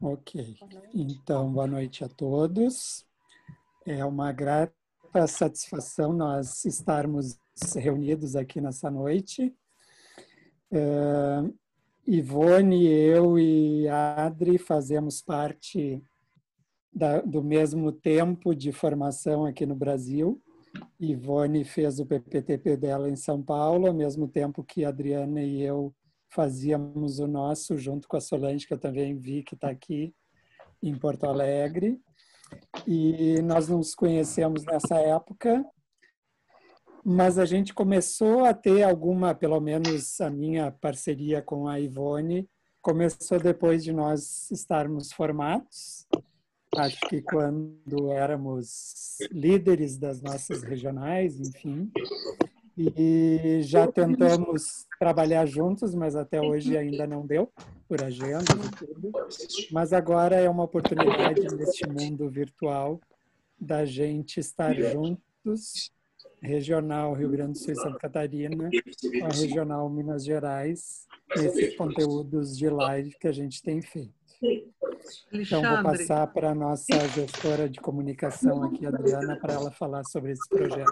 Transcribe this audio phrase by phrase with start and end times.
[0.00, 0.58] Ok.
[0.92, 3.06] Então, boa noite a todos.
[3.86, 4.74] É uma grata
[5.26, 7.38] satisfação nós estarmos
[7.74, 9.56] reunidos aqui nessa noite.
[10.70, 11.54] Uh,
[12.06, 16.02] Ivone, eu e Adri fazemos parte
[16.92, 20.42] da, do mesmo tempo de formação aqui no Brasil.
[21.00, 25.62] Ivone fez o PPTP dela em São Paulo, ao mesmo tempo que a Adriana e
[25.62, 25.94] eu
[26.30, 30.14] fazíamos o nosso junto com a Solange, que eu também vi que está aqui
[30.82, 32.00] em Porto Alegre.
[32.86, 35.64] E nós nos conhecemos nessa época,
[37.04, 42.48] mas a gente começou a ter alguma, pelo menos a minha parceria com a Ivone,
[42.80, 46.06] começou depois de nós estarmos formados.
[46.76, 51.90] Acho que quando éramos líderes das nossas regionais, enfim.
[52.76, 57.50] E já tentamos trabalhar juntos, mas até hoje ainda não deu,
[57.88, 59.12] por agenda e tudo.
[59.72, 63.00] Mas agora é uma oportunidade neste mundo virtual
[63.58, 65.90] da gente estar juntos,
[66.42, 68.68] regional Rio Grande do Sul e Santa Catarina,
[69.22, 74.14] a regional Minas Gerais, nesses conteúdos de live que a gente tem feito.
[75.32, 80.32] Então, vou passar para a nossa gestora de comunicação aqui, Adriana, para ela falar sobre
[80.32, 80.90] esse projeto.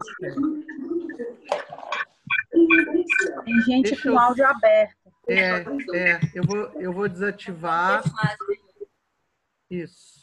[3.42, 4.18] Tem gente Deixa com eu...
[4.18, 5.12] áudio aberto.
[5.26, 5.60] É,
[5.94, 8.02] é, eu vou, eu vou desativar.
[9.70, 10.22] Isso.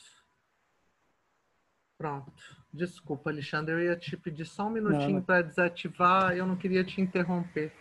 [1.98, 2.32] Pronto.
[2.74, 7.02] Desculpa, Alexandre, eu ia te pedir só um minutinho para desativar, eu não queria te
[7.02, 7.74] interromper.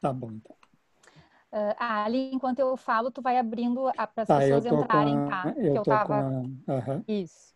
[0.00, 0.56] Tá bom, então.
[1.52, 5.28] Uh, Ali, enquanto eu falo, tu vai abrindo para as tá, pessoas entrarem, a...
[5.28, 5.54] tá?
[5.56, 6.16] Eu, eu tava...
[6.16, 6.20] A...
[6.20, 7.04] Uhum.
[7.06, 7.55] Isso.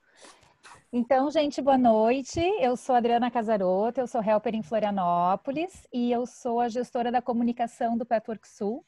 [0.92, 2.40] Então, gente, boa noite.
[2.60, 7.22] Eu sou Adriana Casaroto, eu sou helper em Florianópolis e eu sou a gestora da
[7.22, 8.84] comunicação do Petwork Sul.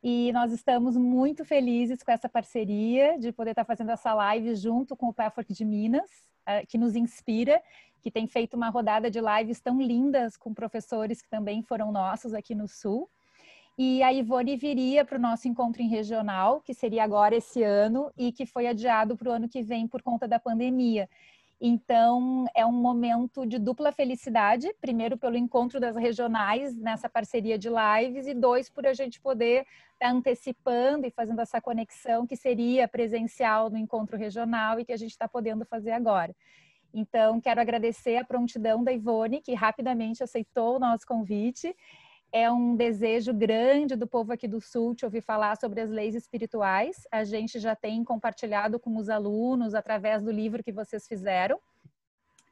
[0.00, 4.94] E nós estamos muito felizes com essa parceria de poder estar fazendo essa live junto
[4.96, 6.08] com o Petwork de Minas,
[6.46, 7.60] eh, que nos inspira,
[8.00, 12.34] que tem feito uma rodada de lives tão lindas com professores que também foram nossos
[12.34, 13.10] aqui no Sul.
[13.76, 18.12] E a Ivone viria para o nosso encontro em regional, que seria agora esse ano,
[18.16, 21.08] e que foi adiado para o ano que vem por conta da pandemia.
[21.64, 27.68] Então, é um momento de dupla felicidade, primeiro pelo encontro das regionais nessa parceria de
[27.68, 29.68] lives e dois por a gente poder estar
[30.00, 34.96] tá antecipando e fazendo essa conexão que seria presencial no encontro regional e que a
[34.96, 36.34] gente está podendo fazer agora.
[36.92, 41.74] Então, quero agradecer a prontidão da Ivone, que rapidamente aceitou o nosso convite
[42.32, 46.14] é um desejo grande do povo aqui do Sul te ouvir falar sobre as leis
[46.14, 47.06] espirituais.
[47.12, 51.60] A gente já tem compartilhado com os alunos através do livro que vocês fizeram.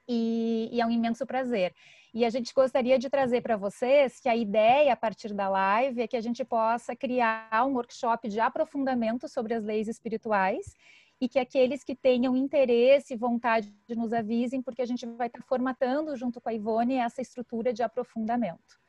[0.07, 1.73] E, e é um imenso prazer.
[2.13, 6.03] E a gente gostaria de trazer para vocês que a ideia a partir da live
[6.03, 10.75] é que a gente possa criar um workshop de aprofundamento sobre as leis espirituais
[11.21, 15.43] e que aqueles que tenham interesse e vontade nos avisem, porque a gente vai estar
[15.43, 18.81] formatando junto com a Ivone essa estrutura de aprofundamento.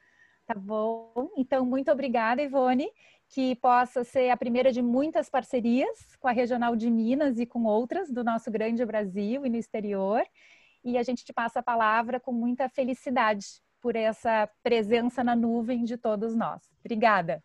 [0.51, 1.31] Tá bom?
[1.37, 2.91] Então, muito obrigada, Ivone,
[3.29, 7.63] que possa ser a primeira de muitas parcerias com a Regional de Minas e com
[7.63, 10.21] outras do nosso grande Brasil e no exterior.
[10.83, 13.45] E a gente te passa a palavra com muita felicidade
[13.79, 16.61] por essa presença na nuvem de todos nós.
[16.81, 17.41] Obrigada.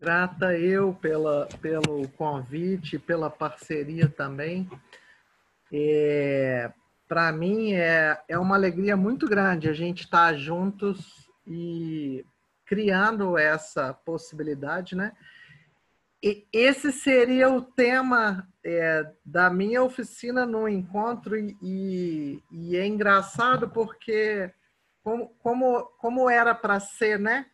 [0.00, 4.68] Grata eu pela, pelo convite, pela parceria também.
[5.72, 6.72] É,
[7.06, 12.24] Para mim é, é uma alegria muito grande a gente estar juntos e
[12.64, 15.12] criando essa possibilidade, né?
[16.22, 23.68] E esse seria o tema é, da minha oficina no encontro e, e é engraçado
[23.68, 24.52] porque
[25.02, 27.46] como, como, como era para ser, né?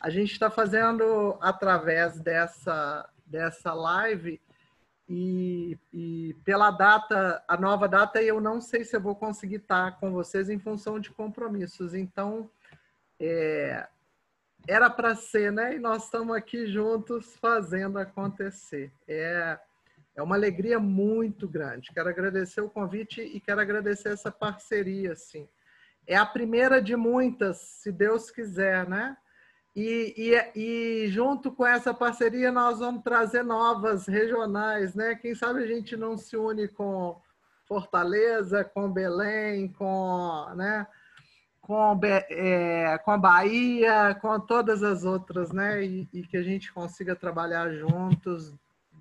[0.00, 4.40] A gente está fazendo através dessa, dessa live
[5.12, 9.98] e, e, pela data, a nova data, eu não sei se eu vou conseguir estar
[9.98, 11.94] com vocês em função de compromissos.
[11.94, 12.48] Então,
[13.20, 13.86] é,
[14.66, 15.76] era para ser, né?
[15.76, 18.90] E nós estamos aqui juntos fazendo acontecer.
[19.06, 19.58] É,
[20.16, 21.92] é uma alegria muito grande.
[21.92, 25.48] Quero agradecer o convite e quero agradecer essa parceria, assim.
[26.06, 29.16] É a primeira de muitas, se Deus quiser, né?
[29.74, 30.58] E, e,
[31.04, 35.14] e, junto com essa parceria nós vamos trazer novas regionais, né?
[35.14, 37.20] Quem sabe a gente não se une com
[37.66, 40.86] Fortaleza, com Belém, com, né?
[41.70, 45.84] Com, é, com a Bahia, com todas as outras, né?
[45.84, 48.52] E, e, que a gente consiga trabalhar juntos,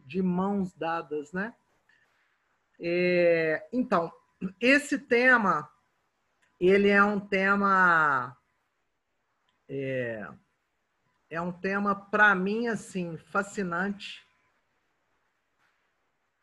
[0.05, 1.51] de mãos dadas, né?
[2.79, 4.13] É, então,
[4.61, 5.67] esse tema,
[6.59, 8.37] ele é um tema.
[9.67, 10.27] É,
[11.31, 14.23] é um tema, para mim, assim, fascinante.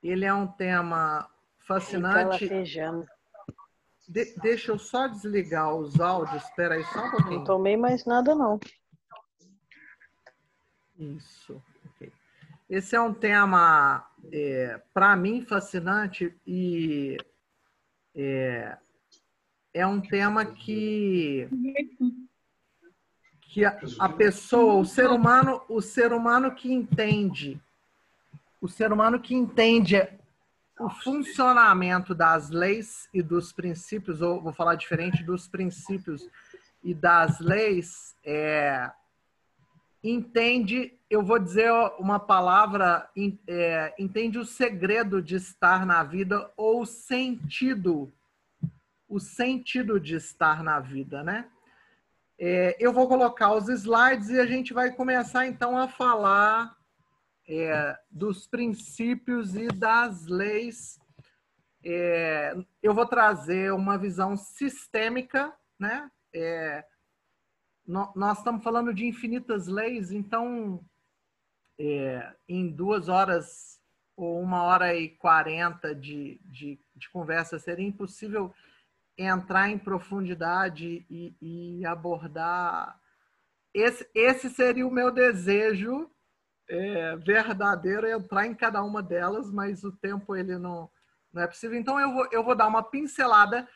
[0.03, 1.31] ele é um tema
[1.61, 2.49] fascinante.
[4.09, 6.43] De, deixa eu só desligar os áudios.
[6.45, 7.39] Espera aí só um pouquinho.
[7.39, 8.59] Não tomei mais nada, não.
[10.99, 11.63] Isso.
[11.95, 12.13] Okay.
[12.69, 17.17] Esse é um tema, é, para mim, fascinante e
[18.15, 18.77] é,
[19.75, 21.49] é um tema que
[23.57, 27.59] que a, a pessoa, o ser humano, o ser humano que entende,
[28.61, 29.97] o ser humano que entende
[30.79, 36.29] o funcionamento das leis e dos princípios, ou vou falar diferente, dos princípios
[36.85, 38.91] e das leis, é,
[40.05, 43.09] entende, eu vou dizer uma palavra,
[43.49, 48.13] é, entende o segredo de estar na vida ou o sentido,
[49.09, 51.47] o sentido de estar na vida, né?
[52.39, 56.76] É, eu vou colocar os slides e a gente vai começar então a falar
[57.49, 60.99] é, dos princípios e das leis.
[61.85, 66.11] É, eu vou trazer uma visão sistêmica, né?
[66.35, 66.85] É,
[67.87, 70.85] no, nós estamos falando de infinitas leis, então
[71.79, 73.81] é, em duas horas
[74.17, 78.53] ou uma hora e quarenta de, de, de conversa seria impossível
[79.17, 82.99] entrar em profundidade e, e abordar.
[83.73, 86.11] Esse, esse seria o meu desejo
[86.69, 90.91] é, verdadeiro, entrar em cada uma delas, mas o tempo ele não,
[91.33, 91.79] não é possível.
[91.79, 93.69] Então eu vou, eu vou dar uma pincelada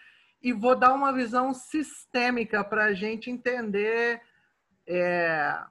[0.42, 4.20] e vou dar uma visão sistêmica para a gente entender
[4.86, 5.62] é,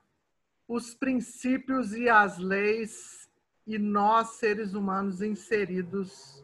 [0.67, 3.29] os princípios e as leis
[3.65, 6.43] e nós, seres humanos, inseridos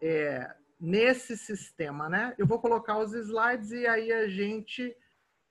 [0.00, 2.34] é, nesse sistema, né?
[2.38, 4.94] Eu vou colocar os slides e aí a gente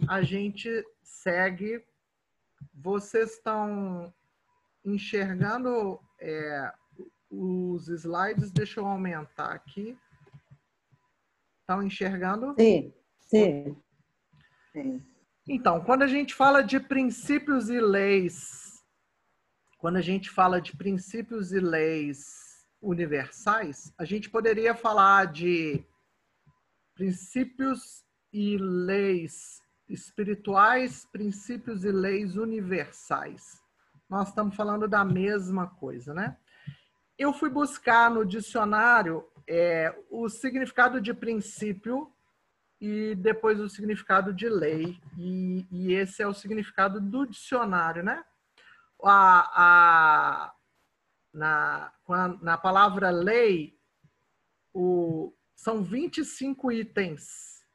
[0.07, 0.69] a gente
[1.01, 1.83] segue.
[2.73, 4.13] Vocês estão
[4.85, 6.71] enxergando é,
[7.29, 8.51] os slides?
[8.51, 9.97] Deixa eu aumentar aqui.
[11.61, 12.53] Estão enxergando?
[12.59, 13.75] Sim, sim.
[14.71, 15.05] sim.
[15.47, 18.83] Então, quando a gente fala de princípios e leis,
[19.77, 25.83] quando a gente fala de princípios e leis universais, a gente poderia falar de
[26.95, 33.64] princípios e leis espirituais, princípios e leis universais.
[34.15, 36.37] Nós estamos falando da mesma coisa, né?
[37.17, 42.09] Eu fui buscar no dicionário é, o significado de princípio
[42.79, 44.97] e depois o significado de lei.
[45.17, 48.23] E, e esse é o significado do dicionário, né?
[49.03, 50.53] A, a,
[51.33, 51.91] na,
[52.41, 53.77] na palavra lei,
[54.73, 57.65] o, são 25 itens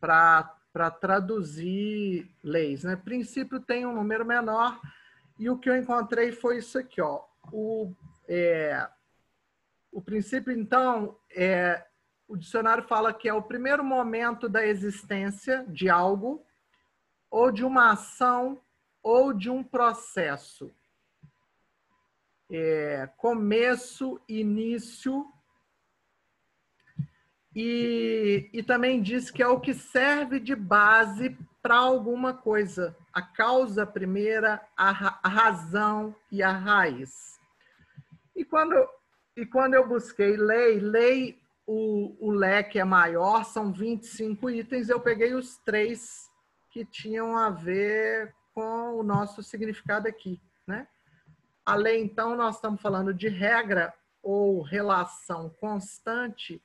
[0.00, 2.82] para traduzir leis.
[2.82, 2.96] Né?
[2.96, 4.80] Princípio tem um número menor,
[5.38, 7.00] e o que eu encontrei foi isso aqui.
[7.00, 7.22] Ó.
[7.52, 7.92] O,
[8.28, 8.88] é,
[9.92, 11.84] o princípio, então, é,
[12.26, 16.44] o dicionário fala que é o primeiro momento da existência de algo,
[17.30, 18.60] ou de uma ação,
[19.02, 20.74] ou de um processo
[22.50, 25.26] é, começo, início,
[27.54, 32.96] e, e também diz que é o que serve de base para alguma coisa.
[33.18, 37.36] A causa primeira, a, a razão e a raiz.
[38.36, 38.76] E quando,
[39.36, 45.00] e quando eu busquei lei, lei, o, o leque é maior, são 25 itens, eu
[45.00, 46.30] peguei os três
[46.70, 50.86] que tinham a ver com o nosso significado aqui, né?
[51.66, 56.62] A lei, então, nós estamos falando de regra ou relação constante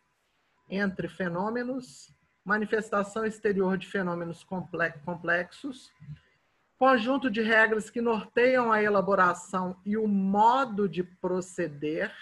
[0.69, 2.13] entre fenômenos,
[2.45, 4.45] manifestação exterior de fenômenos
[5.03, 5.91] complexos,
[6.83, 12.13] conjunto de regras que norteiam a elaboração e o modo de proceder,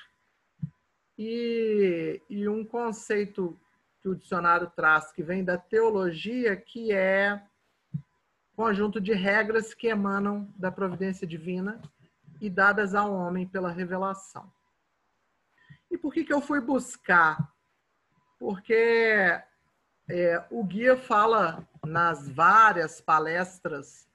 [1.18, 3.60] e, e um conceito
[4.00, 7.41] que o dicionário traz, que vem da teologia, que é
[8.56, 11.82] conjunto de regras que emanam da providência divina
[12.39, 14.48] e dadas ao homem pela revelação.
[15.89, 17.51] E por que, que eu fui buscar?
[18.38, 19.41] Porque
[20.08, 24.11] é, o guia fala nas várias palestras,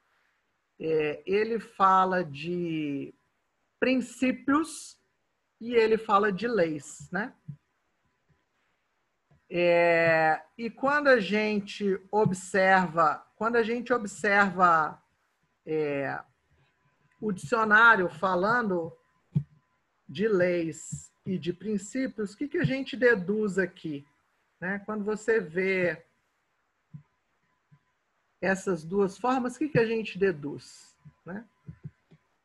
[0.79, 3.15] é, ele fala de
[3.79, 4.99] princípios
[5.61, 7.33] e ele fala de leis, né?
[9.49, 15.01] É, e quando a gente observa, quando a gente observa
[15.65, 16.19] é,
[17.21, 18.93] o dicionário falando
[20.09, 24.05] de leis e de princípios, o que, que a gente deduz aqui?
[24.61, 24.81] Né?
[24.81, 26.06] Quando você vê
[28.41, 30.97] essas duas formas, o que, que a gente deduz?
[31.25, 31.45] Né?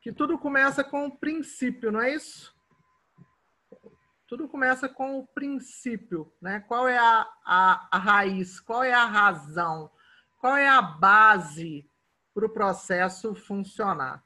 [0.00, 2.54] Que tudo começa com um princípio, não é isso?
[4.32, 6.60] tudo começa com o princípio, né?
[6.60, 9.90] Qual é a, a, a raiz, qual é a razão,
[10.40, 11.86] qual é a base
[12.32, 14.24] para o processo funcionar.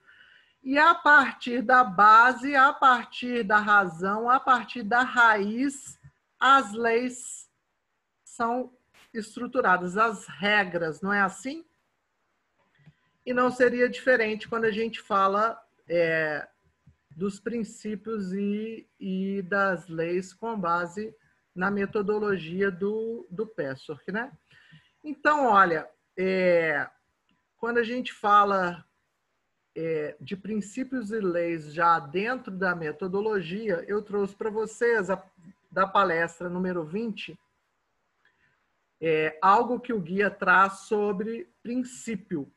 [0.62, 5.98] E a partir da base, a partir da razão, a partir da raiz,
[6.38, 7.50] as leis
[8.24, 8.72] são
[9.18, 11.64] estruturadas, as regras, não é assim?
[13.24, 16.46] E não seria diferente quando a gente fala é,
[17.10, 21.14] dos princípios e, e das leis com base
[21.54, 24.30] na metodologia do, do PESORC, né?
[25.02, 26.88] Então, olha, é,
[27.56, 28.84] quando a gente fala
[29.74, 35.22] é, de princípios e leis já dentro da metodologia, eu trouxe para vocês a,
[35.70, 37.38] da palestra número 20
[39.00, 42.50] é, algo que o guia traz sobre princípio,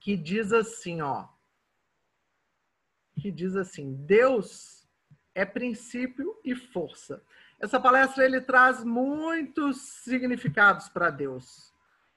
[0.00, 1.28] que diz assim, ó,
[3.20, 4.86] que diz assim: Deus
[5.34, 7.22] é princípio e força.
[7.58, 11.72] Essa palestra ele traz muitos significados para Deus.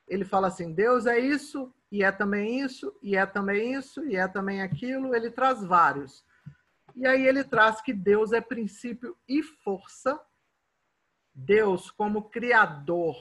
[0.07, 4.15] Ele fala assim: Deus é isso, e é também isso, e é também isso, e
[4.15, 5.15] é também aquilo.
[5.15, 6.25] Ele traz vários.
[6.95, 10.19] E aí ele traz que Deus é princípio e força.
[11.39, 13.15] Deus, como criador,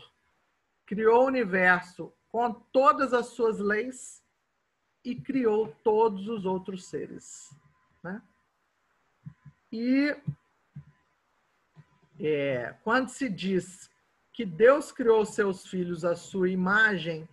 [0.87, 4.25] criou o universo com todas as suas leis
[5.05, 7.55] e criou todos os outros seres.
[8.03, 8.23] Né?
[9.71, 10.17] E
[12.19, 13.91] é, quando se diz
[14.33, 17.29] que Deus criou seus filhos à sua imagem,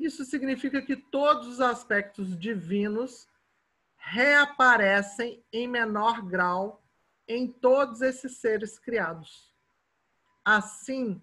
[0.00, 3.28] isso significa que todos os aspectos divinos
[3.98, 6.82] reaparecem em menor grau
[7.28, 9.51] em todos esses seres criados.
[10.44, 11.20] Assim,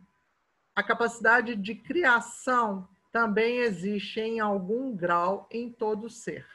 [0.75, 6.45] a capacidade de criação também existe em algum grau em todo ser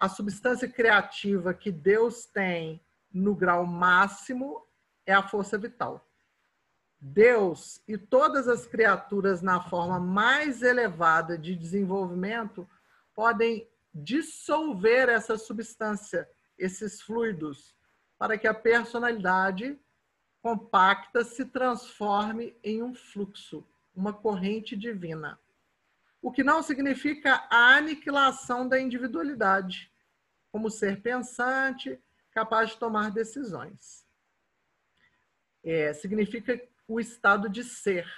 [0.00, 2.80] a substância criativa que Deus tem
[3.12, 4.66] no grau máximo
[5.04, 6.08] é a força vital.
[6.98, 12.66] Deus e todas as criaturas na forma mais elevada de desenvolvimento
[13.14, 17.74] podem dissolver essa substância, esses fluidos,
[18.18, 19.78] para que a personalidade
[20.42, 25.38] compacta se transforme em um fluxo, uma corrente divina.
[26.22, 29.90] O que não significa a aniquilação da individualidade,
[30.50, 31.98] como ser pensante,
[32.32, 34.06] capaz de tomar decisões.
[35.62, 38.10] É, significa o estado de ser,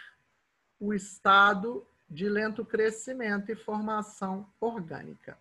[0.78, 5.38] o estado de lento crescimento e formação orgânica.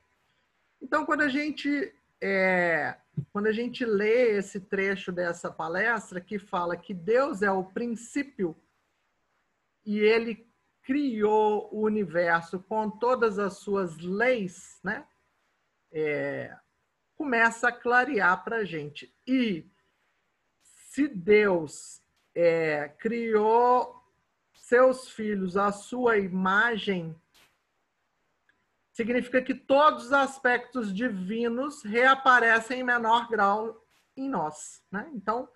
[0.82, 2.96] Então, quando a gente é,
[3.32, 8.56] quando a gente lê esse trecho dessa palestra que fala que Deus é o princípio
[9.84, 10.48] e ele
[10.84, 15.06] criou o universo com todas as suas leis, né?
[15.92, 16.56] É,
[17.16, 19.14] começa a clarear para a gente.
[19.28, 19.66] E
[20.62, 22.02] se Deus
[22.36, 24.02] é, criou
[24.54, 27.16] seus filhos à sua imagem,
[29.02, 33.84] significa que todos os aspectos divinos reaparecem em menor grau
[34.16, 34.84] em nós.
[34.92, 35.10] Né?
[35.16, 35.50] Então,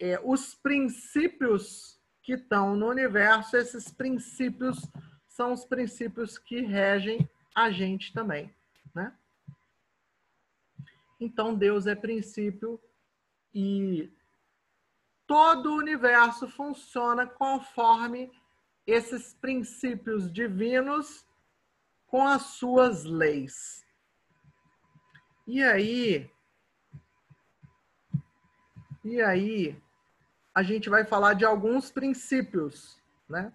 [0.00, 4.84] é, os princípios que estão no universo, esses princípios
[5.28, 8.52] são os princípios que regem a gente também.
[8.92, 9.16] Né?
[11.20, 12.80] Então Deus é princípio
[13.54, 14.10] e
[15.24, 18.30] todo o universo funciona conforme
[18.84, 21.25] esses princípios divinos
[22.16, 23.84] com as suas leis.
[25.46, 26.30] E aí,
[29.04, 29.78] e aí,
[30.54, 33.52] a gente vai falar de alguns princípios, né?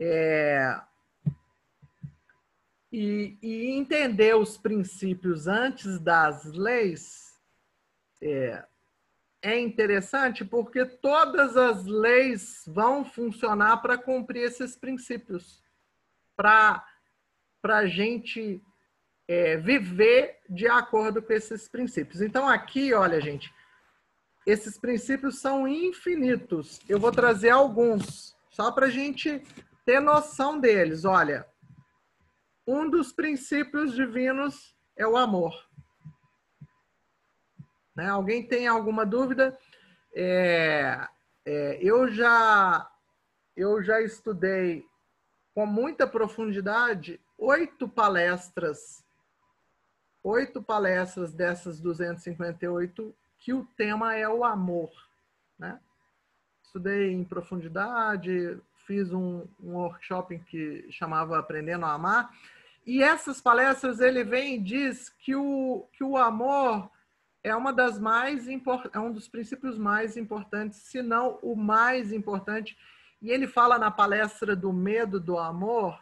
[0.00, 0.80] É,
[2.90, 7.38] e, e entender os princípios antes das leis
[8.22, 8.64] é,
[9.42, 15.62] é interessante porque todas as leis vão funcionar para cumprir esses princípios,
[16.34, 16.82] para
[17.70, 18.62] a gente
[19.28, 22.20] é, viver de acordo com esses princípios.
[22.20, 23.52] Então, aqui, olha, gente,
[24.46, 26.80] esses princípios são infinitos.
[26.88, 29.42] Eu vou trazer alguns, só para a gente
[29.84, 31.04] ter noção deles.
[31.04, 31.46] Olha,
[32.66, 35.52] um dos princípios divinos é o amor.
[37.94, 38.08] Né?
[38.08, 39.58] Alguém tem alguma dúvida?
[40.14, 41.06] É,
[41.44, 42.90] é, eu já
[43.56, 44.84] eu já estudei
[45.54, 49.04] com muita profundidade oito palestras,
[50.22, 54.90] oito palestras dessas 258 que o tema é o amor,
[55.58, 55.80] né?
[56.62, 62.30] Estudei em profundidade, fiz um, um workshop que chamava Aprendendo a Amar
[62.86, 66.88] e essas palestras ele vem e diz que o, que o amor
[67.42, 72.76] é uma das mais é um dos princípios mais importantes, se não o mais importante.
[73.20, 76.00] E ele fala na palestra do medo do amor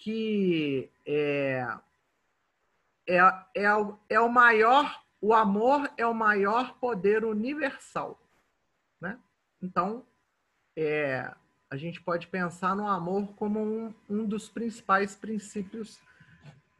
[0.00, 1.62] que é,
[3.06, 3.18] é,
[3.54, 3.66] é,
[4.08, 8.18] é o maior, o amor é o maior poder universal,
[8.98, 9.18] né?
[9.62, 10.02] Então,
[10.74, 11.30] é,
[11.70, 16.00] a gente pode pensar no amor como um, um dos principais princípios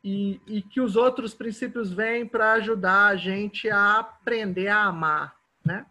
[0.03, 5.37] e, e que os outros princípios vêm para ajudar a gente a aprender a amar,
[5.63, 5.85] né?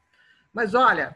[0.51, 1.15] Mas olha,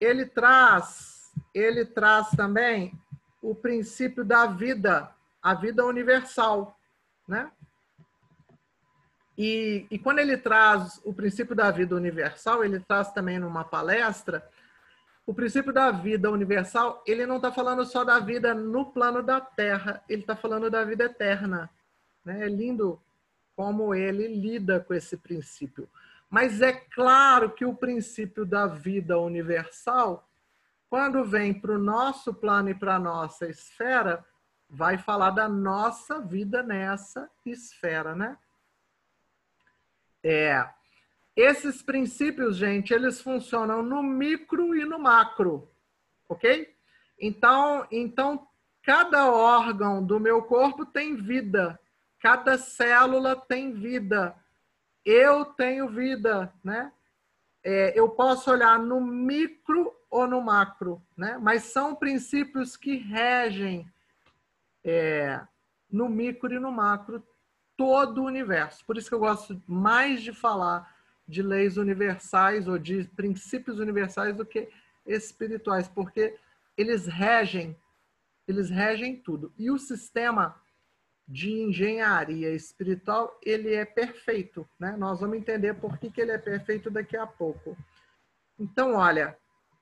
[0.00, 2.92] ele traz, ele traz também
[3.40, 5.14] o princípio da vida,
[5.46, 6.76] a vida universal,
[7.28, 7.52] né?
[9.38, 14.44] E, e quando ele traz o princípio da vida universal, ele traz também numa palestra
[15.24, 19.40] o princípio da vida universal, ele não está falando só da vida no plano da
[19.40, 21.70] Terra, ele está falando da vida eterna.
[22.24, 22.44] Né?
[22.44, 23.00] É lindo
[23.54, 25.88] como ele lida com esse princípio.
[26.28, 30.28] Mas é claro que o princípio da vida universal,
[30.88, 34.24] quando vem para o nosso plano e para a nossa esfera,
[34.68, 38.36] vai falar da nossa vida nessa esfera, né?
[40.22, 40.68] É,
[41.36, 45.70] esses princípios, gente, eles funcionam no micro e no macro,
[46.28, 46.74] ok?
[47.20, 48.48] Então, então
[48.82, 51.78] cada órgão do meu corpo tem vida.
[52.20, 54.34] Cada célula tem vida.
[55.04, 56.92] Eu tenho vida, né?
[57.62, 61.38] É, eu posso olhar no micro ou no macro, né?
[61.40, 63.90] Mas são princípios que regem
[64.86, 65.40] é,
[65.90, 67.22] no micro e no macro
[67.76, 68.84] todo o universo.
[68.86, 70.94] Por isso que eu gosto mais de falar
[71.28, 74.68] de leis universais ou de princípios universais do que
[75.04, 76.38] espirituais, porque
[76.76, 77.76] eles regem,
[78.46, 79.52] eles regem tudo.
[79.58, 80.54] E o sistema
[81.28, 84.96] de engenharia espiritual, ele é perfeito, né?
[84.96, 87.76] Nós vamos entender por que, que ele é perfeito daqui a pouco.
[88.56, 89.36] Então, olha,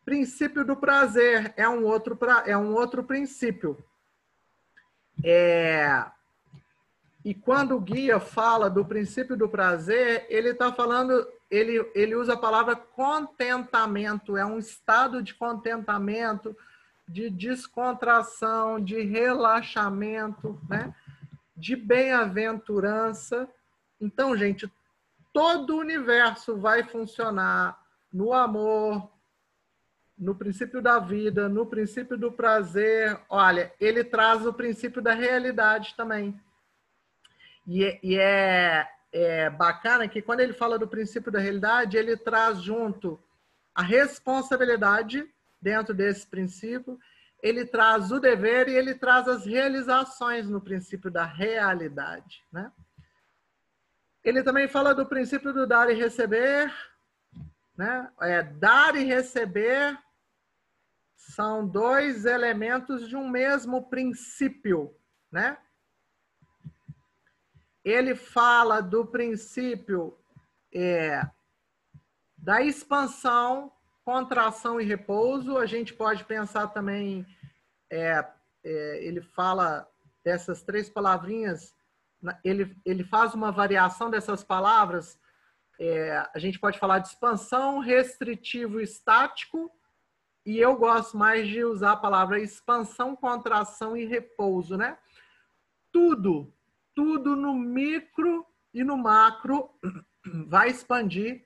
[0.06, 3.76] princípio do prazer é um outro, pra, é um outro princípio.
[5.22, 6.04] É,
[7.24, 12.34] e quando o guia fala do princípio do prazer, ele está falando, ele, ele usa
[12.34, 16.56] a palavra contentamento, é um estado de contentamento,
[17.08, 20.94] de descontração, de relaxamento, né?
[21.56, 23.48] de bem-aventurança.
[24.00, 24.70] Então, gente,
[25.32, 27.78] todo o universo vai funcionar
[28.12, 29.10] no amor,
[30.16, 33.18] no princípio da vida, no princípio do prazer.
[33.28, 36.40] Olha, ele traz o princípio da realidade também.
[37.66, 42.16] E, é, e é, é bacana que quando ele fala do princípio da realidade, ele
[42.16, 43.18] traz junto
[43.74, 45.26] a responsabilidade
[45.60, 46.98] dentro desse princípio
[47.44, 52.42] ele traz o dever e ele traz as realizações no princípio da realidade.
[52.50, 52.72] Né?
[54.24, 56.72] Ele também fala do princípio do dar e receber.
[57.76, 58.10] Né?
[58.22, 59.94] É, dar e receber
[61.32, 64.94] são dois elementos de um mesmo princípio.
[65.30, 65.56] Né?
[67.84, 70.16] Ele fala do princípio
[70.72, 71.22] é,
[72.36, 73.72] da expansão
[74.04, 75.56] contração e repouso.
[75.56, 77.26] A gente pode pensar também,
[77.90, 78.24] é,
[78.62, 79.88] é, ele fala
[80.22, 81.74] dessas três palavrinhas,
[82.42, 85.18] ele, ele faz uma variação dessas palavras.
[85.80, 89.70] É, a gente pode falar de expansão, restritivo estático,
[90.44, 94.98] e eu gosto mais de usar a palavra expansão, contração e repouso, né?
[95.92, 96.52] Tudo,
[96.94, 99.70] tudo no micro e no macro
[100.46, 101.44] vai expandir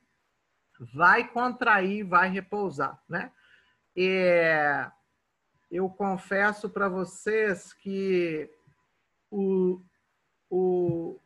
[0.95, 3.33] vai contrair, vai repousar, né?
[3.97, 4.89] E
[5.71, 8.49] eu confesso para vocês que
[9.31, 9.83] o,
[10.49, 11.19] o,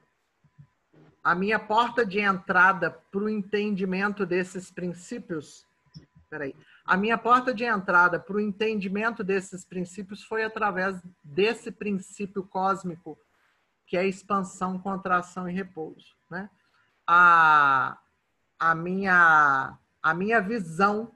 [1.22, 5.66] a minha porta de entrada para o entendimento desses princípios,
[6.30, 12.42] peraí, a minha porta de entrada para o entendimento desses princípios foi através desse princípio
[12.42, 13.18] cósmico
[13.87, 16.51] que é expansão, contração e repouso, né?
[17.07, 17.99] A,
[18.59, 21.12] a minha a minha visão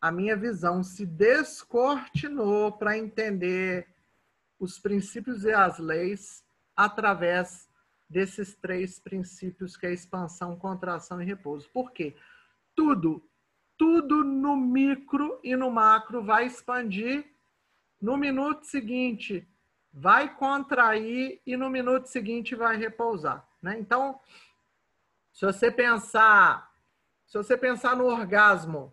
[0.00, 3.88] a minha visão se descortinou para entender
[4.58, 6.44] os princípios e as leis
[6.76, 7.68] através
[8.08, 11.68] desses três princípios que é expansão, contração e repouso.
[11.70, 12.16] Por quê?
[12.74, 13.27] Tudo,
[13.78, 17.24] tudo no micro e no macro vai expandir
[18.00, 19.48] no minuto seguinte
[19.92, 23.78] vai contrair e no minuto seguinte vai repousar, né?
[23.78, 24.20] Então,
[25.32, 26.70] se você pensar,
[27.26, 28.92] se você pensar no orgasmo,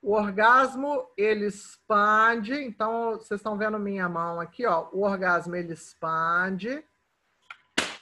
[0.00, 4.88] o orgasmo ele expande, então vocês estão vendo minha mão aqui, ó.
[4.92, 6.82] O orgasmo ele expande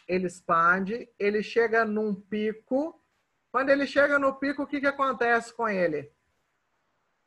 [0.07, 3.01] ele expande, ele chega num pico.
[3.55, 6.11] Quando ele chega no pico, o que, que acontece com ele?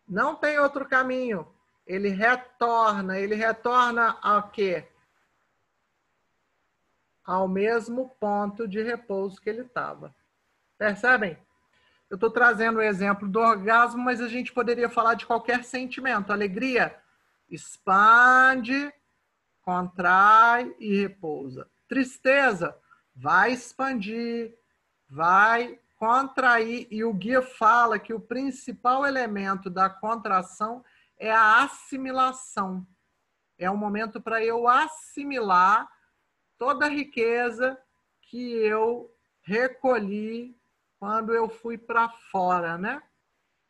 [0.05, 1.47] Não tem outro caminho.
[1.85, 3.17] Ele retorna.
[3.17, 4.85] Ele retorna ao quê?
[7.23, 10.13] Ao mesmo ponto de repouso que ele estava.
[10.77, 11.37] Percebem?
[12.09, 16.33] Eu estou trazendo o exemplo do orgasmo, mas a gente poderia falar de qualquer sentimento.
[16.33, 16.93] Alegria
[17.49, 18.93] expande,
[19.61, 21.69] contrai e repousa.
[21.87, 22.77] Tristeza
[23.15, 24.53] vai expandir,
[25.09, 26.87] vai contrair.
[26.89, 30.83] E o guia fala que o principal elemento da contração
[31.17, 32.85] é a assimilação.
[33.57, 35.89] É um momento para eu assimilar
[36.57, 37.77] toda a riqueza
[38.21, 40.55] que eu recolhi
[40.99, 43.01] quando eu fui para fora, né?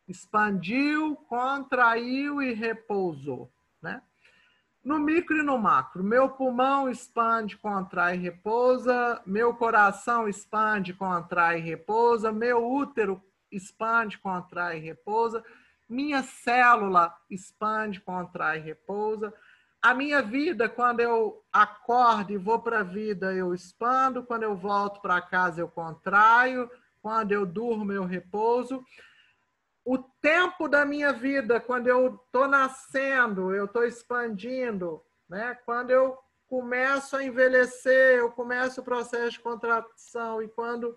[0.06, 4.02] Expandiu, contraiu e repousou, né?
[4.88, 11.58] No micro e no macro, meu pulmão expande, contrai e repousa, meu coração expande, contrai
[11.58, 13.22] e repousa, meu útero
[13.52, 15.44] expande, contrai e repousa,
[15.86, 19.30] minha célula expande, contrai e repousa.
[19.82, 24.56] A minha vida, quando eu acordo e vou para a vida, eu expando, quando eu
[24.56, 26.66] volto para casa, eu contraio,
[27.02, 28.82] quando eu durmo, eu repouso.
[29.90, 35.54] O tempo da minha vida, quando eu estou nascendo, eu estou expandindo, né?
[35.64, 40.94] Quando eu começo a envelhecer, eu começo o processo de contração e quando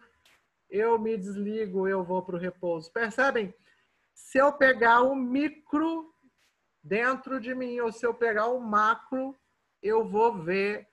[0.70, 2.92] eu me desligo, eu vou para o repouso.
[2.92, 3.56] Percebem?
[4.14, 6.14] Se eu pegar o micro
[6.84, 9.34] dentro de mim ou se eu pegar o macro,
[9.82, 10.86] eu vou ver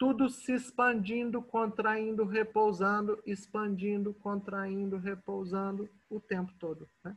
[0.00, 6.88] tudo se expandindo, contraindo, repousando, expandindo, contraindo, repousando o tempo todo.
[7.04, 7.14] Né?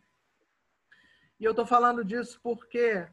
[1.39, 3.07] E eu estou falando disso porque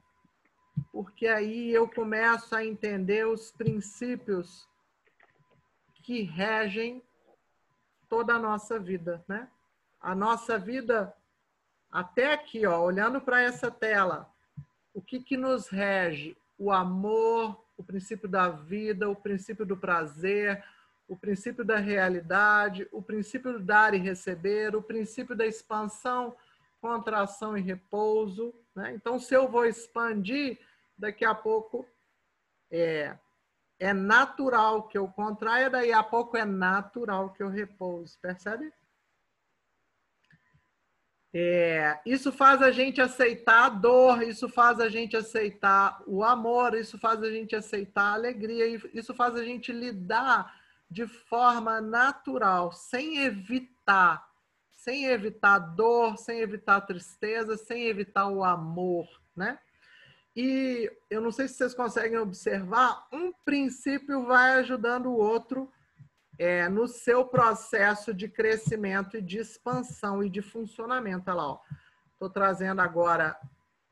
[0.92, 4.68] porque aí eu começo a entender os princípios
[6.02, 7.00] que regem
[8.08, 9.48] toda a nossa vida, né?
[10.00, 11.14] A nossa vida
[11.92, 14.32] até aqui, ó, olhando para essa tela,
[14.94, 16.36] o que que nos rege?
[16.58, 20.62] O amor, o princípio da vida, o princípio do prazer,
[21.08, 26.36] o princípio da realidade, o princípio do dar e receber, o princípio da expansão,
[26.78, 28.54] contração e repouso.
[28.76, 28.92] Né?
[28.94, 30.60] Então, se eu vou expandir,
[30.96, 31.88] daqui a pouco
[32.70, 33.16] é,
[33.78, 38.18] é natural que eu contraia, daí a pouco é natural que eu repouso.
[38.20, 38.70] Percebe?
[41.32, 46.74] É, isso faz a gente aceitar a dor, isso faz a gente aceitar o amor,
[46.74, 50.52] isso faz a gente aceitar a alegria, isso faz a gente lidar
[50.90, 54.28] de forma natural, sem evitar,
[54.72, 59.60] sem evitar dor, sem evitar tristeza, sem evitar o amor, né?
[60.34, 65.70] E eu não sei se vocês conseguem observar, um princípio vai ajudando o outro
[66.40, 71.30] é, no seu processo de crescimento e de expansão e de funcionamento.
[71.30, 71.60] Olha lá,
[72.14, 73.38] estou trazendo agora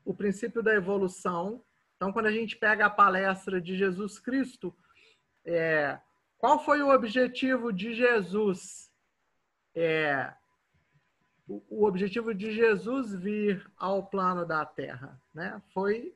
[0.03, 1.63] o princípio da evolução.
[1.95, 4.75] Então, quando a gente pega a palestra de Jesus Cristo,
[5.45, 5.99] é,
[6.39, 8.91] qual foi o objetivo de Jesus?
[9.75, 10.33] É,
[11.47, 15.61] o, objetivo de Jesus vir ao plano da Terra, né?
[15.71, 16.15] Foi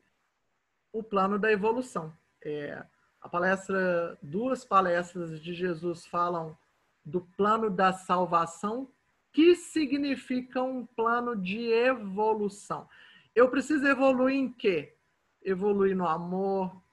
[0.92, 2.12] o plano da evolução.
[2.44, 2.84] É,
[3.24, 6.58] a palestra, duas palestras de Jesus falam
[7.06, 8.92] do plano da salvação,
[9.32, 12.88] que significa um plano de evolução.
[13.34, 14.98] Eu preciso evoluir em quê?
[15.42, 16.84] Evoluir no amor,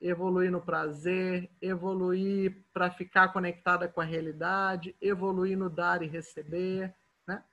[0.00, 6.92] evoluir no prazer, evoluir para ficar conectada com a realidade, evoluir no dar e receber,
[7.24, 7.44] né?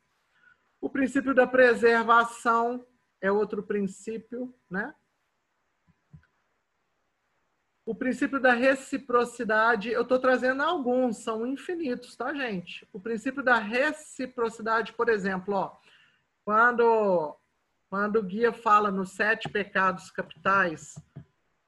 [0.82, 2.84] O princípio da preservação
[3.22, 4.94] é outro princípio, né?
[7.86, 12.88] O princípio da reciprocidade, eu estou trazendo alguns, são infinitos, tá, gente?
[12.94, 15.76] O princípio da reciprocidade, por exemplo, ó,
[16.46, 17.36] quando,
[17.90, 20.96] quando o guia fala nos sete pecados capitais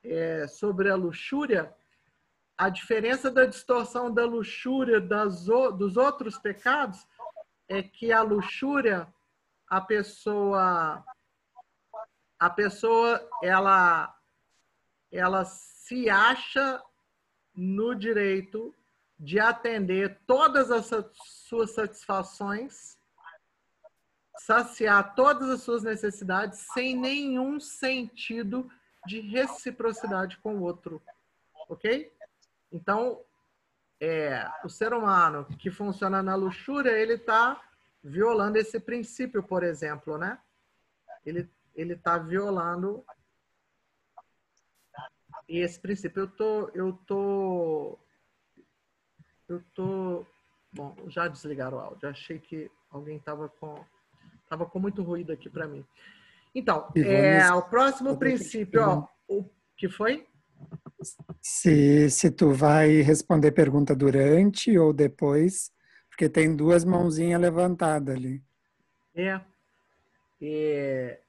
[0.04, 1.76] é, sobre a luxúria,
[2.58, 7.06] a diferença da distorção da luxúria das, dos outros pecados
[7.68, 9.08] é que a luxúria,
[9.68, 11.04] a pessoa,
[12.40, 14.15] a pessoa, ela,
[15.16, 16.82] ela se acha
[17.56, 18.74] no direito
[19.18, 22.98] de atender todas as suas satisfações,
[24.40, 28.70] saciar todas as suas necessidades sem nenhum sentido
[29.06, 31.02] de reciprocidade com o outro,
[31.70, 32.12] ok?
[32.72, 33.22] Então,
[34.02, 37.62] é, o ser humano que funciona na luxúria, ele está
[38.04, 40.38] violando esse princípio, por exemplo, né?
[41.26, 43.06] Ele ele está violando
[45.48, 48.00] e esse princípio eu tô, eu tô
[49.48, 50.26] Eu tô.
[50.74, 52.10] Bom, já desligaram o áudio.
[52.10, 53.84] Achei que alguém estava com.
[54.50, 55.86] Tava com muito ruído aqui para mim.
[56.54, 60.26] Então, é, o próximo princípio, ó, o que foi?
[61.42, 65.72] Se, se tu vai responder pergunta durante ou depois,
[66.10, 68.42] porque tem duas mãozinhas levantadas ali.
[69.14, 69.42] É.
[70.42, 71.22] é.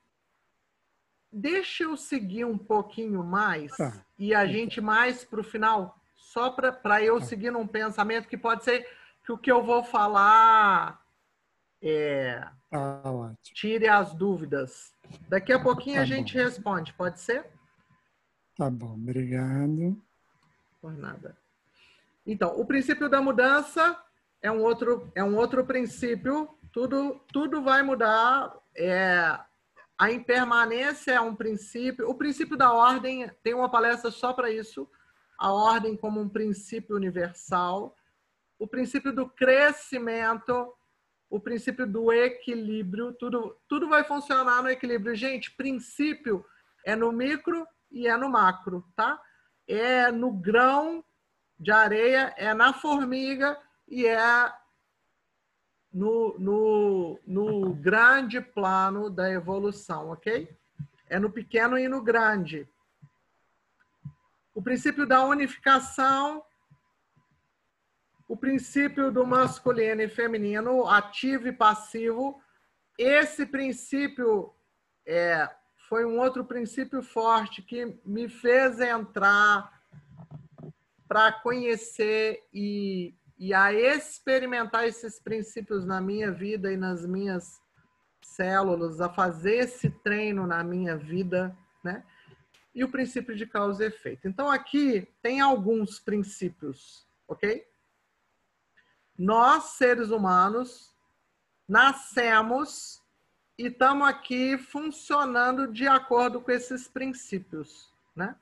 [1.38, 3.92] Deixa eu seguir um pouquinho mais tá.
[4.18, 7.26] e a gente mais para o final, só para eu tá.
[7.26, 8.88] seguir num pensamento que pode ser
[9.22, 10.98] que o que eu vou falar
[11.82, 14.94] é, tá tire as dúvidas.
[15.28, 16.42] Daqui a pouquinho tá a gente bom.
[16.42, 17.44] responde, pode ser?
[18.56, 20.00] Tá bom, obrigado.
[20.80, 21.36] Por nada.
[22.26, 24.02] Então, o princípio da mudança
[24.40, 26.48] é um outro, é um outro princípio.
[26.72, 28.56] Tudo, tudo vai mudar.
[28.74, 29.38] É,
[29.98, 32.08] a impermanência é um princípio.
[32.08, 34.88] O princípio da ordem tem uma palestra só para isso.
[35.38, 37.96] A ordem como um princípio universal.
[38.58, 40.74] O princípio do crescimento,
[41.30, 45.14] o princípio do equilíbrio, tudo, tudo vai funcionar no equilíbrio.
[45.14, 46.44] Gente, princípio
[46.84, 49.20] é no micro e é no macro, tá?
[49.66, 51.02] É no grão
[51.58, 54.52] de areia, é na formiga e é
[55.96, 60.54] no, no, no grande plano da evolução, ok?
[61.08, 62.68] É no pequeno e no grande.
[64.54, 66.44] O princípio da unificação,
[68.28, 72.42] o princípio do masculino e feminino, ativo e passivo.
[72.98, 74.54] Esse princípio
[75.06, 75.48] é,
[75.88, 79.72] foi um outro princípio forte que me fez entrar
[81.08, 87.60] para conhecer e e a experimentar esses princípios na minha vida e nas minhas
[88.22, 92.02] células, a fazer esse treino na minha vida, né?
[92.74, 94.28] E o princípio de causa e efeito.
[94.28, 97.66] Então aqui tem alguns princípios, ok?
[99.18, 100.94] Nós, seres humanos,
[101.66, 103.02] nascemos
[103.58, 108.36] e estamos aqui funcionando de acordo com esses princípios, né?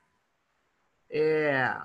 [1.08, 1.80] É,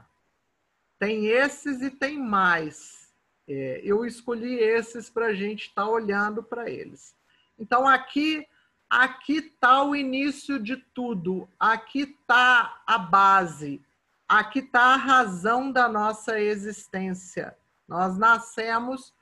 [1.00, 3.10] tem esses e tem mais.
[3.48, 7.16] É, eu escolhi esses para a gente estar tá olhando para eles.
[7.58, 8.46] Então, aqui
[8.90, 13.82] aqui está o início de tudo, aqui está a base,
[14.28, 17.56] aqui está a razão da nossa existência.
[17.88, 19.14] Nós nascemos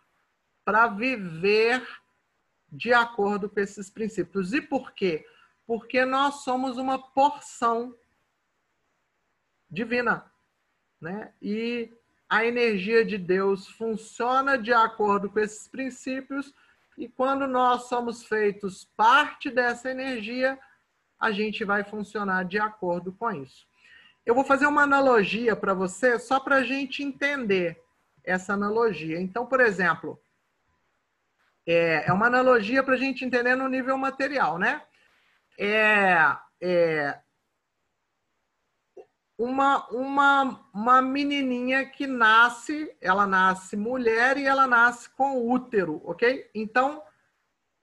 [0.63, 1.86] para viver
[2.72, 4.54] de acordo com esses princípios.
[4.54, 5.26] E por quê?
[5.66, 7.96] Porque nós somos uma porção
[9.70, 10.32] divina.
[11.00, 11.32] Né?
[11.42, 11.92] E
[12.30, 16.54] a energia de Deus funciona de acordo com esses princípios,
[16.98, 20.60] e quando nós somos feitos parte dessa energia,
[21.20, 23.68] a gente vai funcionar de acordo com isso.
[24.26, 27.82] Eu vou fazer uma analogia para você, só para a gente entender
[28.24, 29.20] essa analogia.
[29.22, 30.20] Então, por exemplo,
[31.66, 34.82] é, é uma analogia para a gente entender no nível material, né?
[35.58, 37.20] É, é,
[39.38, 46.50] uma, uma, uma menininha que nasce, ela nasce mulher e ela nasce com útero, ok?
[46.56, 47.04] Então,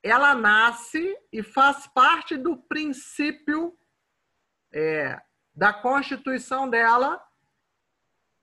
[0.02, 3.78] ela nasce e faz parte do princípio
[4.72, 5.22] é,
[5.54, 7.24] da constituição dela,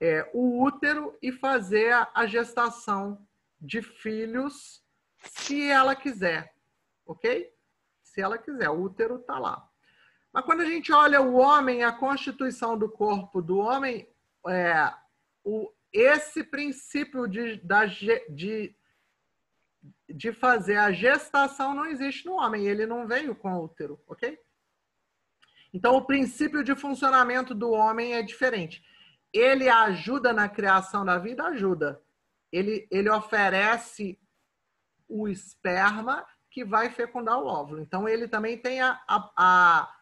[0.00, 3.24] é, o útero, e fazer a gestação
[3.60, 4.82] de filhos,
[5.18, 6.52] se ela quiser,
[7.06, 7.54] ok?
[8.02, 9.71] Se ela quiser, o útero está lá.
[10.32, 14.08] Mas quando a gente olha o homem, a constituição do corpo do homem,
[14.48, 14.92] é,
[15.44, 18.74] o, esse princípio de, da, de,
[20.08, 24.38] de fazer a gestação não existe no homem, ele não veio com útero, ok?
[25.72, 28.82] Então, o princípio de funcionamento do homem é diferente.
[29.32, 31.44] Ele ajuda na criação da vida?
[31.44, 32.02] Ajuda.
[32.50, 34.18] Ele, ele oferece
[35.08, 37.80] o esperma que vai fecundar o óvulo.
[37.80, 39.94] Então, ele também tem a, a, a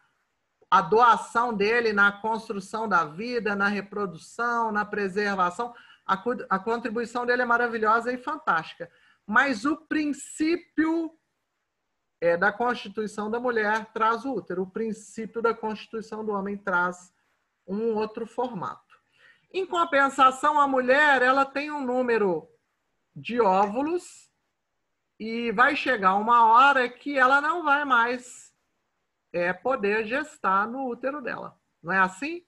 [0.71, 5.75] a doação dele na construção da vida, na reprodução, na preservação.
[6.05, 6.13] A,
[6.49, 8.89] a contribuição dele é maravilhosa e fantástica.
[9.27, 11.11] Mas o princípio
[12.21, 17.13] é, da constituição da mulher traz o útero, o princípio da constituição do homem traz
[17.67, 18.95] um outro formato.
[19.51, 22.47] Em compensação, a mulher ela tem um número
[23.13, 24.31] de óvulos
[25.19, 28.50] e vai chegar uma hora que ela não vai mais
[29.33, 31.57] é poder gestar no útero dela.
[31.81, 32.43] Não é assim?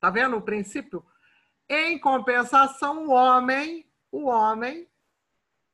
[0.00, 1.04] Tá vendo o princípio?
[1.68, 4.88] Em compensação, o homem, o homem,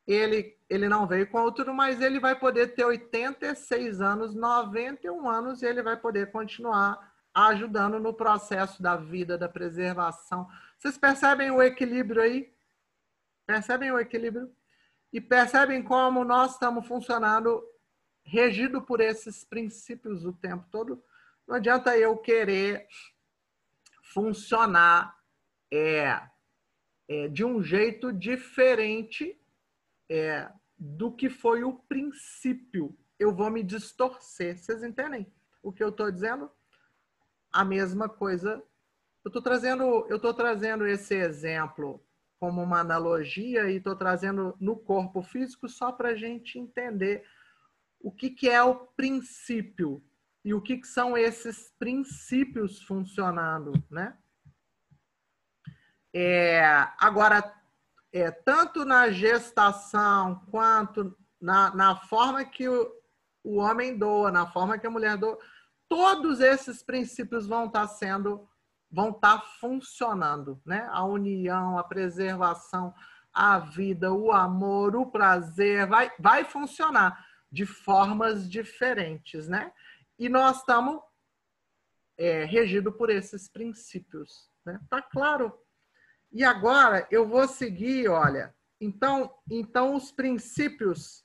[0.06, 5.62] ele, ele não veio com útero, mas ele vai poder ter 86 anos, 91 anos,
[5.62, 10.48] e ele vai poder continuar ajudando no processo da vida, da preservação.
[10.76, 12.52] Vocês percebem o equilíbrio aí?
[13.46, 14.50] Percebem o equilíbrio?
[15.12, 17.62] E percebem como nós estamos funcionando
[18.28, 21.02] regido por esses princípios o tempo todo.
[21.46, 22.86] Não adianta eu querer
[24.02, 25.16] funcionar
[25.72, 26.20] é,
[27.08, 29.40] é de um jeito diferente
[30.10, 32.96] é, do que foi o princípio.
[33.18, 34.58] Eu vou me distorcer.
[34.58, 35.26] Vocês entendem
[35.62, 36.50] o que eu estou dizendo?
[37.50, 38.62] A mesma coisa.
[39.24, 42.02] Eu estou trazendo, eu tô trazendo esse exemplo
[42.38, 47.24] como uma analogia e estou trazendo no corpo físico só para a gente entender
[48.00, 50.02] o que, que é o princípio
[50.44, 54.16] e o que, que são esses princípios funcionando, né?
[56.14, 56.62] É,
[56.98, 57.54] agora,
[58.12, 62.90] é, tanto na gestação quanto na, na forma que o,
[63.44, 65.38] o homem doa, na forma que a mulher doa,
[65.88, 68.48] todos esses princípios vão estar tá sendo,
[68.90, 70.88] vão estar tá funcionando, né?
[70.90, 72.94] A união, a preservação,
[73.32, 79.72] a vida, o amor, o prazer, vai, vai funcionar de formas diferentes, né?
[80.18, 81.00] E nós estamos
[82.16, 84.80] é, regidos por esses princípios, né?
[84.90, 85.56] Tá claro?
[86.30, 88.54] E agora eu vou seguir, olha.
[88.80, 91.24] Então, então os princípios,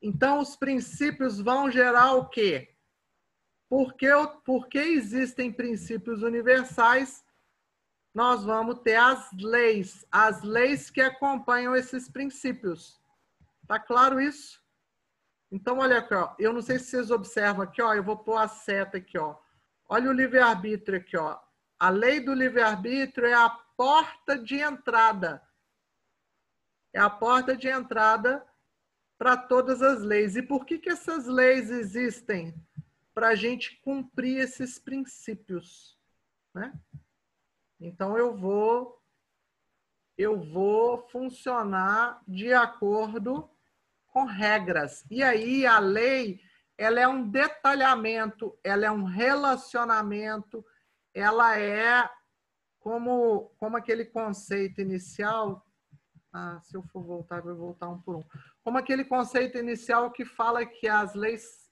[0.00, 2.74] então os princípios vão gerar o quê?
[3.68, 4.08] Porque,
[4.44, 7.24] porque existem princípios universais,
[8.14, 13.00] nós vamos ter as leis, as leis que acompanham esses princípios.
[13.66, 14.61] Tá claro isso?
[15.52, 16.34] Então, olha aqui, ó.
[16.38, 17.92] Eu não sei se vocês observam aqui, ó.
[17.92, 19.36] Eu vou pôr a seta aqui, ó.
[19.86, 21.38] Olha o livre-arbítrio aqui, ó.
[21.78, 25.46] A lei do livre-arbítrio é a porta de entrada.
[26.94, 28.42] É a porta de entrada
[29.18, 30.36] para todas as leis.
[30.36, 32.54] E por que, que essas leis existem?
[33.12, 35.98] Para a gente cumprir esses princípios.
[36.54, 36.72] Né?
[37.78, 38.98] Então eu vou
[40.16, 43.50] eu vou funcionar de acordo
[44.12, 45.04] com regras.
[45.10, 46.40] E aí a lei,
[46.78, 50.64] ela é um detalhamento, ela é um relacionamento,
[51.14, 52.08] ela é
[52.78, 55.66] como, como aquele conceito inicial.
[56.32, 58.24] Ah, se eu for voltar, eu vou voltar um por um.
[58.62, 61.62] Como aquele conceito inicial que fala que as leis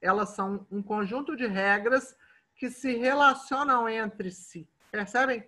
[0.00, 2.16] elas são um conjunto de regras
[2.54, 4.68] que se relacionam entre si.
[4.90, 5.44] Percebem?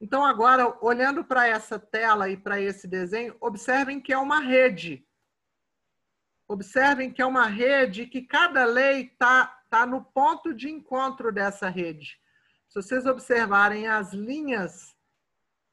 [0.00, 5.05] Então, agora, olhando para essa tela e para esse desenho, observem que é uma rede.
[6.48, 11.68] Observem que é uma rede que cada lei está tá no ponto de encontro dessa
[11.68, 12.20] rede.
[12.68, 14.94] Se vocês observarem as linhas,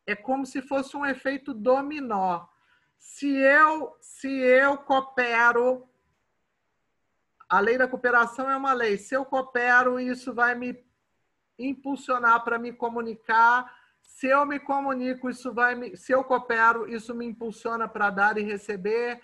[0.05, 2.45] é como se fosse um efeito dominó.
[2.97, 5.87] Se eu, se eu coopero,
[7.47, 8.97] a lei da cooperação é uma lei.
[8.97, 10.83] Se eu coopero, isso vai me
[11.59, 13.71] impulsionar para me comunicar.
[14.01, 18.37] Se eu me comunico, isso vai me, se eu coopero, isso me impulsiona para dar
[18.37, 19.21] e receber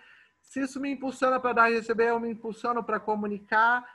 [0.49, 3.87] se isso me impulsiona para dar e receber, eu me impulsiono para comunicar.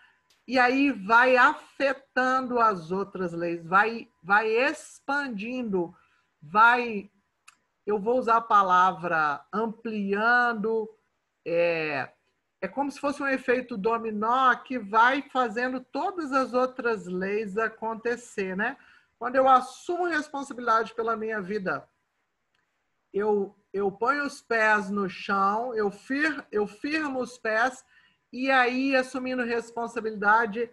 [0.46, 5.92] E aí vai afetando as outras leis, vai, vai expandindo,
[6.40, 7.10] vai.
[7.84, 10.88] Eu vou usar a palavra ampliando.
[11.44, 12.08] É,
[12.60, 18.56] é como se fosse um efeito dominó que vai fazendo todas as outras leis acontecer,
[18.56, 18.76] né?
[19.18, 21.84] Quando eu assumo responsabilidade pela minha vida,
[23.14, 27.84] eu eu ponho os pés no chão, eu, fir, eu firmo os pés
[28.32, 30.70] e aí, assumindo responsabilidade,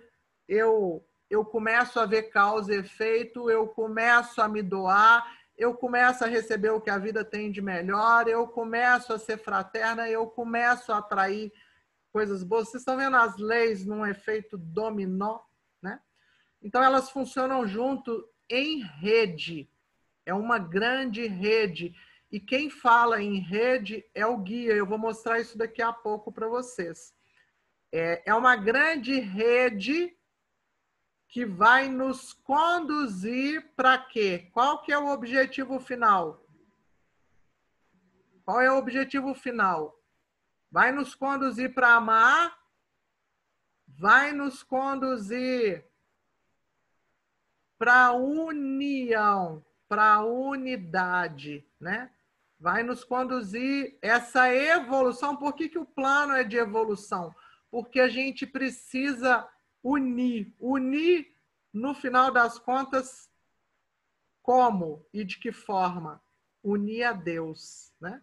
[0.48, 5.24] eu, eu começo a ver causa e efeito, eu começo a me doar,
[5.56, 9.38] eu começo a receber o que a vida tem de melhor, eu começo a ser
[9.38, 11.54] fraterna, eu começo a atrair
[12.12, 12.70] coisas boas.
[12.70, 15.40] Vocês estão vendo as leis num efeito dominó,
[15.82, 16.00] né?
[16.64, 19.70] Então, elas funcionam junto em rede.
[20.26, 21.96] É uma grande rede.
[22.32, 24.74] E quem fala em rede é o guia.
[24.74, 27.14] Eu vou mostrar isso daqui a pouco para vocês.
[27.92, 30.16] É, é uma grande rede
[31.28, 34.50] que vai nos conduzir para quê?
[34.54, 36.46] Qual que é o objetivo final?
[38.46, 39.98] Qual é o objetivo final?
[40.70, 42.58] Vai nos conduzir para amar?
[43.88, 45.86] Vai nos conduzir
[47.78, 52.10] para união, para unidade, né?
[52.62, 55.36] Vai nos conduzir essa evolução.
[55.36, 57.34] Por que, que o plano é de evolução?
[57.72, 59.50] Porque a gente precisa
[59.84, 60.54] unir.
[60.60, 61.34] Unir,
[61.74, 63.32] no final das contas,
[64.44, 66.22] como e de que forma?
[66.64, 67.92] Unir a Deus.
[68.00, 68.22] Né?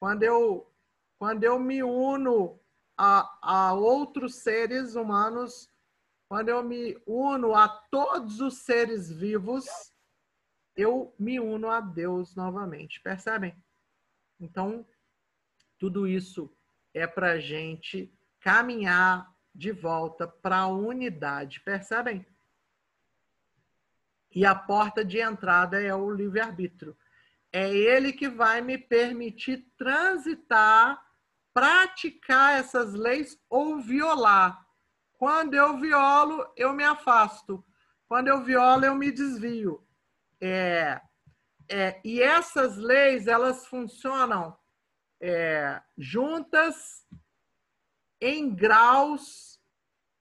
[0.00, 0.72] Quando, eu,
[1.18, 2.58] quando eu me uno
[2.96, 5.68] a, a outros seres humanos,
[6.26, 9.66] quando eu me uno a todos os seres vivos,
[10.78, 13.00] eu me uno a Deus novamente.
[13.00, 13.52] Percebem?
[14.38, 14.86] Então,
[15.76, 16.56] tudo isso
[16.94, 21.60] é para gente caminhar de volta para a unidade.
[21.62, 22.24] Percebem?
[24.32, 26.96] E a porta de entrada é o livre-arbítrio.
[27.52, 31.02] É ele que vai me permitir transitar,
[31.52, 34.64] praticar essas leis ou violar.
[35.14, 37.64] Quando eu violo, eu me afasto.
[38.06, 39.87] Quando eu violo, eu me desvio.
[40.40, 41.00] É,
[41.68, 44.56] é, e essas leis, elas funcionam
[45.20, 47.04] é, juntas,
[48.20, 49.60] em graus,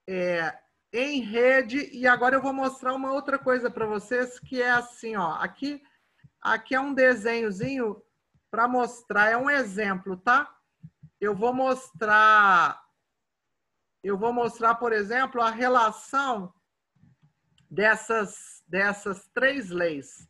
[0.07, 0.57] é,
[0.91, 1.89] em rede.
[1.93, 5.33] E agora eu vou mostrar uma outra coisa para vocês, que é assim, ó.
[5.35, 5.81] Aqui,
[6.41, 8.01] aqui é um desenhozinho
[8.49, 10.53] para mostrar, é um exemplo, tá?
[11.19, 12.81] Eu vou mostrar,
[14.03, 16.53] eu vou mostrar, por exemplo, a relação
[17.69, 20.27] dessas, dessas três leis.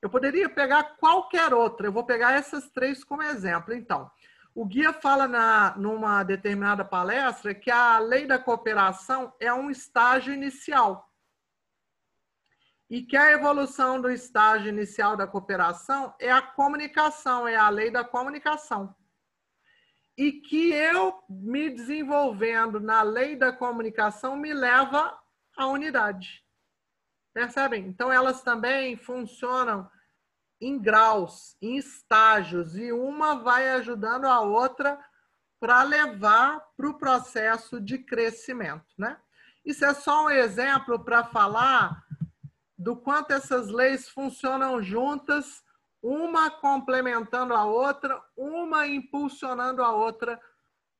[0.00, 3.74] Eu poderia pegar qualquer outra, eu vou pegar essas três como exemplo.
[3.74, 4.10] Então,
[4.54, 10.32] o guia fala na, numa determinada palestra que a lei da cooperação é um estágio
[10.32, 11.08] inicial.
[12.90, 17.90] E que a evolução do estágio inicial da cooperação é a comunicação, é a lei
[17.90, 18.94] da comunicação.
[20.16, 25.16] E que eu me desenvolvendo na lei da comunicação me leva
[25.56, 26.42] à unidade.
[27.38, 27.86] Percebem?
[27.86, 29.88] Então, elas também funcionam
[30.60, 34.98] em graus, em estágios, e uma vai ajudando a outra
[35.60, 38.92] para levar para o processo de crescimento.
[38.98, 39.16] Né?
[39.64, 42.04] Isso é só um exemplo para falar
[42.76, 45.62] do quanto essas leis funcionam juntas,
[46.02, 50.40] uma complementando a outra, uma impulsionando a outra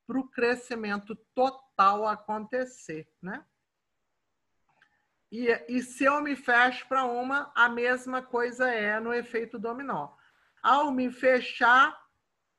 [0.06, 3.08] para o crescimento total acontecer.
[3.20, 3.44] Né?
[5.30, 10.10] E, e se eu me fecho para uma, a mesma coisa é no efeito dominó.
[10.62, 11.98] Ao me fechar,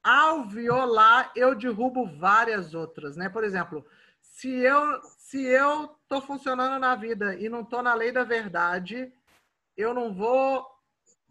[0.03, 3.27] ao violar, eu derrubo várias outras, né?
[3.27, 3.85] Por exemplo,
[4.21, 9.13] se eu se eu tô funcionando na vida e não tô na lei da verdade,
[9.77, 10.65] eu não vou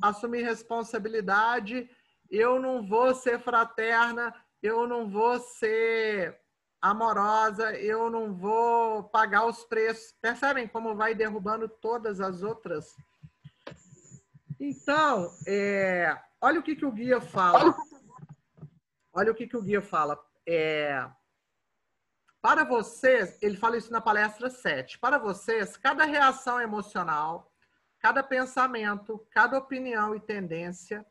[0.00, 1.90] assumir responsabilidade,
[2.30, 4.32] eu não vou ser fraterna,
[4.62, 6.38] eu não vou ser
[6.80, 10.14] amorosa, eu não vou pagar os preços.
[10.20, 12.94] Percebem como vai derrubando todas as outras?
[14.60, 17.76] Então, é, olha o que, que o guia fala.
[19.12, 20.18] Olha o que, que o guia fala.
[20.46, 21.08] É,
[22.40, 24.98] para vocês, ele fala isso na palestra 7.
[24.98, 27.52] Para vocês, cada reação emocional,
[27.98, 31.04] cada pensamento, cada opinião e tendência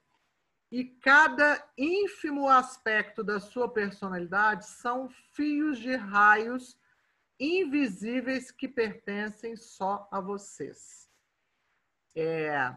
[0.72, 6.78] e cada ínfimo aspecto da sua personalidade são fios de raios
[7.40, 11.10] invisíveis que pertencem só a vocês.
[12.16, 12.76] É,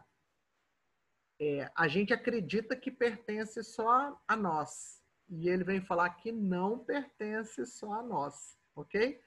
[1.41, 5.03] é, a gente acredita que pertence só a nós.
[5.28, 9.20] E ele vem falar que não pertence só a nós, ok?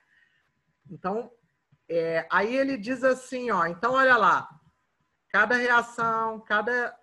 [0.89, 1.31] Então,
[1.89, 4.47] é, aí ele diz assim, ó, então olha lá,
[5.29, 6.95] cada reação, cada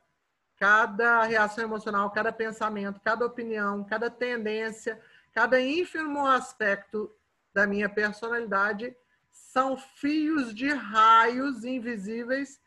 [0.61, 5.01] cada reação emocional, cada pensamento, cada opinião, cada tendência,
[5.33, 7.11] cada ínfimo aspecto
[7.55, 8.95] da minha personalidade
[9.31, 12.61] são fios de raios invisíveis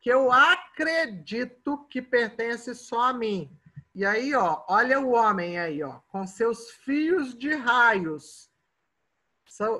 [0.00, 3.50] que eu acredito que pertence só a mim.
[3.94, 8.50] E aí, ó, olha o homem aí, ó, com seus fios de raios.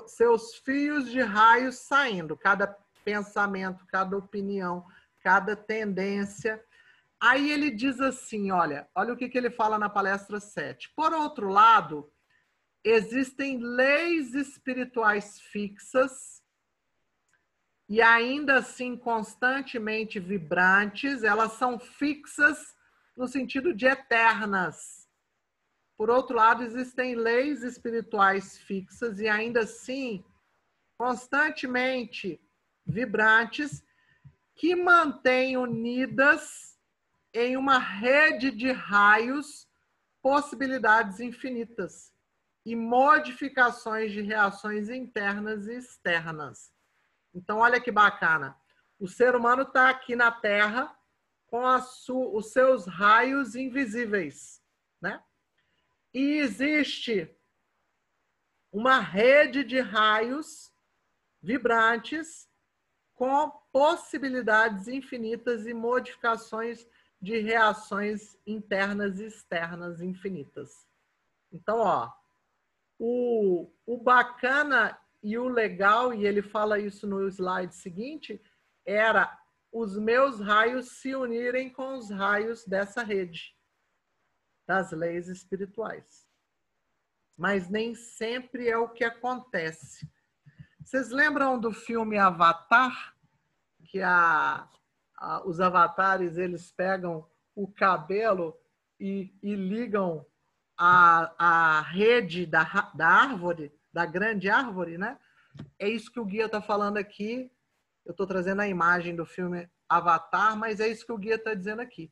[0.07, 2.67] Seus fios de raios saindo, cada
[3.03, 4.85] pensamento, cada opinião,
[5.21, 6.63] cada tendência
[7.25, 10.93] Aí ele diz assim: olha, olha o que, que ele fala na palestra 7.
[10.95, 12.07] Por outro lado,
[12.83, 16.43] existem leis espirituais fixas
[17.89, 22.75] e ainda assim constantemente vibrantes, elas são fixas
[23.17, 25.09] no sentido de eternas.
[25.97, 30.23] Por outro lado, existem leis espirituais fixas e ainda assim
[30.95, 32.39] constantemente
[32.85, 33.83] vibrantes
[34.53, 36.74] que mantêm unidas
[37.35, 39.67] em uma rede de raios
[40.21, 42.13] possibilidades infinitas
[42.65, 46.73] e modificações de reações internas e externas.
[47.33, 48.57] Então, olha que bacana.
[48.97, 50.97] O ser humano está aqui na Terra
[51.47, 54.61] com os seus raios invisíveis,
[55.01, 55.21] né?
[56.13, 57.29] E existe
[58.71, 60.73] uma rede de raios
[61.41, 62.49] vibrantes
[63.13, 66.87] com possibilidades infinitas e modificações
[67.25, 70.87] de reações internas e externas infinitas.
[71.51, 72.11] Então, ó,
[72.99, 78.39] o, o bacana e o legal, e ele fala isso no slide seguinte,
[78.85, 79.35] era
[79.71, 83.57] os meus raios se unirem com os raios dessa rede
[84.67, 86.27] das leis espirituais.
[87.35, 90.07] Mas nem sempre é o que acontece.
[90.79, 93.15] Vocês lembram do filme Avatar?
[93.83, 94.69] Que a,
[95.45, 98.57] os avatares eles pegam o cabelo
[98.99, 100.25] e, e ligam
[100.77, 105.17] a, a rede da, da árvore, da grande árvore, né?
[105.79, 107.49] É isso que o guia está falando aqui.
[108.05, 111.53] Eu estou trazendo a imagem do filme Avatar, mas é isso que o guia está
[111.53, 112.11] dizendo aqui.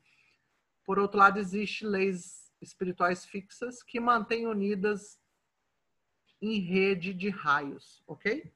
[0.85, 5.19] Por outro lado, existem leis espirituais fixas que mantêm unidas
[6.41, 8.51] em rede de raios, ok?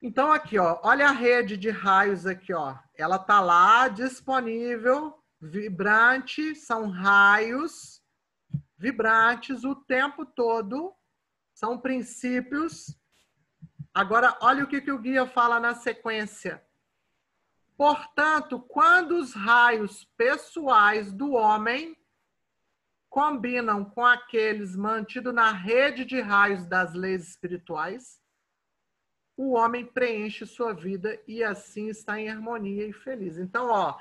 [0.00, 2.76] Então aqui, ó, olha a rede de raios aqui, ó.
[2.94, 7.98] Ela tá lá disponível, vibrante, são raios
[8.78, 10.94] vibrantes o tempo todo,
[11.52, 12.96] são princípios.
[13.92, 16.64] Agora, olha o que, que o guia fala na sequência.
[17.76, 21.96] Portanto, quando os raios pessoais do homem
[23.08, 28.20] combinam com aqueles mantidos na rede de raios das leis espirituais,
[29.38, 33.38] o homem preenche sua vida e assim está em harmonia e feliz.
[33.38, 33.96] Então, ó,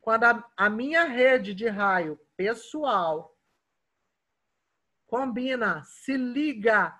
[0.00, 3.36] quando a, a minha rede de raio pessoal
[5.08, 6.96] combina, se liga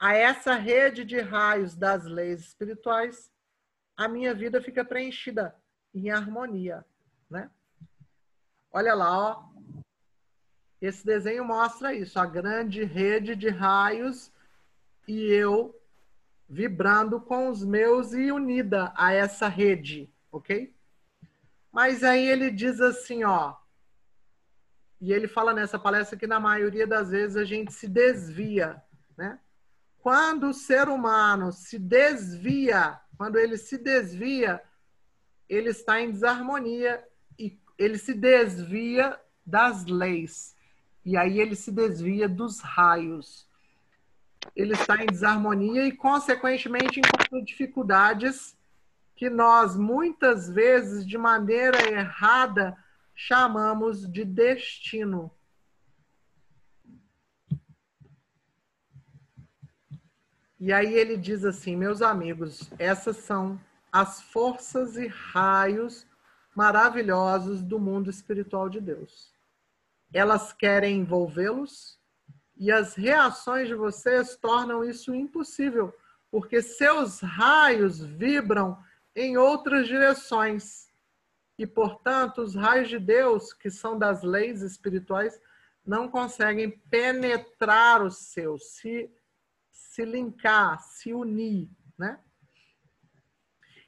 [0.00, 3.30] a essa rede de raios das leis espirituais,
[3.96, 5.54] a minha vida fica preenchida
[5.94, 6.84] em harmonia,
[7.30, 7.48] né?
[8.72, 9.48] Olha lá, ó.
[10.80, 14.32] Esse desenho mostra isso, a grande rede de raios
[15.06, 15.77] e eu
[16.48, 20.74] vibrando com os meus e unida a essa rede, ok?
[21.70, 23.54] Mas aí ele diz assim, ó,
[25.00, 28.82] e ele fala nessa palestra que na maioria das vezes a gente se desvia,
[29.16, 29.38] né?
[29.98, 34.62] Quando o ser humano se desvia, quando ele se desvia,
[35.48, 37.04] ele está em desarmonia
[37.38, 40.56] e ele se desvia das leis.
[41.04, 43.47] E aí ele se desvia dos raios.
[44.54, 48.56] Ele está em desarmonia e, consequentemente, encontra dificuldades
[49.14, 52.76] que nós, muitas vezes, de maneira errada,
[53.14, 55.30] chamamos de destino.
[60.60, 63.60] E aí ele diz assim, meus amigos, essas são
[63.92, 66.06] as forças e raios
[66.54, 69.32] maravilhosos do mundo espiritual de Deus.
[70.12, 71.97] Elas querem envolvê-los
[72.58, 75.94] e as reações de vocês tornam isso impossível,
[76.30, 78.76] porque seus raios vibram
[79.14, 80.88] em outras direções
[81.56, 85.40] e, portanto, os raios de Deus, que são das leis espirituais,
[85.84, 89.10] não conseguem penetrar os seus, se,
[89.72, 92.20] se linkar, se unir, né?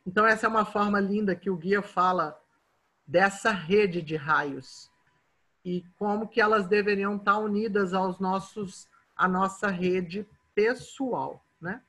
[0.07, 2.41] Então, essa é uma forma linda que o guia fala
[3.07, 4.90] dessa rede de raios
[5.65, 11.83] e como que elas deveriam estar unidas aos nossos, à nossa rede pessoal, né?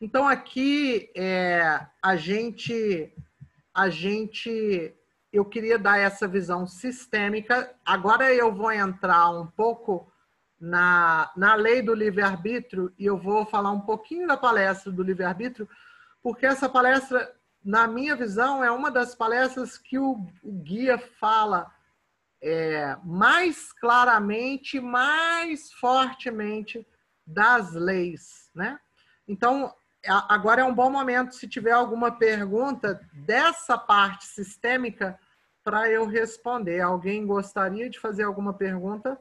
[0.00, 3.14] Então, aqui é, a gente
[3.74, 4.94] a gente
[5.32, 7.74] eu queria dar essa visão sistêmica.
[7.86, 10.12] Agora eu vou entrar um pouco
[10.60, 15.68] na, na lei do livre-arbítrio e eu vou falar um pouquinho da palestra do livre-arbítrio,
[16.22, 17.34] porque essa palestra,
[17.64, 21.70] na minha visão, é uma das palestras que o, o guia fala
[22.42, 26.86] é, mais claramente, mais fortemente
[27.26, 28.78] das leis, né?
[29.28, 29.72] Então,
[30.28, 35.18] agora é um bom momento, se tiver alguma pergunta dessa parte sistêmica,
[35.64, 36.80] para eu responder.
[36.80, 39.18] Alguém gostaria de fazer alguma pergunta?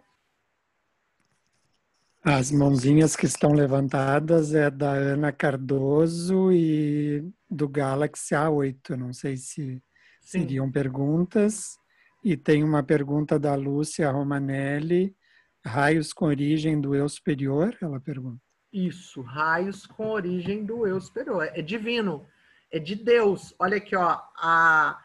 [2.23, 8.95] As mãozinhas que estão levantadas é da Ana Cardoso e do Galaxy A8.
[8.95, 9.81] Não sei se
[10.21, 10.41] Sim.
[10.41, 11.79] seriam perguntas.
[12.23, 15.15] E tem uma pergunta da Lúcia Romanelli.
[15.65, 17.75] Raios com origem do eu superior?
[17.81, 18.39] Ela pergunta.
[18.71, 21.49] Isso, raios com origem do eu superior.
[21.55, 22.27] É divino,
[22.71, 23.51] é de Deus.
[23.57, 25.01] Olha aqui, ó, a,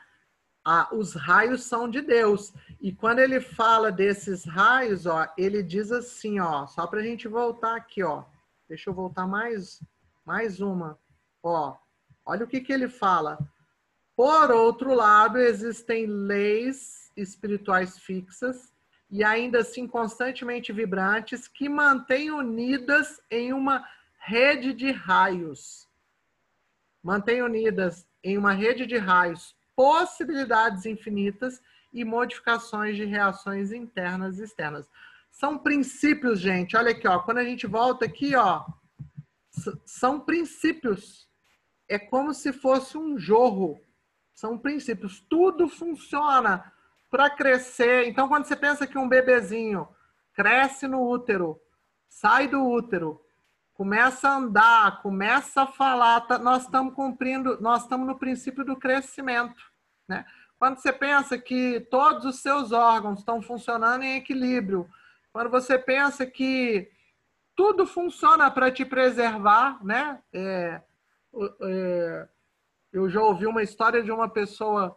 [0.67, 2.53] a, os raios são de Deus.
[2.81, 7.29] E quando ele fala desses raios, ó, ele diz assim, ó, só para a gente
[7.29, 8.25] voltar aqui, ó.
[8.69, 9.81] Deixa eu voltar mais,
[10.25, 10.99] mais uma.
[11.41, 11.77] Ó,
[12.25, 13.39] olha o que, que ele fala.
[14.17, 18.73] Por outro lado, existem leis espirituais fixas
[19.09, 23.87] e ainda assim constantemente vibrantes que mantêm unidas em uma
[24.19, 25.89] rede de raios.
[27.01, 31.63] Mantém unidas em uma rede de raios possibilidades infinitas
[31.93, 34.89] e modificações de reações internas e externas.
[35.31, 36.77] São princípios, gente.
[36.77, 37.19] Olha aqui, ó.
[37.19, 38.65] Quando a gente volta aqui, ó,
[39.85, 41.29] são princípios.
[41.89, 43.79] é como se fosse um jorro.
[44.35, 45.21] São princípios.
[45.21, 46.73] Tudo funciona
[47.11, 48.09] para crescer.
[48.09, 49.87] Então, quando você pensa que um bebezinho
[50.35, 51.61] cresce no útero,
[52.09, 53.21] sai do útero,
[53.77, 58.77] começa a andar, começa a falar, tá, nós estamos cumprindo, nós estamos no princípio do
[58.77, 59.63] crescimento,
[60.09, 60.25] né?
[60.59, 64.89] Quando você pensa que todos os seus órgãos estão funcionando em equilíbrio,
[65.31, 66.91] quando você pensa que
[67.55, 70.23] tudo funciona para te preservar, né?
[70.33, 70.81] É,
[71.61, 72.29] é,
[72.91, 74.97] eu já ouvi uma história de uma pessoa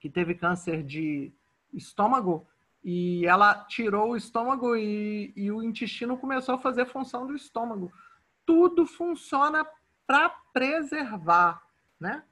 [0.00, 1.34] que teve câncer de
[1.70, 2.46] estômago
[2.84, 7.90] e ela tirou o estômago e, e o intestino começou a fazer função do estômago.
[8.44, 9.66] Tudo funciona
[10.06, 11.66] para preservar,
[11.98, 12.22] né?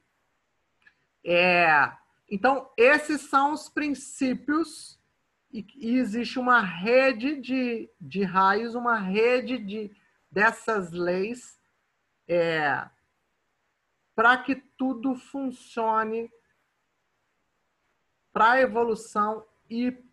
[1.24, 1.90] É,
[2.30, 5.00] então, esses são os princípios
[5.50, 9.90] e, e existe uma rede de, de raios, uma rede de,
[10.30, 11.58] dessas leis
[12.28, 12.88] é,
[14.14, 16.30] para que tudo funcione
[18.32, 20.11] para a evolução e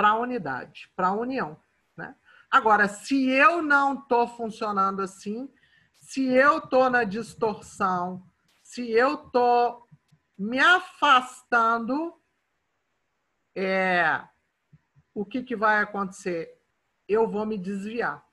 [0.00, 1.60] para a unidade, para a união.
[1.94, 2.16] Né?
[2.50, 5.46] Agora, se eu não estou funcionando assim,
[5.92, 8.26] se eu estou na distorção,
[8.62, 9.86] se eu estou
[10.38, 12.14] me afastando,
[13.54, 14.22] é,
[15.12, 16.58] o que, que vai acontecer?
[17.06, 18.24] Eu vou me desviar.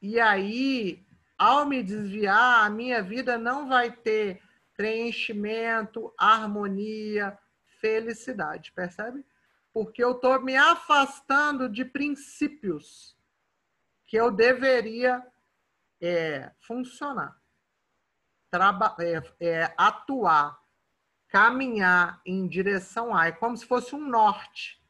[0.00, 4.40] E aí, ao me desviar, a minha vida não vai ter
[4.74, 7.38] preenchimento, harmonia,
[7.78, 9.22] felicidade, percebe?
[9.74, 13.16] Porque eu estou me afastando de princípios
[14.06, 15.20] que eu deveria
[16.00, 17.36] é, funcionar,
[19.00, 20.62] é, é, atuar,
[21.28, 24.80] caminhar em direção a, é como se fosse um norte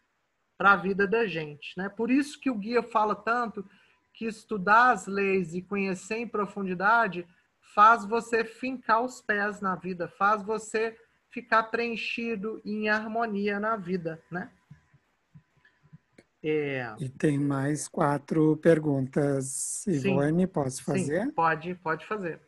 [0.58, 1.72] para a vida da gente.
[1.78, 1.88] Né?
[1.88, 3.66] Por isso que o guia fala tanto
[4.12, 7.26] que estudar as leis e conhecer em profundidade
[7.74, 10.94] faz você fincar os pés na vida, faz você
[11.30, 14.52] ficar preenchido em harmonia na vida, né?
[16.46, 16.94] É...
[17.00, 19.82] E tem mais quatro perguntas.
[19.86, 20.46] Ivone, Sim.
[20.46, 21.22] posso fazer?
[21.22, 22.38] Sim, pode, pode fazer.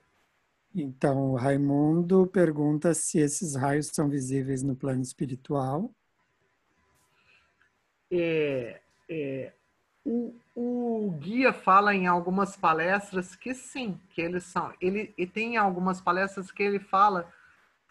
[0.75, 5.91] Então, o Raimundo pergunta se esses raios são visíveis no plano espiritual.
[8.11, 9.53] É, é,
[10.05, 14.75] o, o, guia fala em algumas palestras que sim, que eles são.
[14.79, 17.33] Ele e tem algumas palestras que ele fala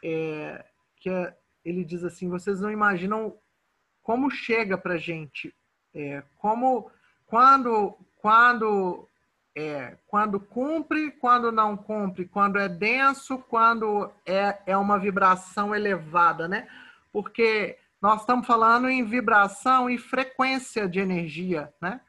[0.04, 0.64] é,
[0.98, 1.36] que é,
[1.66, 3.36] ele diz assim: vocês não imaginam
[4.04, 5.52] como chega para gente
[5.96, 6.92] é, como
[7.26, 9.08] quando quando
[9.56, 16.48] é, quando cumpre, quando não cumpre, quando é denso, quando é, é uma vibração elevada,
[16.48, 16.68] né?
[17.14, 22.02] Porque nós estamos falando em vibração e frequência de energia, né?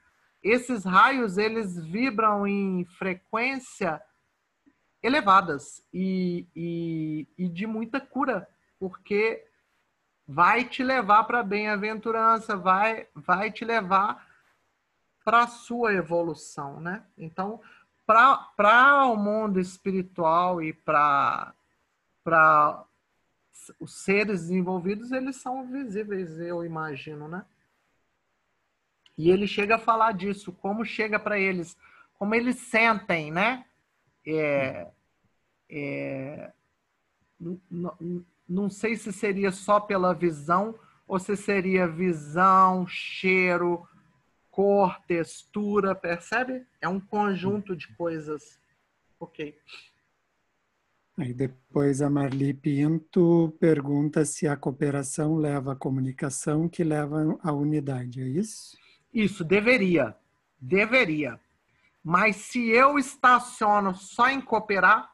[0.42, 4.02] Esses raios, eles vibram em frequência
[5.02, 9.45] elevadas e, e, e de muita cura, porque
[10.26, 14.26] vai te levar para a bem-aventurança, vai, vai te levar
[15.24, 17.04] para a sua evolução, né?
[17.16, 17.60] Então,
[18.06, 21.54] para o mundo espiritual e para
[23.80, 27.44] os seres desenvolvidos, eles são visíveis, eu imagino, né?
[29.18, 31.76] E ele chega a falar disso, como chega para eles,
[32.14, 33.64] como eles sentem, né?
[34.26, 34.88] É,
[35.70, 36.52] é,
[38.48, 40.74] não sei se seria só pela visão
[41.06, 43.86] ou se seria visão, cheiro,
[44.50, 46.66] cor, textura, percebe?
[46.80, 48.58] É um conjunto de coisas.
[49.18, 49.56] Ok.
[51.18, 57.52] Aí depois a Marli Pinto pergunta se a cooperação leva à comunicação que leva à
[57.52, 58.76] unidade, é isso?
[59.12, 60.14] Isso, deveria.
[60.60, 61.40] Deveria.
[62.04, 65.10] Mas se eu estaciono só em cooperar,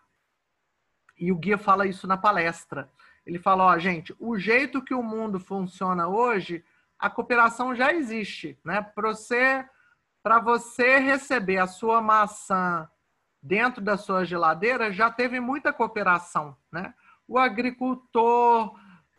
[1.17, 2.91] e o guia fala isso na palestra,
[3.25, 6.65] ele fala, ó, gente, o jeito que o mundo funciona hoje,
[6.99, 8.83] a cooperação já existe, né?
[8.83, 9.65] Para você,
[10.45, 12.89] você receber a sua maçã
[13.43, 16.95] dentro da sua geladeira, já teve muita cooperação, né?
[17.27, 18.79] O agricultor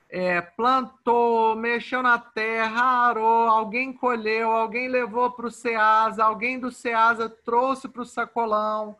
[0.09, 6.71] é, plantou, mexeu na terra, arou, alguém colheu, alguém levou para o Ceasa, alguém do
[6.71, 8.95] Ceasa trouxe para o sacolão.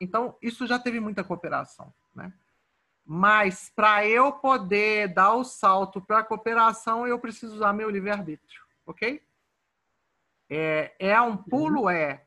[0.00, 2.32] Então, isso já teve muita cooperação, né?
[3.04, 8.62] Mas para eu poder dar o salto para a cooperação, eu preciso usar meu livre-arbítrio,
[8.86, 9.20] ok?
[10.48, 11.82] É, é um pulo?
[11.82, 11.90] Uhum.
[11.90, 12.24] É.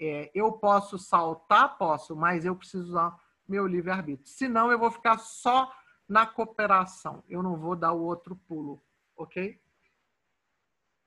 [0.00, 0.30] é.
[0.34, 1.78] Eu posso saltar?
[1.78, 3.16] Posso, mas eu preciso usar
[3.48, 4.28] meu livre-arbítrio.
[4.28, 5.72] Senão eu vou ficar só
[6.08, 7.24] na cooperação.
[7.28, 8.82] Eu não vou dar o outro pulo,
[9.16, 9.60] ok?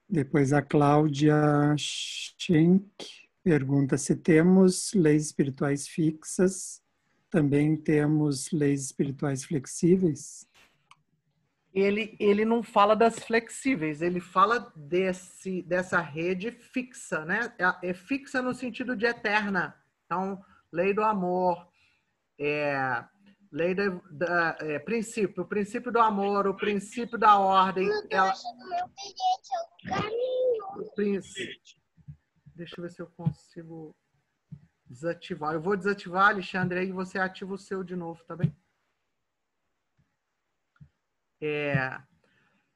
[0.09, 1.35] Depois a Cláudia
[1.77, 6.82] Schenck pergunta se temos leis espirituais fixas
[7.33, 10.47] também temos leis espirituais flexíveis?
[11.73, 17.51] Ele, ele não fala das flexíveis, ele fala desse, dessa rede fixa, né?
[17.57, 19.75] É, é fixa no sentido de eterna.
[20.05, 21.67] Então, lei do amor,
[22.39, 23.03] é,
[23.51, 27.89] lei da, da é, princípio, o princípio do amor, o princípio da ordem.
[28.11, 28.31] Ela,
[30.77, 31.59] o princípio,
[32.55, 33.95] deixa eu ver se eu consigo
[34.93, 35.53] desativar.
[35.53, 38.55] Eu vou desativar, Alexandre, aí você ativa o seu de novo, tá bem?
[41.41, 41.99] É,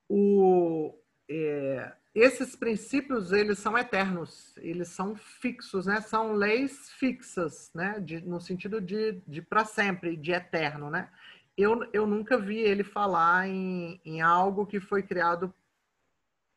[0.10, 0.94] o,
[1.30, 6.02] é, esses princípios eles são eternos, eles são fixos, né?
[6.02, 8.00] São leis fixas, né?
[8.00, 11.10] De, no sentido de, de para sempre, de eterno, né?
[11.56, 15.54] Eu, eu nunca vi ele falar em, em algo que foi criado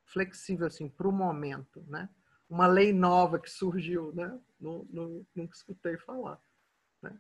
[0.04, 2.08] flexível assim para o momento, né?
[2.48, 4.36] Uma lei nova que surgiu, né?
[4.60, 6.38] Não, não, nunca escutei falar.
[7.02, 7.18] Né?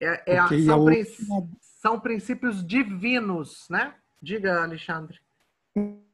[0.00, 1.08] É, é, okay, são, princ...
[1.60, 3.96] são princípios divinos, né?
[4.20, 5.18] Diga, Alexandre.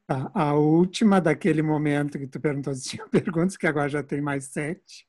[0.07, 4.21] A, a, última daquele momento que tu perguntou se tinha perguntas, que agora já tem
[4.21, 5.07] mais sete,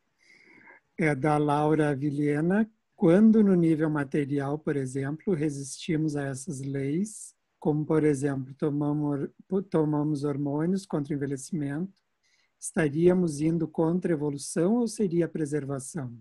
[0.98, 2.70] é da Laura Vilhena.
[2.96, 9.30] Quando no nível material, por exemplo, resistimos a essas leis, como por exemplo, tomamos,
[9.70, 11.98] tomamos hormônios contra o envelhecimento,
[12.60, 16.16] estaríamos indo contra a evolução ou seria a preservação?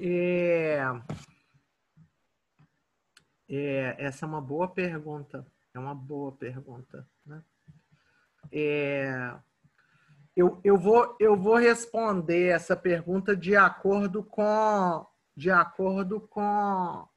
[0.00, 0.82] É...
[3.48, 5.46] É, essa é uma boa pergunta.
[5.74, 7.06] É uma boa pergunta.
[7.24, 7.42] Né?
[8.50, 9.38] É,
[10.34, 17.08] eu, eu, vou, eu vou responder essa pergunta de acordo com de acordo com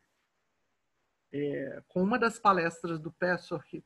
[1.34, 3.84] é, com uma das palestras do Pessor que,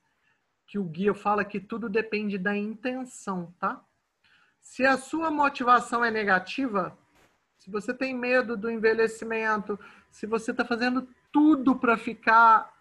[0.70, 3.84] que o guia fala que tudo depende da intenção, tá?
[4.61, 6.95] Se a sua motivação é negativa,
[7.57, 9.80] se você tem medo do envelhecimento,
[10.11, 12.72] se você está fazendo tudo para ficar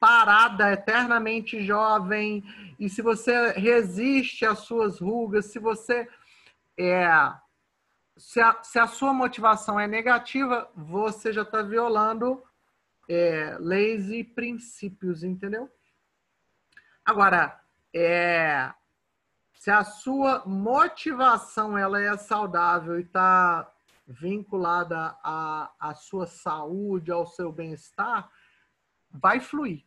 [0.00, 2.42] parada, eternamente jovem,
[2.80, 6.08] e se você resiste às suas rugas, se você
[6.76, 7.08] é,
[8.16, 12.42] se a, se a sua motivação é negativa, você já está violando
[13.08, 15.70] é, leis e princípios, entendeu?
[17.06, 17.60] Agora,
[17.94, 18.68] é,
[19.54, 23.72] se a sua motivação ela é saudável e está
[24.08, 28.28] vinculada à, à sua saúde, ao seu bem-estar,
[29.08, 29.84] vai fluir.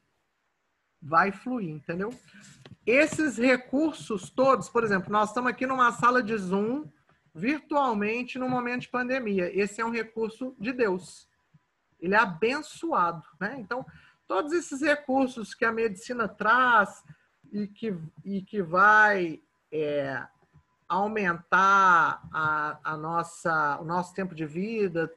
[1.01, 2.17] Vai fluir, entendeu?
[2.85, 6.89] Esses recursos todos, por exemplo, nós estamos aqui numa sala de Zoom,
[7.35, 9.51] virtualmente, no momento de pandemia.
[9.53, 11.29] Esse é um recurso de Deus.
[11.99, 13.57] Ele é abençoado, né?
[13.59, 13.85] Então,
[14.29, 17.03] todos esses recursos que a medicina traz
[17.51, 20.23] e que, e que vai é,
[20.87, 25.11] aumentar a, a nossa, o nosso tempo de vida,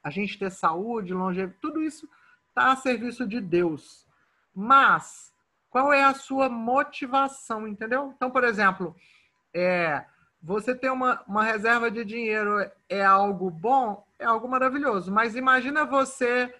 [0.00, 2.08] a gente ter saúde, longevidade, tudo isso
[2.50, 4.06] está a serviço de Deus.
[4.54, 5.34] Mas
[5.68, 8.12] qual é a sua motivação, entendeu?
[8.14, 8.94] Então, por exemplo,
[9.52, 10.04] é,
[10.40, 15.10] você ter uma, uma reserva de dinheiro é algo bom, é algo maravilhoso.
[15.10, 16.54] Mas imagina você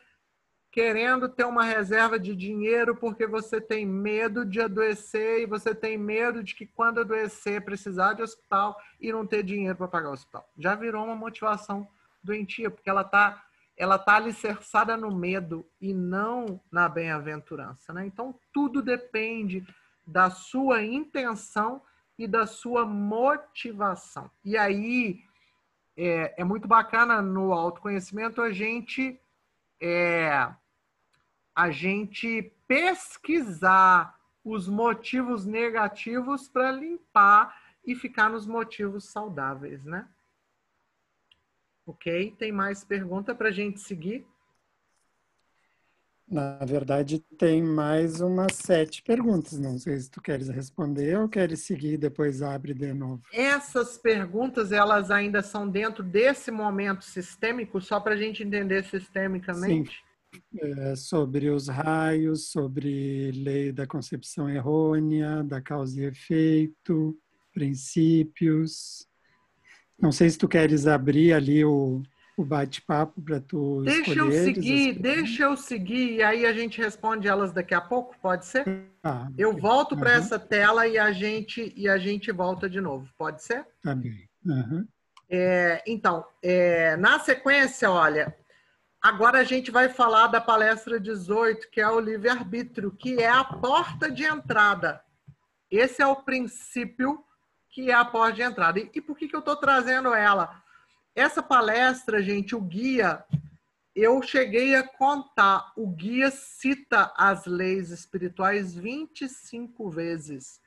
[0.72, 5.98] querendo ter uma reserva de dinheiro porque você tem medo de adoecer e você tem
[5.98, 10.14] medo de que quando adoecer precisar de hospital e não ter dinheiro para pagar o
[10.14, 10.48] hospital.
[10.56, 11.86] Já virou uma motivação
[12.24, 13.44] doentia, porque ela está
[13.76, 17.92] ela tá alicerçada no medo e não na bem-aventurança.
[17.92, 18.06] Né?
[18.06, 19.66] Então, tudo depende
[20.06, 21.82] da sua intenção
[22.18, 24.30] e da sua motivação.
[24.44, 25.24] E aí,
[25.96, 29.18] é, é muito bacana no autoconhecimento a gente
[29.80, 30.48] é,
[31.54, 40.08] a gente pesquisar os motivos negativos para limpar e ficar nos motivos saudáveis, né?
[41.86, 42.34] Ok?
[42.38, 44.26] Tem mais pergunta para a gente seguir?
[46.26, 49.58] Na verdade, tem mais umas sete perguntas.
[49.58, 53.22] Não sei se tu queres responder ou queres seguir e depois abre de novo.
[53.32, 59.96] Essas perguntas, elas ainda são dentro desse momento sistêmico, só para a gente entender sistemicamente?
[59.96, 60.11] Sim
[60.58, 67.16] é, sobre os raios, sobre lei da concepção errônea, da causa e efeito,
[67.52, 69.06] princípios.
[70.00, 72.02] Não sei se tu queres abrir ali o,
[72.36, 77.28] o bate-papo para tu Deixa eu seguir, deixa eu seguir e aí a gente responde
[77.28, 78.64] elas daqui a pouco, pode ser?
[79.02, 80.16] Ah, eu volto para uhum.
[80.16, 83.66] essa tela e a gente e a gente volta de novo, pode ser?
[83.82, 84.28] Tá bem.
[84.44, 84.86] Uhum.
[85.30, 88.36] É, então, é, na sequência, olha,
[89.02, 93.42] Agora a gente vai falar da palestra 18, que é o livre-arbítrio, que é a
[93.42, 95.02] porta de entrada.
[95.68, 97.24] Esse é o princípio
[97.68, 98.78] que é a porta de entrada.
[98.78, 100.62] E, e por que, que eu estou trazendo ela?
[101.16, 103.24] Essa palestra, gente, o guia,
[103.92, 110.60] eu cheguei a contar, o guia cita as leis espirituais 25 vezes.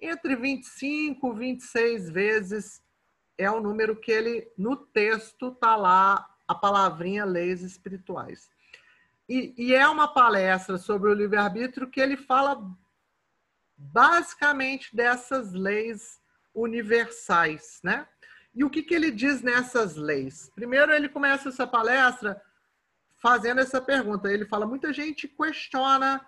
[0.00, 2.82] Entre 25 e 26 vezes
[3.36, 8.50] é o número que ele, no texto, tá lá a palavrinha leis espirituais.
[9.28, 12.62] E, e é uma palestra sobre o livre-arbítrio que ele fala
[13.76, 16.20] basicamente dessas leis
[16.54, 18.06] universais, né?
[18.54, 20.50] E o que, que ele diz nessas leis?
[20.54, 22.40] Primeiro, ele começa essa palestra
[23.16, 24.30] fazendo essa pergunta.
[24.30, 26.24] Ele fala: muita gente questiona,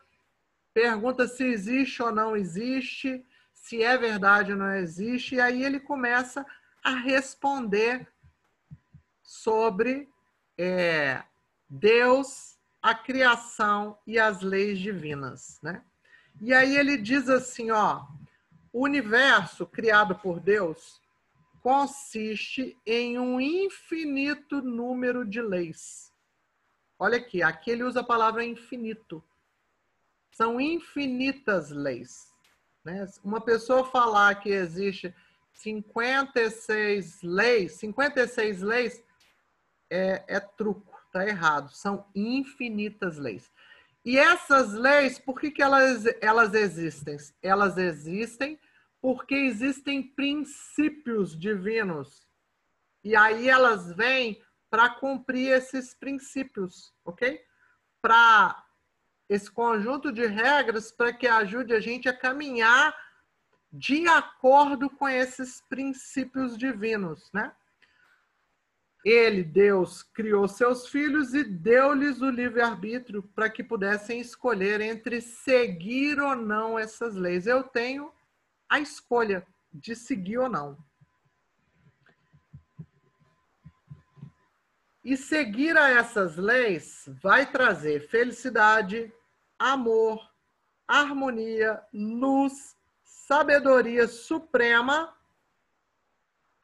[0.72, 5.80] pergunta se existe ou não existe, se é verdade ou não existe, e aí ele
[5.80, 6.46] começa
[6.82, 8.06] a responder
[9.22, 10.08] sobre
[10.58, 11.22] é,
[11.68, 15.82] Deus, a criação e as leis divinas, né?
[16.40, 18.04] E aí ele diz assim, ó,
[18.72, 21.00] o universo criado por Deus
[21.60, 26.12] consiste em um infinito número de leis.
[26.98, 29.22] Olha aqui, aqui ele usa a palavra infinito.
[30.32, 32.32] São infinitas leis.
[32.84, 33.06] Né?
[33.22, 35.14] Uma pessoa falar que existe
[35.54, 39.02] 56 leis, 56 leis
[39.90, 41.70] é, é truco, tá errado.
[41.70, 43.50] São infinitas leis.
[44.04, 47.16] E essas leis, por que, que elas, elas existem?
[47.42, 48.58] Elas existem
[49.00, 52.26] porque existem princípios divinos.
[53.02, 57.40] E aí elas vêm para cumprir esses princípios, ok?
[58.00, 58.64] Para
[59.28, 62.94] esse conjunto de regras para que ajude a gente a caminhar
[63.72, 67.54] de acordo com esses princípios divinos, né?
[69.04, 76.18] Ele, Deus, criou seus filhos e deu-lhes o livre-arbítrio para que pudessem escolher entre seguir
[76.18, 77.46] ou não essas leis.
[77.46, 78.10] Eu tenho
[78.68, 80.78] a escolha de seguir ou não.
[85.04, 89.12] E seguir a essas leis vai trazer felicidade,
[89.58, 90.18] amor,
[90.88, 95.14] harmonia, luz, sabedoria suprema,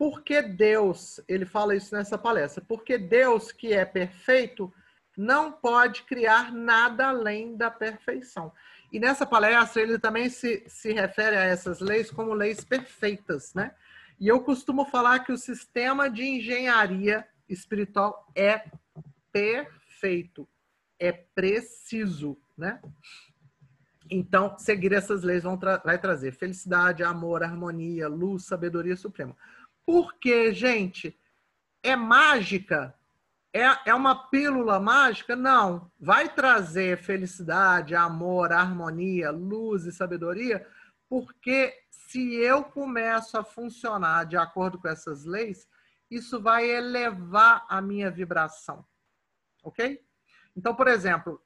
[0.01, 4.73] porque Deus, ele fala isso nessa palestra, porque Deus, que é perfeito,
[5.15, 8.51] não pode criar nada além da perfeição.
[8.91, 13.75] E nessa palestra ele também se, se refere a essas leis como leis perfeitas, né?
[14.19, 18.65] E eu costumo falar que o sistema de engenharia espiritual é
[19.31, 20.49] perfeito,
[20.99, 22.81] é preciso, né?
[24.11, 29.37] Então, seguir essas leis tra vai trazer felicidade, amor, harmonia, luz, sabedoria suprema.
[29.91, 31.19] Porque, gente,
[31.83, 32.95] é mágica?
[33.53, 35.35] É, é uma pílula mágica?
[35.35, 35.91] Não.
[35.99, 40.65] Vai trazer felicidade, amor, harmonia, luz e sabedoria,
[41.09, 45.67] porque se eu começo a funcionar de acordo com essas leis,
[46.09, 48.87] isso vai elevar a minha vibração.
[49.65, 50.01] Ok?
[50.57, 51.43] Então, por exemplo,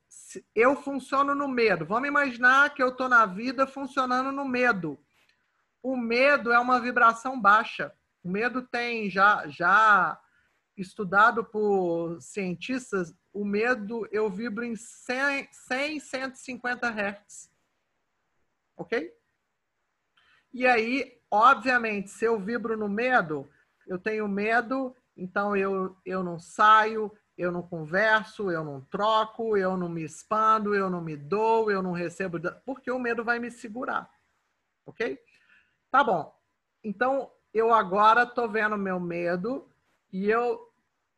[0.55, 1.87] eu funciono no medo.
[1.87, 4.99] Vamos imaginar que eu estou na vida funcionando no medo.
[5.83, 7.91] O medo é uma vibração baixa.
[8.25, 10.19] O medo tem já, já
[10.75, 17.51] estudado por cientistas, o medo eu vibro em 100, 100 150 Hz.
[18.77, 19.15] Ok?
[20.53, 23.49] E aí, obviamente, se eu vibro no medo,
[23.87, 29.77] eu tenho medo, então eu, eu não saio, eu não converso, eu não troco, eu
[29.77, 33.51] não me expando, eu não me dou, eu não recebo, porque o medo vai me
[33.51, 34.09] segurar.
[34.87, 35.19] Ok?
[35.91, 36.35] Tá bom.
[36.83, 39.67] Então, eu agora estou vendo meu medo
[40.13, 40.61] e eu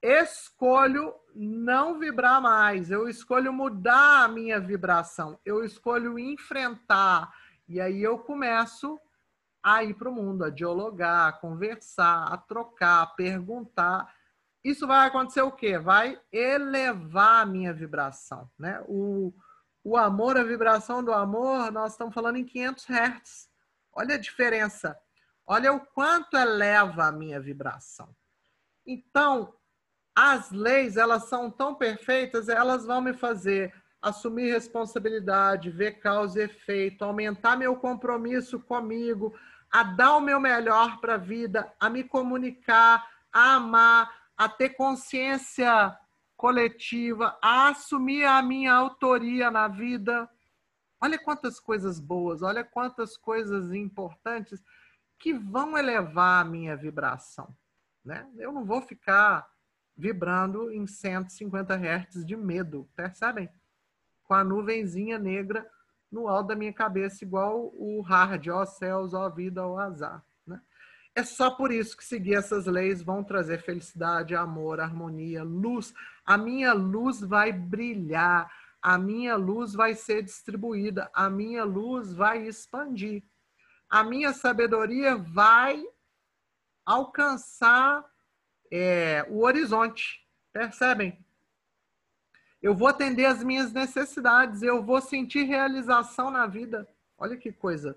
[0.03, 7.33] escolho não vibrar mais, eu escolho mudar a minha vibração, eu escolho enfrentar.
[7.67, 9.01] E aí eu começo
[9.63, 14.15] a ir para o mundo, a dialogar, a conversar, a trocar, a perguntar.
[14.63, 15.79] Isso vai acontecer o quê?
[15.79, 18.83] Vai elevar a minha vibração, né?
[18.87, 19.33] O,
[19.83, 23.51] o amor, a vibração do amor, nós estamos falando em 500 Hz.
[23.93, 24.97] Olha a diferença.
[25.47, 28.09] Olha o quanto eleva a minha vibração.
[28.85, 29.55] Então,
[30.15, 33.73] as leis, elas são tão perfeitas, elas vão me fazer
[34.03, 39.35] assumir responsabilidade, ver causa e efeito, aumentar meu compromisso comigo,
[39.71, 44.71] a dar o meu melhor para a vida, a me comunicar, a amar, a ter
[44.71, 45.97] consciência
[46.37, 50.29] coletiva, a assumir a minha autoria na vida.
[51.01, 54.63] Olha quantas coisas boas, olha quantas coisas importantes
[55.19, 57.55] que vão elevar a minha vibração.
[58.05, 58.29] Né?
[58.37, 59.49] Eu não vou ficar
[59.97, 63.49] vibrando em 150 Hz de medo, percebem?
[64.25, 65.67] Com a nuvenzinha negra
[66.11, 70.25] no alto da minha cabeça, igual o hard, ó céus, ó vida, ó azar.
[70.47, 70.61] Né?
[71.15, 75.95] É só por isso que seguir essas leis vão trazer felicidade, amor, harmonia, luz.
[76.25, 78.51] A minha luz vai brilhar,
[78.81, 83.25] a minha luz vai ser distribuída, a minha luz vai expandir.
[83.89, 85.83] A minha sabedoria vai
[86.85, 88.05] alcançar
[88.71, 90.27] é, o horizonte.
[90.53, 91.25] Percebem?
[92.63, 96.89] Eu vou atender as minhas necessidades, eu vou sentir realização na vida.
[97.19, 97.97] Olha que coisa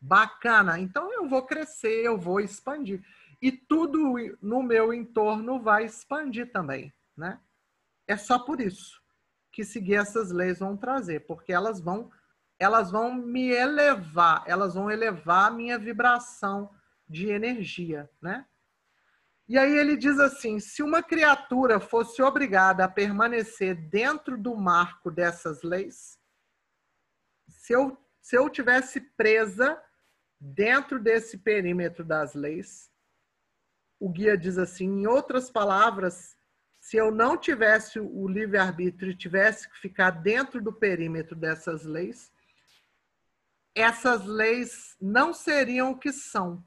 [0.00, 0.78] bacana.
[0.78, 3.04] Então eu vou crescer, eu vou expandir.
[3.40, 7.40] E tudo no meu entorno vai expandir também, né?
[8.06, 9.00] É só por isso
[9.52, 12.10] que seguir essas leis vão trazer, porque elas vão
[12.60, 16.70] elas vão me elevar, elas vão elevar a minha vibração
[17.08, 18.46] de energia, né?
[19.48, 25.10] E aí ele diz assim: se uma criatura fosse obrigada a permanecer dentro do marco
[25.10, 26.20] dessas leis,
[27.48, 29.82] se eu, se eu tivesse presa
[30.40, 32.90] dentro desse perímetro das leis.
[33.98, 36.34] O guia diz assim, em outras palavras,
[36.80, 42.32] se eu não tivesse o livre-arbítrio e tivesse que ficar dentro do perímetro dessas leis,
[43.74, 46.64] essas leis não seriam o que são,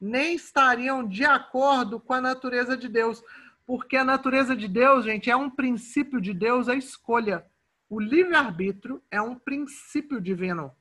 [0.00, 3.22] nem estariam de acordo com a natureza de Deus.
[3.64, 7.46] Porque a natureza de Deus, gente, é um princípio de Deus, a escolha.
[7.88, 10.74] O livre-arbítrio é um princípio divino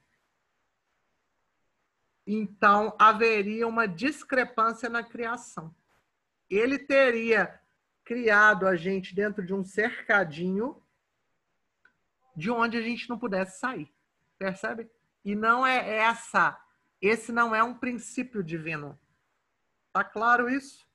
[2.26, 5.74] então haveria uma discrepância na criação.
[6.50, 7.60] Ele teria
[8.04, 10.82] criado a gente dentro de um cercadinho
[12.36, 13.92] de onde a gente não pudesse sair.
[14.38, 14.90] Percebe?
[15.24, 16.60] E não é essa,
[17.02, 19.00] esse não é um princípio divino.
[19.94, 20.86] Tá claro isso?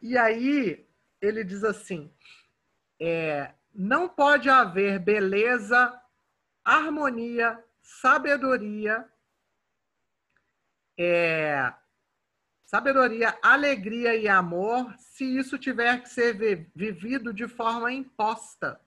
[0.00, 0.86] E aí
[1.20, 2.12] ele diz assim:
[3.00, 6.00] é, não pode haver beleza
[6.64, 9.06] harmonia, sabedoria,
[10.98, 11.72] é,
[12.64, 18.80] sabedoria, alegria e amor, se isso tiver que ser vivido de forma imposta,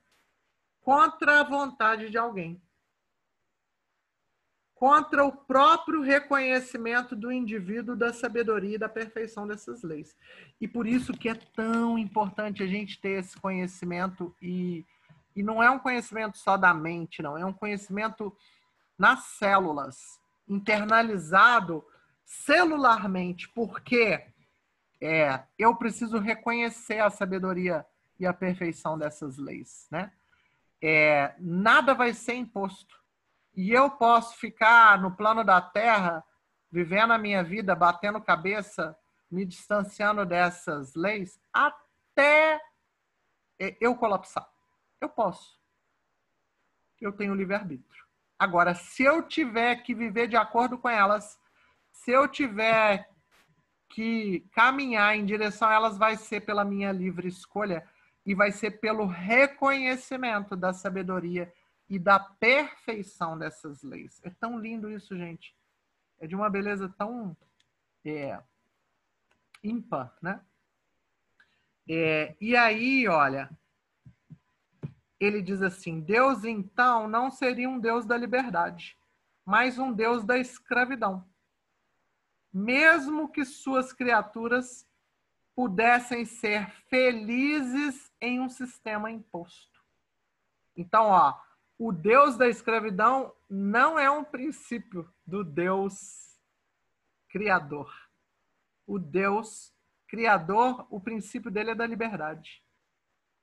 [0.88, 2.58] contra a vontade de alguém,
[4.74, 10.16] contra o próprio reconhecimento do indivíduo da sabedoria e da perfeição dessas leis.
[10.58, 14.86] E por isso que é tão importante a gente ter esse conhecimento e
[15.36, 17.36] e não é um conhecimento só da mente, não.
[17.36, 18.34] É um conhecimento
[18.98, 20.18] nas células,
[20.48, 21.84] internalizado
[22.24, 24.24] celularmente, porque
[25.02, 27.84] é, eu preciso reconhecer a sabedoria
[28.18, 30.10] e a perfeição dessas leis, né?
[30.82, 32.96] É, nada vai ser imposto.
[33.54, 36.24] E eu posso ficar no plano da Terra,
[36.70, 38.96] vivendo a minha vida, batendo cabeça,
[39.30, 42.60] me distanciando dessas leis, até
[43.80, 44.48] eu colapsar.
[45.00, 45.58] Eu posso.
[47.00, 48.04] Eu tenho livre-arbítrio.
[48.38, 51.38] Agora, se eu tiver que viver de acordo com elas,
[51.90, 53.08] se eu tiver
[53.88, 57.84] que caminhar em direção a elas, vai ser pela minha livre escolha
[58.28, 61.50] e vai ser pelo reconhecimento da sabedoria
[61.88, 64.20] e da perfeição dessas leis.
[64.22, 65.56] É tão lindo isso, gente.
[66.20, 67.34] É de uma beleza tão
[68.04, 68.38] é,
[69.64, 70.42] ímpar, né?
[71.88, 73.48] É, e aí, olha,
[75.18, 78.98] ele diz assim: Deus então não seria um Deus da liberdade,
[79.42, 81.26] mas um Deus da escravidão.
[82.52, 84.86] Mesmo que suas criaturas
[85.58, 89.82] pudessem ser felizes em um sistema imposto.
[90.76, 91.36] Então, ó,
[91.76, 96.38] o Deus da escravidão não é um princípio do Deus
[97.28, 97.92] criador.
[98.86, 99.74] O Deus
[100.06, 102.62] criador, o princípio dele é da liberdade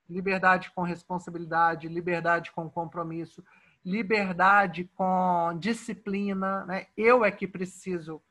[0.09, 3.43] liberdade com responsabilidade, liberdade com compromisso,
[3.83, 6.63] liberdade com disciplina.
[6.63, 6.87] Né?
[6.95, 8.21] Eu é que preciso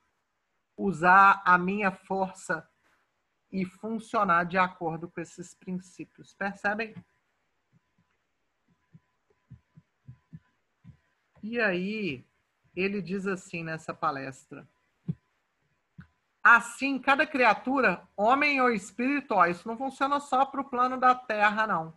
[0.75, 2.67] usar a minha força
[3.55, 6.35] e funcionar de acordo com esses princípios.
[6.35, 6.93] Percebem?
[11.41, 12.27] E aí,
[12.75, 14.69] ele diz assim nessa palestra:
[16.43, 21.15] Assim, cada criatura, homem ou espírito, ó, isso não funciona só para o plano da
[21.15, 21.97] Terra, não.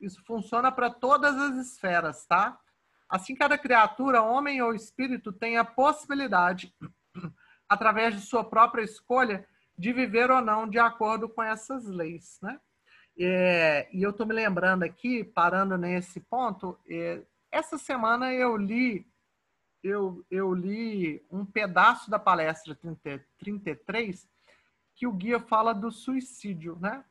[0.00, 2.58] Isso funciona para todas as esferas, tá?
[3.06, 6.74] Assim, cada criatura, homem ou espírito, tem a possibilidade,
[7.68, 9.46] através de sua própria escolha,
[9.78, 12.58] de viver ou não de acordo com essas leis, né?
[13.18, 19.06] É, e eu estou me lembrando aqui, parando nesse ponto, é, essa semana eu li
[19.82, 24.28] eu, eu li um pedaço da palestra 30, 33
[24.94, 27.04] que o guia fala do suicídio, né?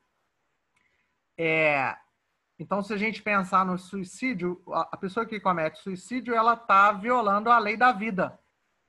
[1.38, 1.96] É,
[2.58, 7.50] Então, se a gente pensar no suicídio, a pessoa que comete suicídio, ela está violando
[7.50, 8.38] a lei da vida.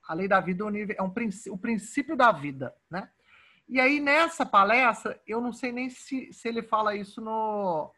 [0.07, 0.63] A lei da vida
[0.97, 1.13] é um,
[1.51, 3.11] o princípio da vida, né?
[3.67, 7.93] E aí, nessa palestra, eu não sei nem se, se ele fala isso no,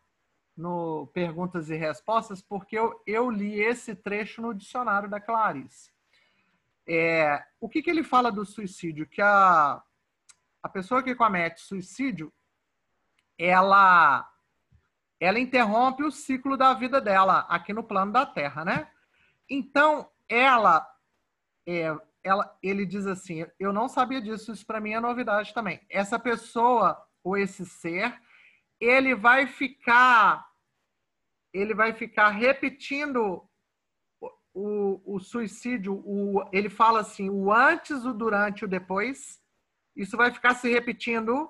[0.58, 5.92] no Perguntas e Respostas, porque eu, eu li esse trecho no dicionário da Clarice.
[6.88, 9.08] É, o que, que ele fala do suicídio?
[9.08, 9.82] Que a,
[10.64, 12.34] a pessoa que comete suicídio,
[13.38, 14.28] ela
[15.20, 18.90] ela interrompe o ciclo da vida dela aqui no plano da Terra, né?
[19.50, 20.88] Então, ela,
[21.68, 21.94] é,
[22.24, 25.80] ela ele diz assim, eu não sabia disso, isso para mim é novidade também.
[25.90, 28.20] Essa pessoa ou esse ser,
[28.80, 30.48] ele vai ficar
[31.54, 33.44] ele vai ficar repetindo
[34.54, 39.42] o, o suicídio, o, ele fala assim, o antes, o durante, o depois.
[39.96, 41.50] Isso vai ficar se repetindo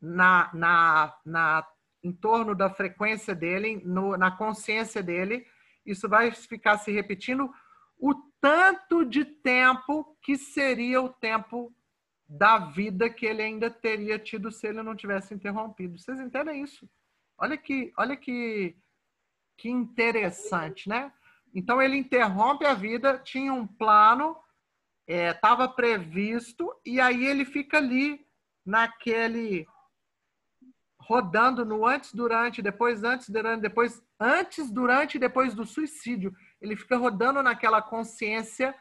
[0.00, 1.66] na, na, na
[2.02, 5.44] em torno da frequência dele, no, na consciência dele,
[5.84, 7.50] isso vai ficar se repetindo
[7.98, 8.14] o
[8.46, 11.74] tanto de tempo que seria o tempo
[12.28, 15.98] da vida que ele ainda teria tido se ele não tivesse interrompido.
[15.98, 16.88] Vocês entendem isso?
[17.36, 18.76] Olha que, olha que,
[19.56, 21.12] que interessante, né?
[21.52, 24.36] Então ele interrompe a vida, tinha um plano,
[25.08, 28.24] estava é, previsto, e aí ele fica ali
[28.64, 29.66] naquele
[31.00, 36.32] rodando no antes, durante, depois antes, durante, depois antes, durante e depois do suicídio.
[36.60, 38.74] Ele fica rodando naquela consciência.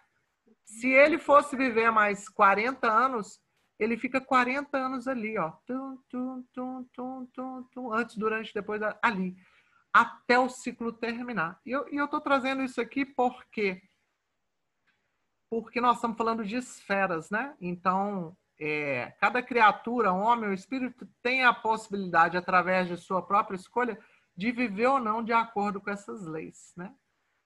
[0.63, 3.39] Se ele fosse viver mais 40 anos,
[3.77, 5.51] ele fica 40 anos ali, ó.
[5.65, 6.43] Tum, tum,
[7.73, 9.35] tum, antes, durante, depois, ali.
[9.93, 11.59] Até o ciclo terminar.
[11.65, 13.81] E eu estou trazendo isso aqui porque
[15.49, 17.55] porque nós estamos falando de esferas, né?
[17.61, 23.97] Então, é, cada criatura, homem ou espírito, tem a possibilidade, através de sua própria escolha,
[24.35, 26.73] de viver ou não de acordo com essas leis.
[26.75, 26.93] Né?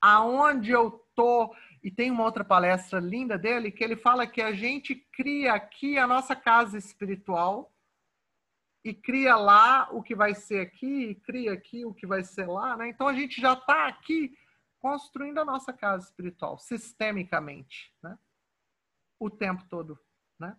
[0.01, 4.51] Aonde eu tô e tem uma outra palestra linda dele que ele fala que a
[4.51, 7.73] gente cria aqui a nossa casa espiritual
[8.83, 12.47] e cria lá o que vai ser aqui, e cria aqui o que vai ser
[12.47, 12.87] lá, né?
[12.87, 14.33] Então a gente já está aqui
[14.79, 18.17] construindo a nossa casa espiritual sistemicamente, né?
[19.19, 19.99] O tempo todo,
[20.39, 20.55] né?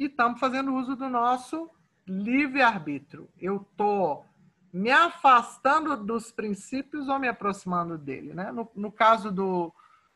[0.00, 1.70] e estamos fazendo uso do nosso
[2.06, 3.28] livre-arbítrio.
[3.38, 4.24] Eu estou
[4.72, 8.34] me afastando dos princípios ou me aproximando dele.
[8.34, 8.52] Né?
[8.52, 9.72] No, no caso do,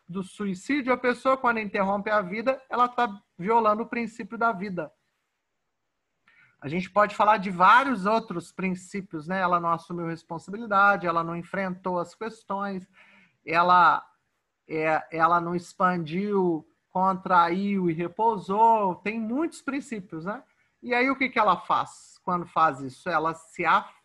[0.08, 4.92] do suicídio, a pessoa, quando interrompe a vida, ela está violando o princípio da vida.
[6.60, 9.38] A gente pode falar de vários outros princípios, né?
[9.38, 12.88] Ela não assumiu responsabilidade, ela não enfrentou as questões,
[13.44, 14.02] ela,
[14.66, 20.44] é, ela não expandiu contraiu e repousou, tem muitos princípios, né?
[20.80, 23.08] E aí o que, que ela faz quando faz isso?
[23.08, 24.03] Ela se afasta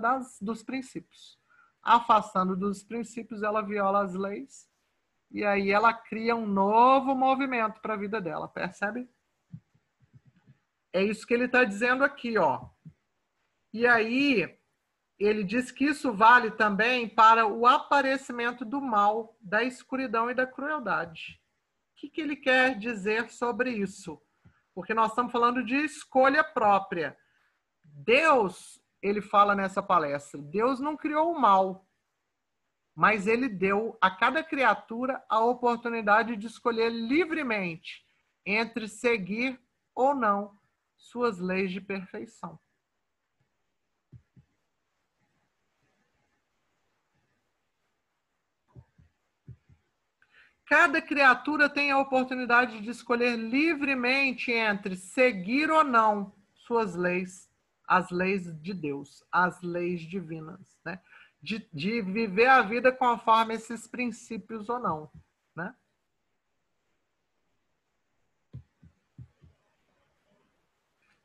[0.00, 1.38] das, dos princípios.
[1.82, 4.68] Afastando dos princípios, ela viola as leis
[5.30, 9.08] e aí ela cria um novo movimento para a vida dela, percebe?
[10.92, 12.68] É isso que ele está dizendo aqui, ó.
[13.72, 14.58] E aí
[15.18, 20.46] ele diz que isso vale também para o aparecimento do mal, da escuridão e da
[20.46, 21.42] crueldade
[22.02, 24.20] que, que ele quer dizer sobre isso?
[24.74, 27.16] Porque nós estamos falando de escolha própria.
[27.84, 31.84] Deus, ele fala nessa palestra, Deus não criou o mal,
[32.94, 38.06] mas ele deu a cada criatura a oportunidade de escolher livremente
[38.46, 39.60] entre seguir
[39.94, 40.56] ou não
[40.96, 42.58] suas leis de perfeição.
[50.64, 57.51] Cada criatura tem a oportunidade de escolher livremente entre seguir ou não suas leis,
[57.92, 60.98] as leis de Deus, as leis divinas, né?
[61.42, 65.12] De, de viver a vida conforme esses princípios ou não,
[65.54, 65.74] né?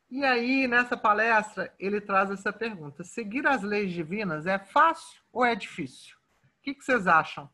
[0.09, 5.45] E aí, nessa palestra, ele traz essa pergunta: seguir as leis divinas é fácil ou
[5.45, 6.17] é difícil?
[6.17, 7.49] O que, que vocês acham?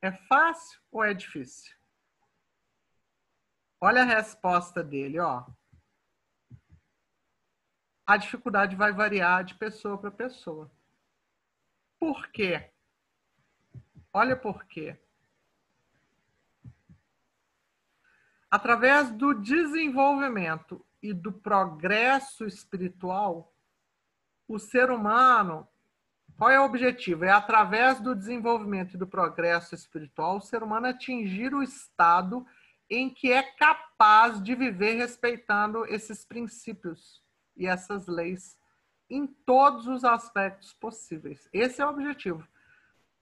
[0.00, 1.76] É fácil ou é difícil?
[3.78, 5.44] Olha a resposta dele, ó.
[8.06, 10.70] A dificuldade vai variar de pessoa para pessoa.
[11.98, 12.70] Por quê?
[14.12, 14.96] Olha por quê.
[18.48, 23.52] Através do desenvolvimento e do progresso espiritual,
[24.46, 25.68] o ser humano
[26.36, 27.24] qual é o objetivo?
[27.24, 32.46] É através do desenvolvimento e do progresso espiritual o ser humano atingir o estado
[32.90, 37.25] em que é capaz de viver respeitando esses princípios
[37.56, 38.56] e essas leis
[39.08, 41.48] em todos os aspectos possíveis.
[41.52, 42.46] Esse é o objetivo.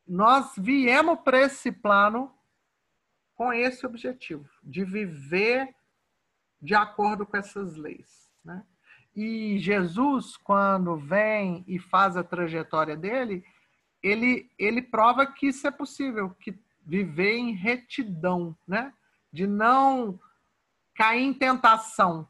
[0.07, 2.33] Nós viemos para esse plano
[3.35, 5.75] com esse objetivo, de viver
[6.61, 8.31] de acordo com essas leis.
[8.45, 8.65] Né?
[9.15, 13.45] E Jesus, quando vem e faz a trajetória dele,
[14.03, 16.57] ele, ele prova que isso é possível, que
[16.87, 18.93] viver em retidão, né?
[19.33, 20.19] de não
[20.95, 22.29] cair em tentação,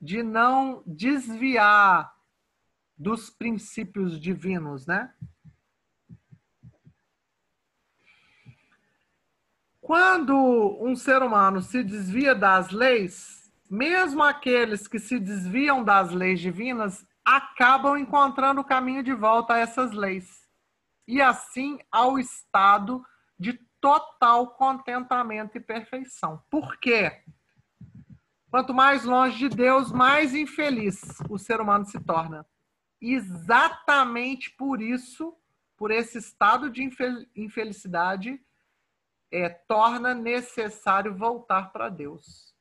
[0.00, 2.14] de não desviar
[2.96, 5.12] dos princípios divinos, né?
[9.80, 10.34] Quando
[10.80, 17.06] um ser humano se desvia das leis, mesmo aqueles que se desviam das leis divinas
[17.24, 20.48] acabam encontrando o caminho de volta a essas leis.
[21.06, 23.04] E assim ao estado
[23.38, 26.42] de total contentamento e perfeição.
[26.50, 27.22] Por quê?
[28.50, 32.46] Quanto mais longe de Deus, mais infeliz o ser humano se torna.
[33.00, 35.36] Exatamente por isso,
[35.76, 36.82] por esse estado de
[37.34, 38.40] infelicidade,
[39.30, 42.54] é, torna necessário voltar para Deus.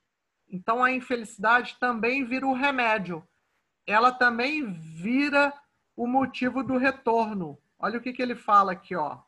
[0.50, 3.26] Então a infelicidade também vira o remédio.
[3.86, 5.54] Ela também vira
[5.96, 7.62] o motivo do retorno.
[7.78, 9.22] Olha o que, que ele fala aqui, ó.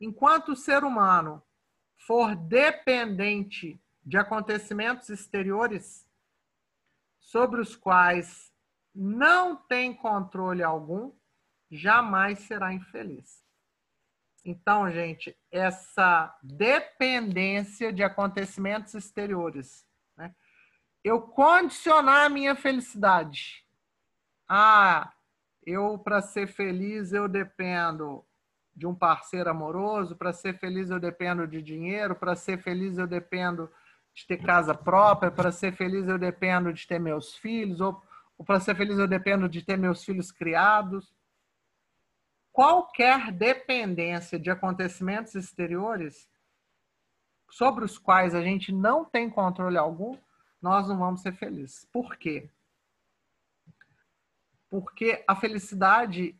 [0.00, 1.42] Enquanto o ser humano
[1.96, 6.08] for dependente de acontecimentos exteriores
[7.18, 8.52] sobre os quais
[8.94, 11.12] não tem controle algum,
[11.68, 13.44] jamais será infeliz.
[14.44, 19.84] Então, gente, essa dependência de acontecimentos exteriores,
[20.16, 20.32] né?
[21.02, 23.66] eu condicionar a minha felicidade.
[24.48, 25.12] Ah,
[25.64, 28.24] eu para ser feliz eu dependo
[28.72, 33.06] de um parceiro amoroso, para ser feliz eu dependo de dinheiro, para ser feliz eu
[33.08, 33.68] dependo
[34.16, 38.02] de ter casa própria, para ser feliz eu dependo de ter meus filhos, ou,
[38.36, 41.14] ou para ser feliz eu dependo de ter meus filhos criados
[42.56, 46.26] qualquer dependência de acontecimentos exteriores
[47.50, 50.18] sobre os quais a gente não tem controle algum,
[50.62, 51.86] nós não vamos ser felizes.
[51.92, 52.48] Por quê?
[54.70, 56.34] Porque a felicidade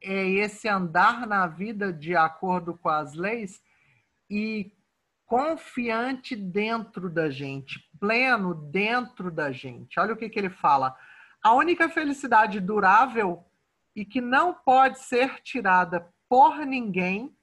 [0.00, 3.60] é esse andar na vida de acordo com as leis
[4.30, 4.72] e
[5.26, 9.98] confiante dentro da gente, pleno dentro da gente.
[9.98, 10.96] Olha o que, que ele fala.
[11.42, 13.44] A única felicidade durável
[13.94, 17.36] e que não pode ser tirada por ninguém.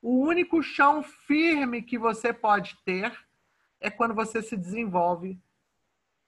[0.00, 3.12] O único chão firme que você pode ter
[3.80, 5.38] é quando você se desenvolve,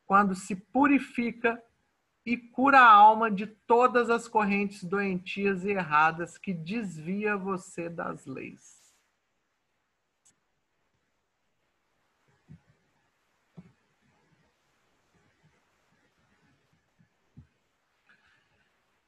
[0.05, 1.63] quando se purifica
[2.25, 8.27] e cura a alma de todas as correntes doentias e erradas que desvia você das
[8.27, 8.76] leis.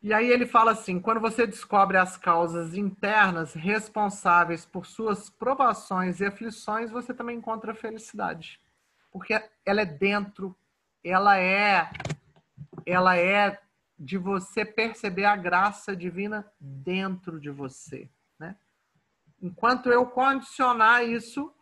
[0.01, 6.20] E aí ele fala assim: quando você descobre as causas internas responsáveis por suas provações
[6.20, 8.61] e aflições, você também encontra felicidade.
[9.11, 9.35] Porque
[9.66, 10.57] ela é dentro,
[11.03, 11.91] ela é
[12.87, 13.61] ela é
[13.99, 18.09] de você perceber a graça divina dentro de você,
[18.39, 18.57] né?
[19.43, 21.53] Enquanto eu condicionar isso,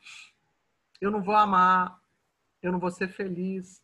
[1.00, 1.98] eu não vou amar,
[2.62, 3.82] eu não vou ser feliz,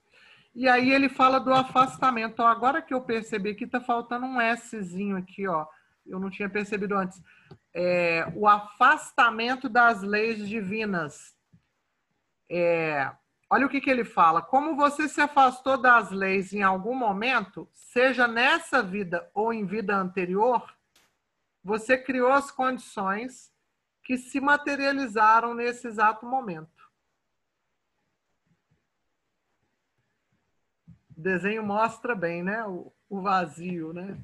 [0.54, 2.42] e aí ele fala do afastamento.
[2.42, 5.66] Agora que eu percebi que está faltando um Szinho aqui, ó.
[6.04, 7.22] Eu não tinha percebido antes.
[7.72, 11.34] É, o afastamento das leis divinas.
[12.50, 13.10] É,
[13.48, 14.42] olha o que, que ele fala.
[14.42, 19.96] Como você se afastou das leis em algum momento, seja nessa vida ou em vida
[19.96, 20.62] anterior,
[21.64, 23.50] você criou as condições
[24.02, 26.81] que se materializaram nesse exato momento.
[31.20, 32.64] Desenho mostra bem, né?
[32.66, 34.18] O, o vazio, né?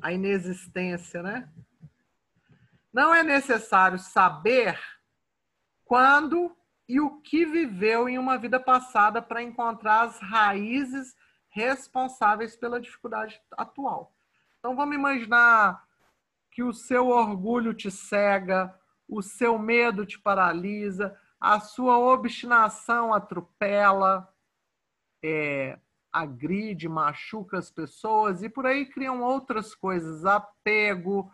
[0.00, 1.48] A inexistência, né?
[2.92, 4.78] Não é necessário saber
[5.84, 6.56] quando
[6.88, 11.14] e o que viveu em uma vida passada para encontrar as raízes
[11.48, 14.14] responsáveis pela dificuldade atual.
[14.58, 15.84] Então vamos imaginar
[16.50, 18.74] que o seu orgulho te cega,
[19.08, 24.28] o seu medo te paralisa, a sua obstinação atropela,
[25.22, 25.78] é,
[26.12, 31.30] agride, machuca as pessoas e por aí criam outras coisas, apego,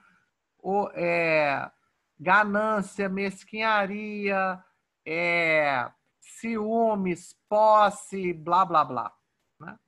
[0.59, 1.71] ou, é,
[2.19, 4.63] ganância, mesquinharia,
[5.07, 5.91] é,
[6.21, 9.15] ciúmes, posse, blá, blá, blá.
[9.61, 9.79] Né?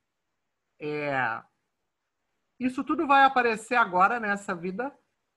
[0.79, 1.43] É,
[2.59, 4.95] isso tudo vai aparecer agora nessa vida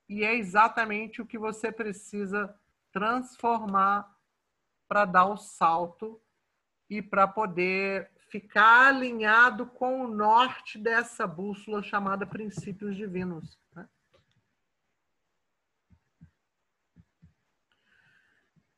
[0.09, 2.55] e é exatamente o que você precisa
[2.93, 4.11] transformar
[4.89, 6.21] para dar o salto
[6.89, 13.59] e para poder ficar alinhado com o norte dessa bússola chamada princípios divinos.
[13.75, 13.89] Né?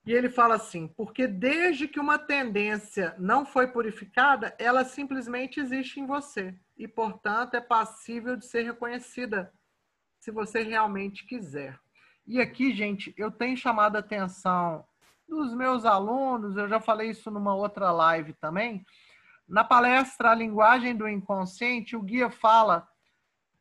[0.06, 6.00] E ele fala assim: porque desde que uma tendência não foi purificada, ela simplesmente existe
[6.00, 9.52] em você e, portanto, é passível de ser reconhecida
[10.18, 11.78] se você realmente quiser.
[12.26, 14.84] E aqui, gente, eu tenho chamado a atenção
[15.28, 18.84] dos meus alunos, eu já falei isso numa outra live também.
[19.52, 22.88] Na palestra A Linguagem do Inconsciente, o guia fala,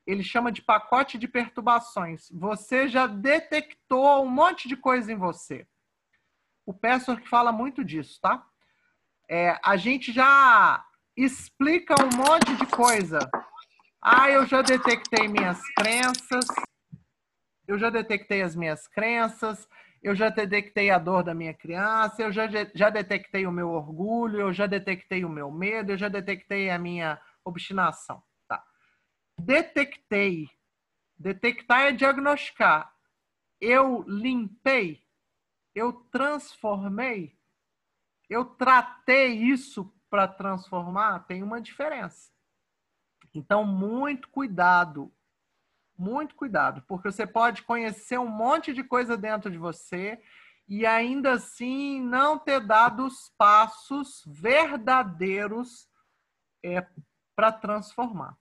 [0.07, 2.29] ele chama de pacote de perturbações.
[2.31, 5.67] Você já detectou um monte de coisa em você.
[6.65, 8.41] O Pessor que fala muito disso, tá?
[9.29, 10.81] É, a gente já
[11.13, 13.29] explica um monte de coisa.
[14.01, 16.45] Ah, eu já detectei minhas crenças,
[17.67, 19.67] eu já detectei as minhas crenças,
[20.01, 24.39] eu já detectei a dor da minha criança, eu já, já detectei o meu orgulho,
[24.39, 28.23] eu já detectei o meu medo, eu já detectei a minha obstinação.
[28.47, 28.63] Tá.
[29.39, 30.49] Detectei.
[31.17, 32.91] Detectar é diagnosticar.
[33.59, 35.03] Eu limpei,
[35.75, 37.37] eu transformei,
[38.27, 42.31] eu tratei isso para transformar, tem uma diferença.
[43.35, 45.13] Então, muito cuidado
[46.01, 50.19] muito cuidado, porque você pode conhecer um monte de coisa dentro de você
[50.67, 55.87] e ainda assim não ter dado os passos verdadeiros
[56.65, 56.85] é,
[57.35, 58.35] para transformar.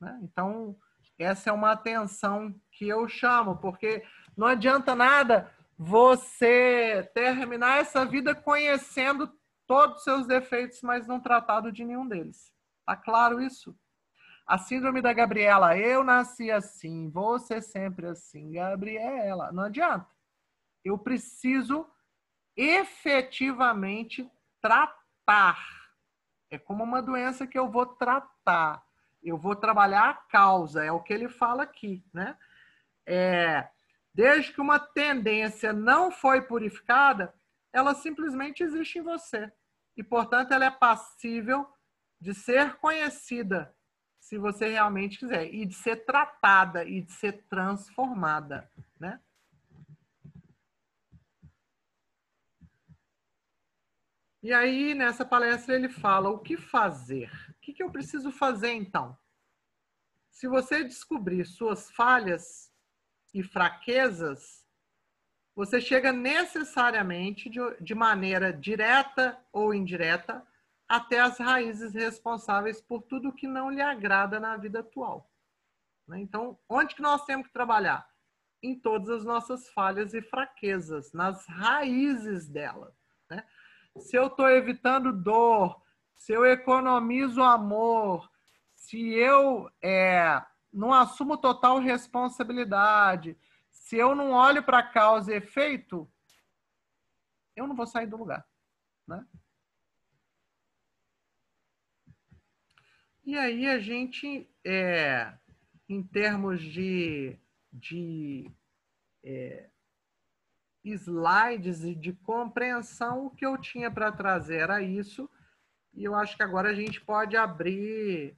[0.00, 0.18] Né?
[0.22, 0.76] Então,
[1.16, 4.04] essa é uma atenção que eu chamo, porque
[4.36, 9.32] não adianta nada você terminar essa vida conhecendo
[9.66, 12.52] todos os seus defeitos, mas não tratado de nenhum deles.
[12.84, 13.76] Tá claro isso?
[14.46, 19.50] A síndrome da Gabriela, eu nasci assim, você sempre assim, Gabriela.
[19.52, 20.06] Não adianta.
[20.84, 21.88] Eu preciso
[22.54, 24.30] efetivamente
[24.60, 25.58] tratar.
[26.50, 28.84] É como uma doença que eu vou tratar.
[29.22, 32.36] Eu vou trabalhar a causa, é o que ele fala aqui, né?
[33.06, 33.66] É,
[34.12, 37.34] desde que uma tendência não foi purificada,
[37.72, 39.50] ela simplesmente existe em você.
[39.96, 41.66] E, portanto, ela é passível
[42.20, 43.73] de ser conhecida
[44.34, 49.20] se você realmente quiser, e de ser tratada e de ser transformada, né?
[54.42, 57.30] E aí, nessa palestra, ele fala o que fazer.
[57.50, 59.16] O que, que eu preciso fazer, então?
[60.28, 62.72] Se você descobrir suas falhas
[63.32, 64.66] e fraquezas,
[65.54, 70.44] você chega necessariamente, de, de maneira direta ou indireta,
[70.88, 75.30] até as raízes responsáveis por tudo que não lhe agrada na vida atual.
[76.06, 76.20] Né?
[76.20, 78.08] Então, onde que nós temos que trabalhar?
[78.62, 82.94] Em todas as nossas falhas e fraquezas, nas raízes dela.
[83.30, 83.44] Né?
[83.98, 85.82] Se eu estou evitando dor,
[86.16, 88.30] se eu economizo amor,
[88.74, 90.42] se eu é,
[90.72, 93.36] não assumo total responsabilidade,
[93.70, 96.10] se eu não olho para causa e efeito,
[97.54, 98.46] eu não vou sair do lugar.
[99.06, 99.24] Né?
[103.26, 105.32] E aí a gente, é,
[105.88, 107.38] em termos de,
[107.72, 108.50] de
[109.22, 109.66] é,
[110.84, 115.28] slides e de compreensão, o que eu tinha para trazer era isso.
[115.94, 118.36] E eu acho que agora a gente pode abrir,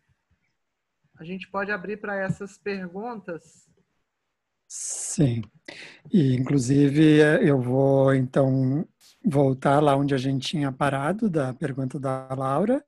[1.17, 3.69] a gente pode abrir para essas perguntas.
[4.69, 5.43] Sim.
[6.13, 8.87] E inclusive eu vou então
[9.25, 12.85] voltar lá onde a gente tinha parado da pergunta da Laura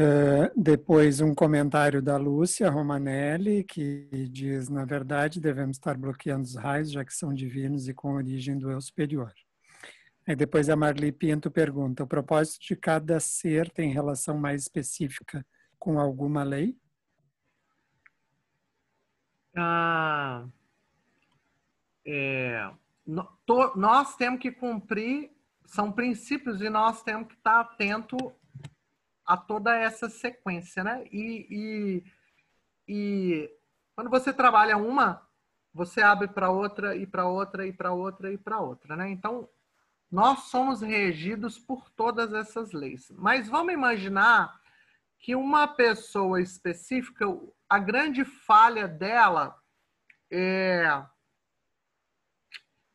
[0.00, 6.56] Uh, depois, um comentário da Lúcia Romanelli, que diz: na verdade, devemos estar bloqueando os
[6.56, 9.30] raios, já que são divinos e com origem do eu superior.
[10.26, 15.44] Aí depois a Marli Pinto pergunta: o propósito de cada ser tem relação mais específica
[15.78, 16.78] com alguma lei?
[19.54, 20.46] Ah,
[22.06, 22.70] é,
[23.06, 25.30] no, to, nós temos que cumprir,
[25.66, 28.16] são princípios e nós temos que estar atento
[29.30, 31.04] a toda essa sequência, né?
[31.12, 32.04] E, e,
[32.88, 33.50] e
[33.94, 35.24] quando você trabalha uma,
[35.72, 39.08] você abre para outra e para outra e para outra e para outra, né?
[39.08, 39.48] Então,
[40.10, 43.08] nós somos regidos por todas essas leis.
[43.12, 44.60] Mas vamos imaginar
[45.16, 47.24] que uma pessoa específica,
[47.68, 49.56] a grande falha dela
[50.28, 51.04] é.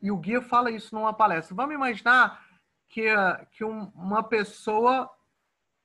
[0.02, 1.56] E o guia fala isso numa palestra.
[1.56, 2.46] Vamos imaginar
[2.90, 3.06] que,
[3.52, 5.10] que uma pessoa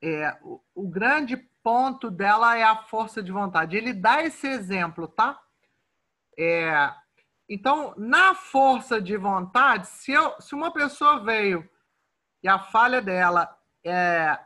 [0.02, 3.78] é, o, o grande ponto dela é a força de vontade.
[3.78, 5.40] Ele dá esse exemplo, tá?
[6.38, 6.91] É,
[7.48, 11.69] então, na força de vontade, se, eu, se uma pessoa veio
[12.41, 14.40] e a falha dela é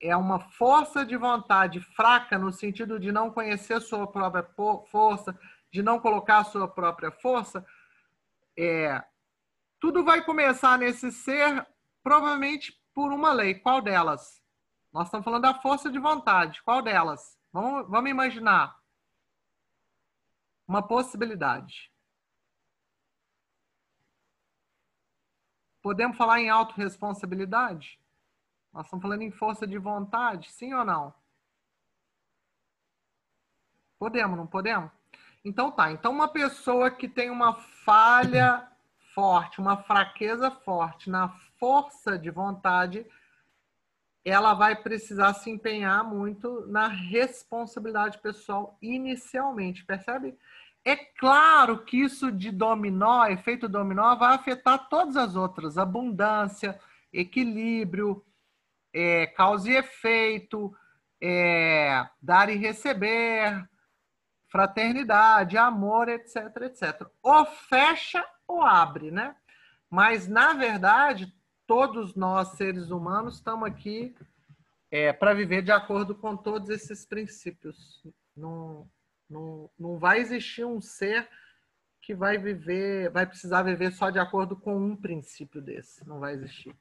[0.00, 4.44] é uma força de vontade fraca no sentido de não conhecer sua própria
[4.90, 5.38] força,
[5.72, 7.64] de não colocar sua própria força,
[8.58, 9.02] é,
[9.80, 11.66] tudo vai começar nesse ser,
[12.02, 13.54] provavelmente por uma lei.
[13.54, 14.42] Qual delas?
[14.96, 16.62] Nós estamos falando da força de vontade.
[16.62, 17.38] Qual delas?
[17.52, 18.80] Vamos, vamos imaginar
[20.66, 21.92] uma possibilidade.
[25.82, 28.00] Podemos falar em autorresponsabilidade?
[28.72, 31.12] Nós estamos falando em força de vontade, sim ou não?
[33.98, 34.90] Podemos, não podemos?
[35.44, 35.92] Então tá.
[35.92, 37.52] Então uma pessoa que tem uma
[37.84, 38.66] falha
[39.12, 41.28] forte, uma fraqueza forte na
[41.58, 43.06] força de vontade,
[44.28, 50.36] ela vai precisar se empenhar muito na responsabilidade pessoal inicialmente, percebe?
[50.84, 56.76] É claro que isso de dominó, efeito dominó, vai afetar todas as outras, abundância,
[57.12, 58.24] equilíbrio,
[58.92, 60.74] é, causa e efeito,
[61.22, 63.64] é, dar e receber,
[64.48, 67.06] fraternidade, amor, etc, etc.
[67.22, 69.36] Ou fecha ou abre, né?
[69.88, 71.32] Mas, na verdade,
[71.66, 74.14] todos nós, seres humanos, estamos aqui
[74.90, 78.02] é, para viver de acordo com todos esses princípios.
[78.36, 78.88] Não,
[79.28, 81.28] não, não vai existir um ser
[82.00, 86.06] que vai viver, vai precisar viver só de acordo com um princípio desse.
[86.06, 86.74] Não vai existir.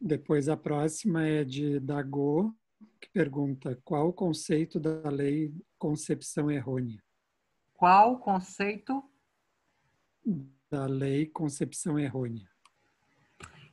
[0.00, 2.56] Depois a próxima é de Dago,
[3.00, 7.02] que pergunta qual o conceito da lei concepção errônea?
[7.74, 9.02] Qual o conceito?
[10.70, 12.48] Da lei concepção errônea.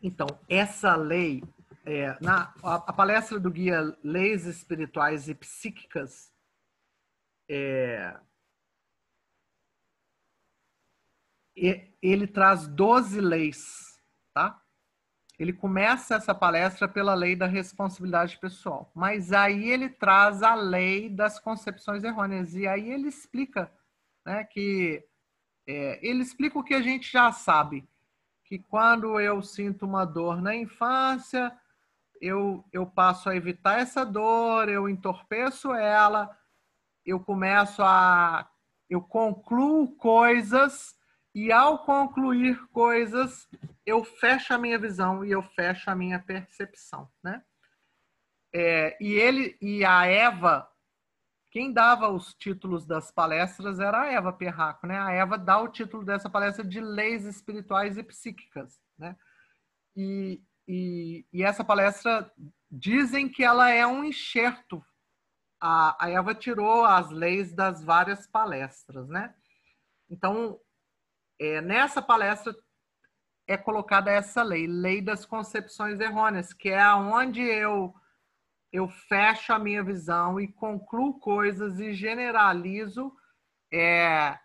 [0.01, 1.43] Então, essa lei,
[1.85, 6.31] é, na a, a, palestra do guia Leis Espirituais e Psíquicas,
[7.49, 8.17] é,
[12.01, 13.99] ele traz 12 leis,
[14.33, 14.61] tá?
[15.37, 21.09] ele começa essa palestra pela lei da responsabilidade pessoal, mas aí ele traz a lei
[21.09, 23.71] das concepções errôneas e aí ele explica,
[24.25, 25.03] né, que
[25.67, 27.87] é, ele explica o que a gente já sabe,
[28.43, 31.51] que quando eu sinto uma dor na infância,
[32.21, 36.37] eu, eu passo a evitar essa dor, eu entorpeço ela,
[37.05, 38.49] eu começo a
[38.89, 40.95] eu concluo coisas
[41.33, 43.47] e ao concluir coisas,
[43.85, 47.43] eu fecho a minha visão e eu fecho a minha percepção, né?
[48.53, 50.69] É, e ele e a Eva,
[51.55, 54.99] quem dava os títulos das palestras era a Eva Perraco, né?
[54.99, 59.15] A Eva dá o título dessa palestra de leis espirituais e psíquicas, né?
[59.95, 62.29] E, e, e essa palestra
[62.69, 64.83] dizem que ela é um enxerto.
[65.57, 69.33] A, a Eva tirou as leis das várias palestras, né?
[70.09, 70.59] Então,
[71.39, 72.53] é, nessa palestra
[73.47, 77.95] é colocada essa lei, lei das concepções errôneas, que é aonde eu
[78.75, 83.15] eu fecho a minha visão e concluo coisas e generalizo,
[83.71, 84.37] é,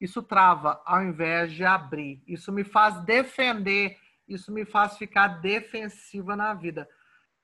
[0.00, 2.22] isso trava ao invés de abrir.
[2.26, 6.88] Isso me faz defender, isso me faz ficar defensiva na vida.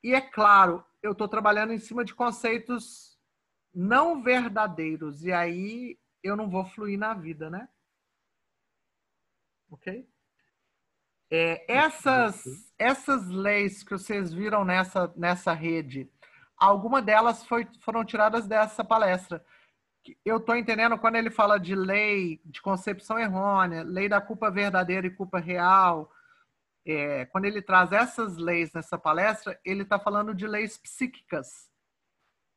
[0.02, 3.18] E é claro, eu estou trabalhando em cima de conceitos
[3.74, 7.68] não verdadeiros, e aí eu não vou fluir na vida, né?
[9.72, 10.06] ok?
[11.34, 12.44] É, essas,
[12.78, 16.06] essas leis que vocês viram nessa, nessa rede,
[16.58, 19.42] alguma delas foi, foram tiradas dessa palestra.
[20.26, 25.06] Eu estou entendendo quando ele fala de lei de concepção errônea, lei da culpa verdadeira
[25.06, 26.12] e culpa real.
[26.84, 31.70] É, quando ele traz essas leis nessa palestra, ele está falando de leis psíquicas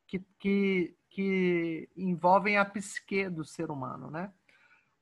[0.05, 4.33] que, que, que envolvem a psique do ser humano, né?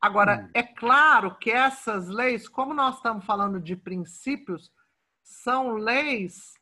[0.03, 0.49] Agora, hum.
[0.53, 4.69] é claro que essas leis, como nós estamos falando de princípios,
[5.21, 6.59] são leis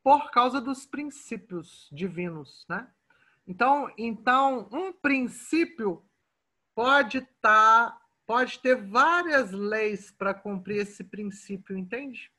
[0.00, 2.88] por causa dos princípios divinos, né?
[3.44, 6.08] Então, então um princípio
[6.72, 12.30] pode estar, tá, pode ter várias leis para cumprir esse princípio, entende?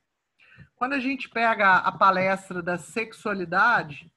[0.74, 4.10] Quando a gente pega a palestra da sexualidade,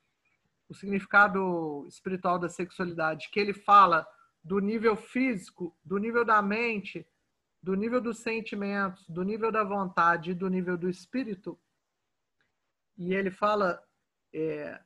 [0.70, 4.08] o significado espiritual da sexualidade, que ele fala
[4.44, 7.08] do nível físico, do nível da mente,
[7.62, 11.60] do nível dos sentimentos, do nível da vontade e do nível do espírito.
[12.98, 13.82] E ele fala
[14.34, 14.80] é,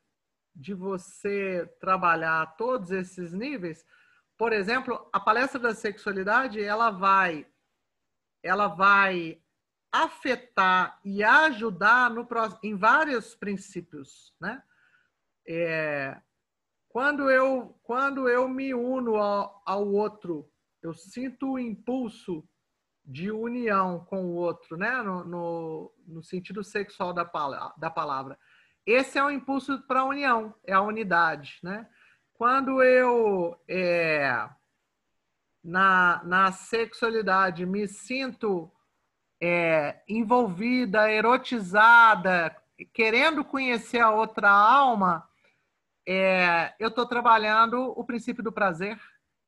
[0.53, 3.85] de você trabalhar todos esses níveis.
[4.37, 7.47] Por exemplo, a palestra da sexualidade, ela vai,
[8.43, 9.41] ela vai
[9.91, 12.27] afetar e ajudar no,
[12.61, 14.61] em vários princípios, né?
[15.47, 16.19] É,
[16.95, 20.49] quando eu, quando eu me uno ao, ao outro,
[20.81, 22.47] eu sinto o impulso
[23.03, 25.01] de união com o outro, né?
[25.01, 27.29] No, no, no sentido sexual da,
[27.77, 28.39] da palavra.
[28.85, 31.85] Esse é o impulso para a união, é a unidade, né?
[32.33, 34.49] Quando eu é,
[35.61, 38.71] na, na sexualidade me sinto
[39.41, 42.55] é, envolvida, erotizada,
[42.93, 45.29] querendo conhecer a outra alma,
[46.07, 48.99] é, eu estou trabalhando o princípio do prazer,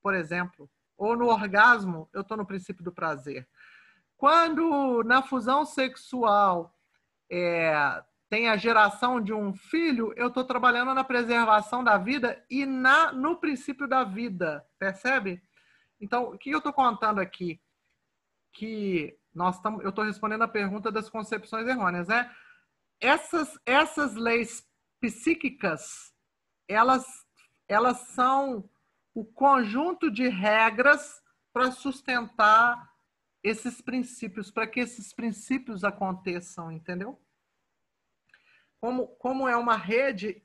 [0.01, 0.69] por exemplo.
[0.97, 3.47] Ou no orgasmo, eu estou no princípio do prazer.
[4.15, 6.75] Quando na fusão sexual
[7.31, 12.65] é, tem a geração de um filho, eu estou trabalhando na preservação da vida e
[12.65, 15.41] na, no princípio da vida, percebe?
[16.01, 17.61] Então, o que eu estou contando aqui?
[18.51, 22.29] Que nós tamo, eu estou respondendo a pergunta das concepções errôneas, né?
[22.99, 24.67] Essas, essas leis
[24.99, 26.11] psíquicas,
[26.67, 27.05] elas,
[27.67, 28.69] elas são
[29.13, 31.21] o conjunto de regras
[31.53, 32.93] para sustentar
[33.43, 37.19] esses princípios, para que esses princípios aconteçam, entendeu?
[38.79, 40.43] Como, como é uma rede,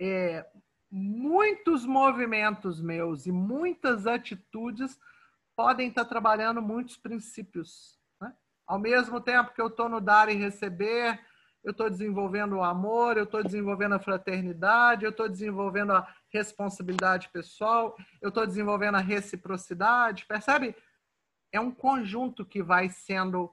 [0.00, 0.46] é,
[0.90, 4.98] muitos movimentos meus e muitas atitudes
[5.56, 7.98] podem estar trabalhando muitos princípios.
[8.20, 8.32] Né?
[8.66, 11.20] Ao mesmo tempo que eu estou no dar e receber,
[11.64, 17.30] eu estou desenvolvendo o amor, eu estou desenvolvendo a fraternidade, eu estou desenvolvendo a responsabilidade
[17.30, 20.76] pessoal, eu estou desenvolvendo a reciprocidade, percebe?
[21.50, 23.50] É um conjunto que vai sendo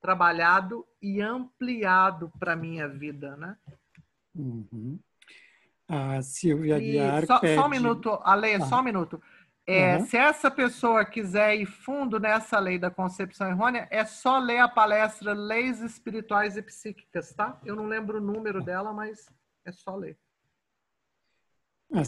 [0.00, 3.56] trabalhado e ampliado para a minha vida, né?
[4.34, 4.98] Uhum.
[5.86, 7.56] A Silvia Guiar só, pede...
[7.56, 8.60] só um minuto, Ale, ah.
[8.60, 9.22] só um minuto.
[9.66, 10.06] É, uhum.
[10.06, 14.68] Se essa pessoa quiser ir fundo nessa lei da concepção errônea, é só ler a
[14.68, 17.58] palestra Leis Espirituais e Psíquicas, tá?
[17.64, 19.26] Eu não lembro o número dela, mas
[19.64, 20.18] é só ler.
[21.94, 22.02] A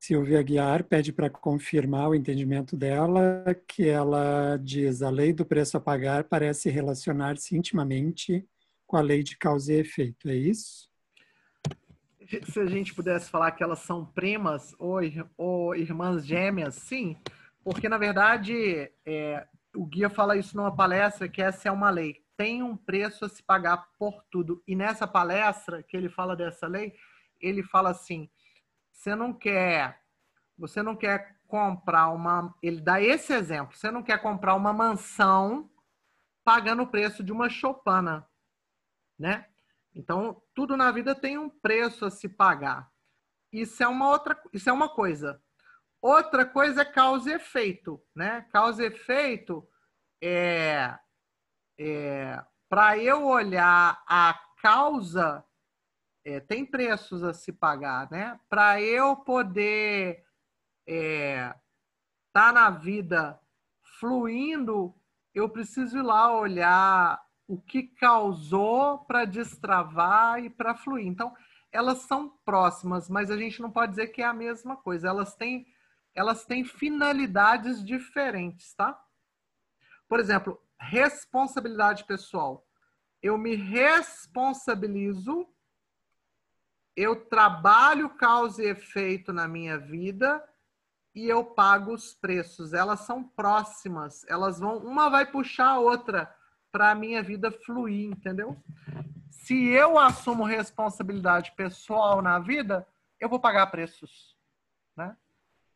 [0.00, 5.76] Silvia Guiar pede para confirmar o entendimento dela, que ela diz a lei do preço
[5.76, 8.46] a pagar parece relacionar-se intimamente
[8.86, 10.91] com a lei de causa e efeito, é isso?
[12.44, 14.98] Se a gente pudesse falar que elas são primas ou,
[15.36, 17.16] ou irmãs gêmeas, sim,
[17.64, 22.22] porque na verdade é, o guia fala isso numa palestra que essa é uma lei.
[22.36, 24.62] Tem um preço a se pagar por tudo.
[24.66, 26.94] E nessa palestra que ele fala dessa lei,
[27.40, 28.30] ele fala assim:
[28.90, 30.00] você não quer,
[30.56, 32.54] você não quer comprar uma.
[32.62, 35.70] Ele dá esse exemplo: você não quer comprar uma mansão
[36.44, 38.26] pagando o preço de uma choupana,
[39.18, 39.46] né?
[39.94, 42.90] Então, tudo na vida tem um preço a se pagar.
[43.52, 45.42] Isso é uma outra, isso é uma coisa.
[46.00, 48.42] Outra coisa é causa e efeito, né?
[48.50, 49.68] Causa e efeito
[50.22, 50.98] é,
[51.78, 55.44] é para eu olhar a causa
[56.24, 58.40] é, tem preços a se pagar, né?
[58.48, 60.24] Para eu poder
[60.86, 61.54] estar é,
[62.32, 63.38] tá na vida
[63.98, 64.94] fluindo,
[65.34, 67.20] eu preciso ir lá olhar
[67.52, 71.06] o que causou para destravar e para fluir.
[71.06, 71.36] Então,
[71.70, 75.08] elas são próximas, mas a gente não pode dizer que é a mesma coisa.
[75.08, 75.66] Elas têm,
[76.14, 78.98] elas têm finalidades diferentes, tá?
[80.08, 82.66] Por exemplo, responsabilidade pessoal.
[83.20, 85.46] Eu me responsabilizo,
[86.96, 90.42] eu trabalho causa e efeito na minha vida
[91.14, 92.72] e eu pago os preços.
[92.72, 96.34] Elas são próximas, elas vão, uma vai puxar a outra
[96.72, 98.56] para a minha vida fluir, entendeu?
[99.30, 102.86] Se eu assumo responsabilidade pessoal na vida,
[103.20, 104.34] eu vou pagar preços,
[104.96, 105.14] né?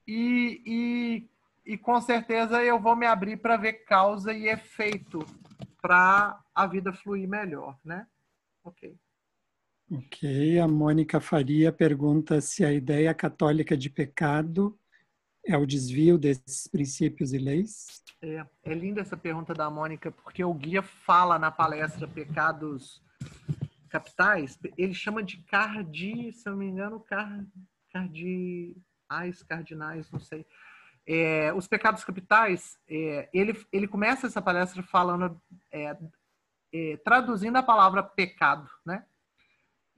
[0.09, 5.18] E, e, e com certeza eu vou me abrir para ver causa e efeito
[5.82, 8.06] para a vida fluir melhor, né?
[8.64, 8.97] Ok.
[9.90, 10.59] Ok.
[10.59, 14.78] A Mônica Faria pergunta se a ideia católica de pecado
[15.47, 18.02] é o desvio desses princípios e leis?
[18.20, 23.02] É, é linda essa pergunta da Mônica, porque o guia fala na palestra Pecados
[23.89, 27.44] Capitais, ele chama de cardi, se eu não me engano, car,
[27.93, 30.44] cardiais, cardinais, não sei.
[31.06, 35.40] É, os pecados capitais, é, ele, ele começa essa palestra falando,
[35.70, 35.97] é,
[36.73, 39.05] é traduzindo a palavra pecado, né?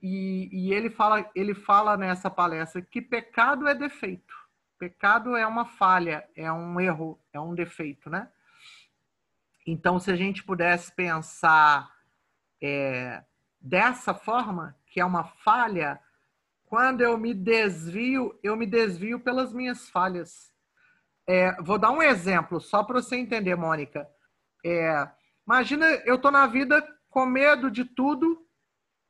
[0.01, 4.33] E, e, ele, fala, ele fala nessa palestra que pecado é defeito.
[4.79, 8.31] Pecado é uma falha, é um erro, é um defeito, né?
[9.67, 11.93] Então, se a gente pudesse pensar
[12.61, 13.21] é,
[13.59, 15.99] dessa forma, que é uma falha,
[16.65, 20.49] quando eu me desvio, eu me desvio pelas minhas falhas.
[21.27, 24.09] É, vou dar um exemplo, só para você entender, Mônica.
[24.65, 25.09] É,
[25.45, 28.47] imagina, eu estou na vida com medo de tudo,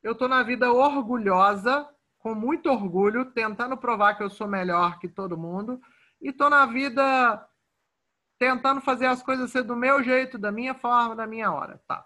[0.01, 1.87] eu estou na vida orgulhosa,
[2.19, 5.81] com muito orgulho, tentando provar que eu sou melhor que todo mundo.
[6.21, 7.47] E tô na vida
[8.37, 12.05] tentando fazer as coisas ser do meu jeito, da minha forma, da minha hora, tá?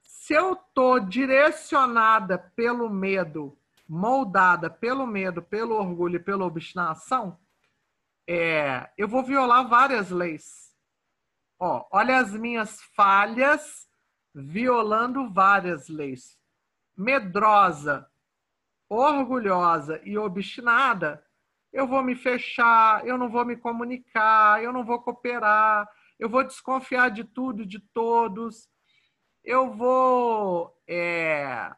[0.00, 3.56] Se eu tô direcionada pelo medo,
[3.88, 7.38] moldada pelo medo, pelo orgulho e pela obstinação,
[8.28, 10.74] é, eu vou violar várias leis.
[11.58, 13.88] Ó, olha as minhas falhas
[14.34, 16.38] violando várias leis.
[16.96, 18.10] Medrosa,
[18.88, 21.24] orgulhosa e obstinada,
[21.72, 25.88] eu vou me fechar, eu não vou me comunicar, eu não vou cooperar,
[26.18, 28.68] eu vou desconfiar de tudo, de todos,
[29.44, 31.70] eu vou, é,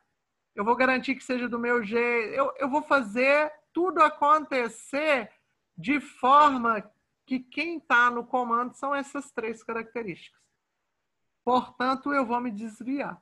[0.54, 5.30] eu vou garantir que seja do meu jeito, eu, eu vou fazer tudo acontecer
[5.76, 6.82] de forma
[7.26, 10.40] que quem está no comando são essas três características.
[11.44, 13.20] Portanto, eu vou me desviar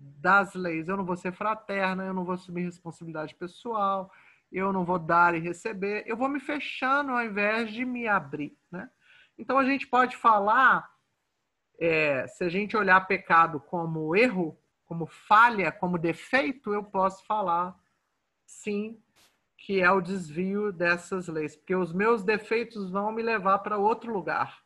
[0.00, 0.88] das leis.
[0.88, 4.10] Eu não vou ser fraterna, eu não vou assumir responsabilidade pessoal,
[4.50, 8.56] eu não vou dar e receber, eu vou me fechando ao invés de me abrir.
[8.70, 8.88] Né?
[9.38, 10.90] Então a gente pode falar,
[11.78, 17.78] é, se a gente olhar pecado como erro, como falha, como defeito, eu posso falar
[18.44, 19.00] sim
[19.56, 24.10] que é o desvio dessas leis, porque os meus defeitos vão me levar para outro
[24.10, 24.64] lugar.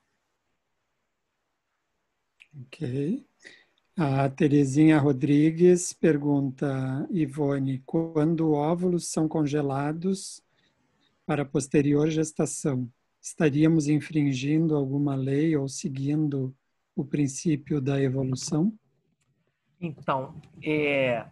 [2.63, 3.27] Ok.
[3.97, 10.43] A Terezinha Rodrigues pergunta, Ivone, quando óvulos são congelados
[11.25, 12.91] para posterior gestação,
[13.21, 16.53] estaríamos infringindo alguma lei ou seguindo
[16.97, 18.77] o princípio da evolução?
[19.81, 21.25] Então, é,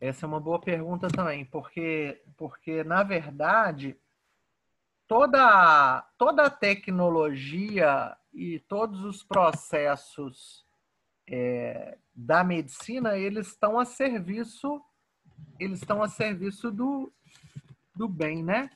[0.00, 3.96] essa é uma boa pergunta também, porque, porque na verdade,
[5.06, 10.67] toda, toda a tecnologia e todos os processos
[11.30, 14.82] é, da medicina, eles estão a serviço,
[15.60, 17.12] eles estão a serviço do,
[17.94, 18.70] do bem, né?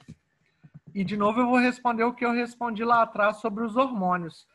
[0.94, 4.46] E de novo eu vou responder o que eu respondi lá atrás sobre os hormônios.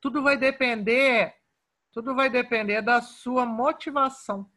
[0.00, 1.34] Tudo vai depender,
[1.90, 4.48] tudo vai depender da sua motivação.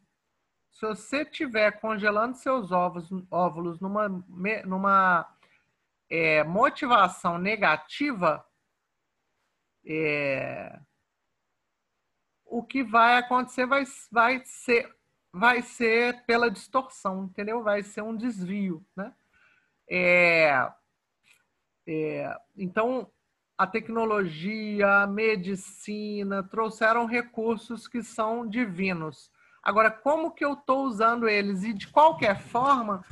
[0.71, 4.09] Se você estiver congelando seus ovos, óvulos numa,
[4.65, 5.37] numa
[6.09, 8.45] é, motivação negativa,
[9.85, 10.79] é,
[12.53, 14.95] o que vai acontecer vai, vai, ser,
[15.31, 17.63] vai ser pela distorção, entendeu?
[17.63, 19.11] Vai ser um desvio, né?
[19.89, 20.71] É,
[21.87, 23.09] é, então,
[23.57, 29.31] a tecnologia, a medicina trouxeram recursos que são divinos.
[29.63, 31.63] Agora, como que eu estou usando eles?
[31.63, 33.03] E de qualquer forma,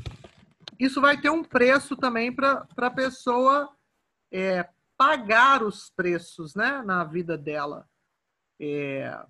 [0.78, 3.76] isso vai ter um preço também para a pessoa
[4.32, 7.90] é, pagar os preços né, na vida dela.
[8.64, 9.26] É,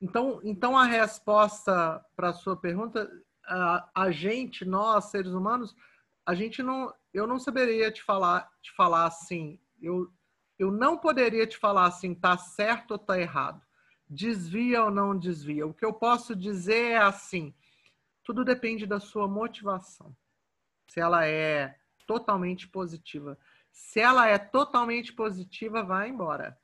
[0.00, 3.06] então, então, a resposta para a sua pergunta,
[3.44, 5.76] a, a, gente, nós, seres humanos,
[6.24, 10.10] a gente não, eu não saberia te falar, te falar assim, eu,
[10.58, 13.60] eu não poderia te falar assim, tá certo ou tá errado,
[14.08, 15.66] desvia ou não desvia.
[15.66, 17.54] O que eu posso dizer é assim,
[18.24, 20.16] tudo depende da sua motivação.
[20.88, 21.76] Se ela é
[22.06, 23.38] totalmente positiva.
[23.70, 26.58] Se ela é totalmente positiva, vai embora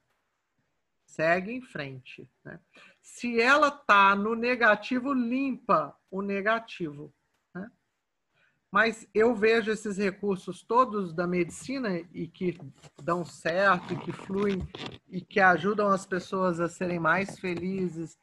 [1.06, 2.28] segue em frente.
[2.44, 2.60] Né?
[3.00, 7.14] Se ela está no negativo, limpa o negativo.
[7.54, 7.70] Né?
[8.70, 12.58] Mas eu vejo esses recursos todos da medicina e que
[13.02, 14.58] dão certo, e que fluem
[15.08, 18.18] e que ajudam as pessoas a serem mais felizes,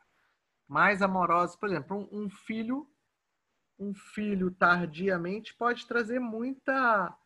[0.67, 1.55] mais amorosas.
[1.55, 2.87] Por exemplo, um, um filho,
[3.79, 7.17] um filho tardiamente pode trazer muita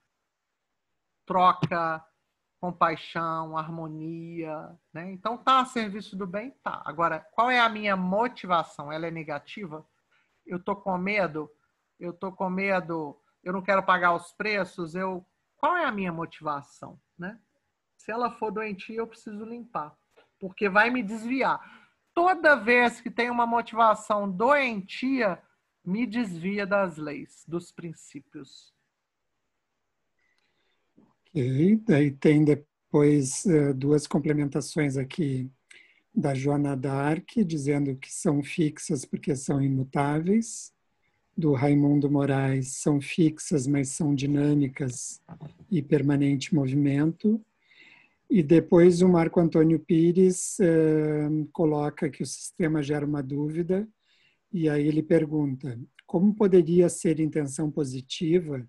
[1.25, 2.03] troca,
[2.59, 5.11] compaixão, harmonia, né?
[5.11, 6.81] Então tá a serviço do bem, tá.
[6.85, 8.91] Agora, qual é a minha motivação?
[8.91, 9.85] Ela é negativa?
[10.45, 11.49] Eu tô com medo?
[11.99, 15.25] Eu tô com medo, eu não quero pagar os preços, eu
[15.57, 17.39] qual é a minha motivação, né?
[17.97, 19.95] Se ela for doentia, eu preciso limpar,
[20.39, 21.59] porque vai me desviar.
[22.13, 25.41] Toda vez que tem uma motivação doentia,
[25.83, 28.73] me desvia das leis, dos princípios.
[31.29, 35.49] Ok, daí tem depois uh, duas complementações aqui
[36.15, 40.73] da Joana Dark, dizendo que são fixas porque são imutáveis.
[41.35, 45.21] Do Raimundo Moraes, são fixas, mas são dinâmicas
[45.69, 47.39] e permanente movimento.
[48.29, 53.87] E depois o Marco Antônio Pires uh, coloca que o sistema gera uma dúvida,
[54.51, 58.67] e aí ele pergunta: como poderia ser intenção positiva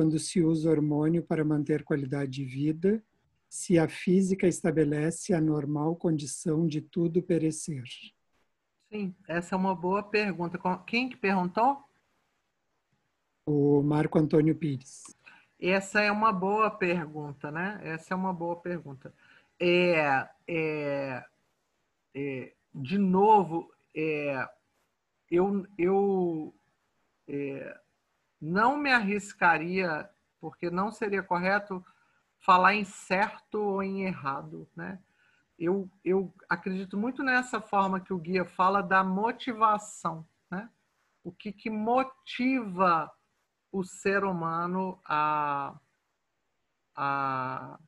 [0.00, 3.04] quando se usa hormônio para manter qualidade de vida,
[3.50, 7.84] se a física estabelece a normal condição de tudo perecer?
[8.90, 10.58] Sim, essa é uma boa pergunta.
[10.86, 11.84] Quem que perguntou?
[13.44, 15.02] O Marco Antônio Pires.
[15.60, 17.78] Essa é uma boa pergunta, né?
[17.82, 19.12] Essa é uma boa pergunta.
[19.60, 21.24] é, é,
[22.14, 24.48] é de novo, é,
[25.30, 26.54] eu, eu
[27.28, 27.78] é,
[28.40, 30.08] não me arriscaria,
[30.40, 31.84] porque não seria correto
[32.38, 34.98] falar em certo ou em errado, né?
[35.58, 40.70] Eu, eu acredito muito nessa forma que o guia fala da motivação, né?
[41.22, 43.12] O que, que motiva
[43.70, 45.78] o ser humano a,
[46.96, 47.78] a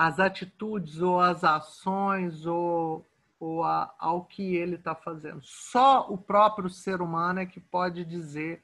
[0.00, 3.06] as atitudes ou as ações ou,
[3.38, 5.42] ou a, ao que ele está fazendo.
[5.42, 8.62] Só o próprio ser humano é que pode dizer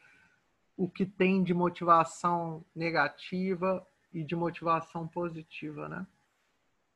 [0.76, 6.06] o que tem de motivação negativa e de motivação positiva, né?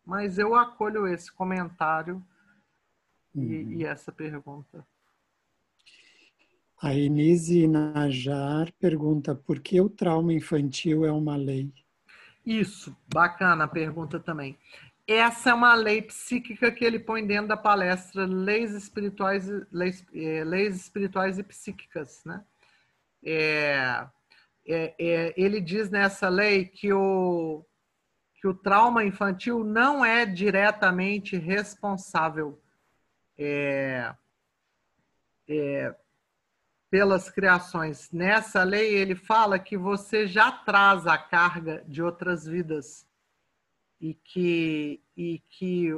[0.05, 2.23] Mas eu acolho esse comentário
[3.35, 3.43] uhum.
[3.43, 4.87] e, e, essa pergunta.
[6.83, 11.73] A Enise Najar pergunta por que o trauma infantil é uma lei?
[12.45, 14.59] Isso, bacana a pergunta também.
[15.07, 20.45] Essa é uma lei psíquica que ele põe dentro da palestra Leis Espirituais, Leis, é,
[20.45, 22.45] leis espirituais e Psíquicas, né?
[23.25, 24.07] É,
[24.67, 27.65] é, é, ele diz nessa lei que o,
[28.35, 32.61] que o trauma infantil não é diretamente responsável
[33.37, 34.15] é,
[35.49, 35.95] é,
[36.91, 38.11] pelas criações.
[38.11, 43.07] Nessa lei, ele fala que você já traz a carga de outras vidas
[44.01, 45.93] e que, e que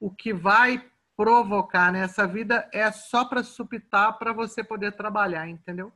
[0.00, 5.92] o que vai provocar nessa vida é só para supitar para você poder trabalhar, entendeu?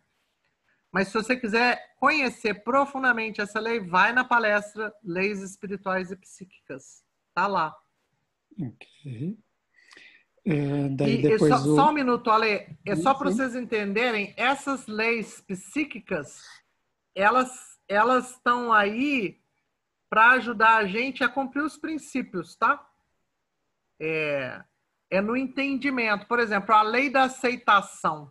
[0.92, 7.04] Mas se você quiser conhecer profundamente essa lei, vai na palestra Leis Espirituais e Psíquicas.
[7.34, 7.76] Tá lá.
[8.60, 9.38] Ok.
[10.46, 11.76] É, daí e, depois só, o...
[11.76, 12.78] só, um minuto, Ale.
[12.86, 16.42] É só para vocês entenderem, essas leis psíquicas,
[17.14, 19.40] elas elas estão aí
[20.10, 22.86] para ajudar a gente a cumprir os princípios, tá?
[23.98, 24.62] É,
[25.10, 26.26] é no entendimento.
[26.26, 28.30] Por exemplo, a lei da aceitação.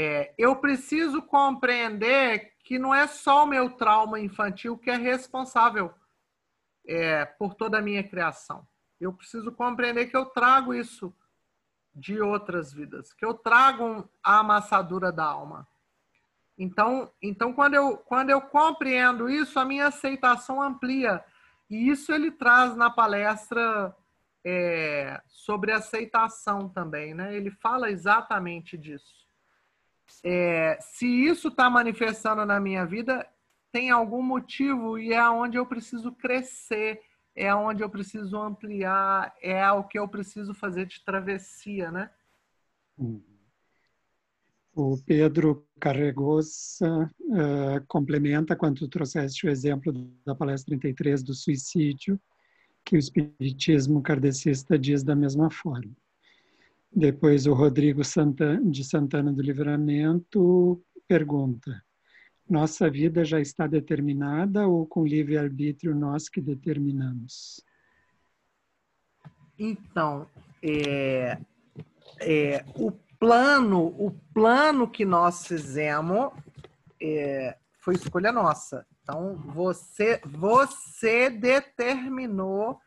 [0.00, 5.92] É, eu preciso compreender que não é só o meu trauma infantil que é responsável
[6.86, 8.64] é, por toda a minha criação.
[9.00, 11.12] Eu preciso compreender que eu trago isso
[11.92, 15.66] de outras vidas, que eu trago a amassadura da alma.
[16.56, 21.24] Então, então quando, eu, quando eu compreendo isso, a minha aceitação amplia.
[21.68, 23.92] E isso ele traz na palestra
[24.44, 27.34] é, sobre aceitação também, né?
[27.34, 29.27] Ele fala exatamente disso.
[30.24, 33.26] É, se isso está manifestando na minha vida,
[33.72, 37.00] tem algum motivo e é onde eu preciso crescer,
[37.34, 42.10] é onde eu preciso ampliar, é o que eu preciso fazer de travessia, né?
[44.74, 49.92] O Pedro Carregosa uh, complementa quando tu trouxeste o exemplo
[50.24, 52.20] da palestra 33 do suicídio,
[52.84, 55.94] que o espiritismo kardecista diz da mesma forma.
[56.90, 58.02] Depois o Rodrigo
[58.70, 61.82] de Santana do Livramento pergunta:
[62.48, 67.62] nossa vida já está determinada ou com livre-arbítrio nós que determinamos?
[69.58, 70.26] Então,
[70.62, 71.38] é,
[72.20, 76.32] é, o plano, o plano que nós fizemos
[77.02, 78.86] é, foi escolha nossa.
[79.02, 82.78] Então, você, você determinou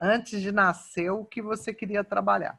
[0.00, 2.58] antes de nascer o que você queria trabalhar.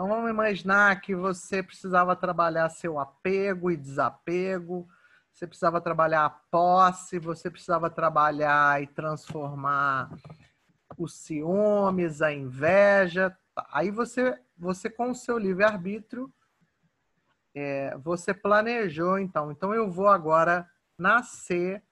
[0.00, 4.88] Então vamos imaginar que você precisava trabalhar seu apego e desapego,
[5.30, 10.10] você precisava trabalhar a posse, você precisava trabalhar e transformar
[10.96, 13.36] os ciúmes, a inveja.
[13.70, 16.32] Aí você, você com o seu livre-arbítrio,
[17.54, 19.52] é, você planejou, então.
[19.52, 20.66] Então eu vou agora
[20.96, 21.84] nascer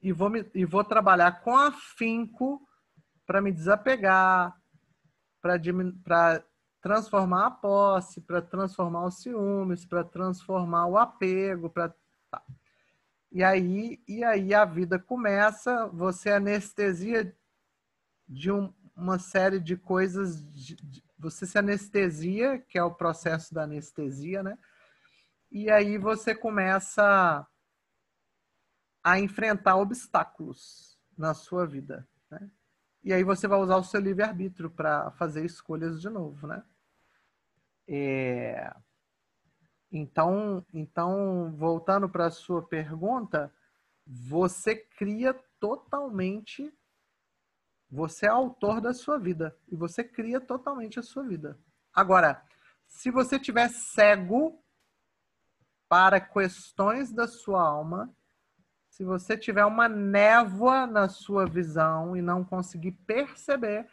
[0.00, 2.66] e vou, me, e vou trabalhar com afinco
[3.26, 4.61] para me desapegar,
[5.42, 6.44] para
[6.80, 11.94] transformar a posse, para transformar os ciúmes, para transformar o apego, para
[12.30, 12.42] tá.
[13.30, 17.34] E aí, e aí a vida começa, você anestesia
[18.28, 23.54] de um, uma série de coisas, de, de, você se anestesia, que é o processo
[23.54, 24.58] da anestesia, né?
[25.50, 27.46] E aí você começa
[29.04, 32.06] a enfrentar obstáculos na sua vida?
[33.04, 36.62] E aí você vai usar o seu livre-arbítrio para fazer escolhas de novo, né?
[37.88, 38.74] É...
[39.90, 43.52] Então, então, voltando para a sua pergunta,
[44.06, 46.72] você cria totalmente,
[47.90, 51.58] você é autor da sua vida e você cria totalmente a sua vida.
[51.92, 52.42] Agora,
[52.86, 54.58] se você tiver cego
[55.88, 58.14] para questões da sua alma,
[58.92, 63.88] se você tiver uma névoa na sua visão e não conseguir perceber,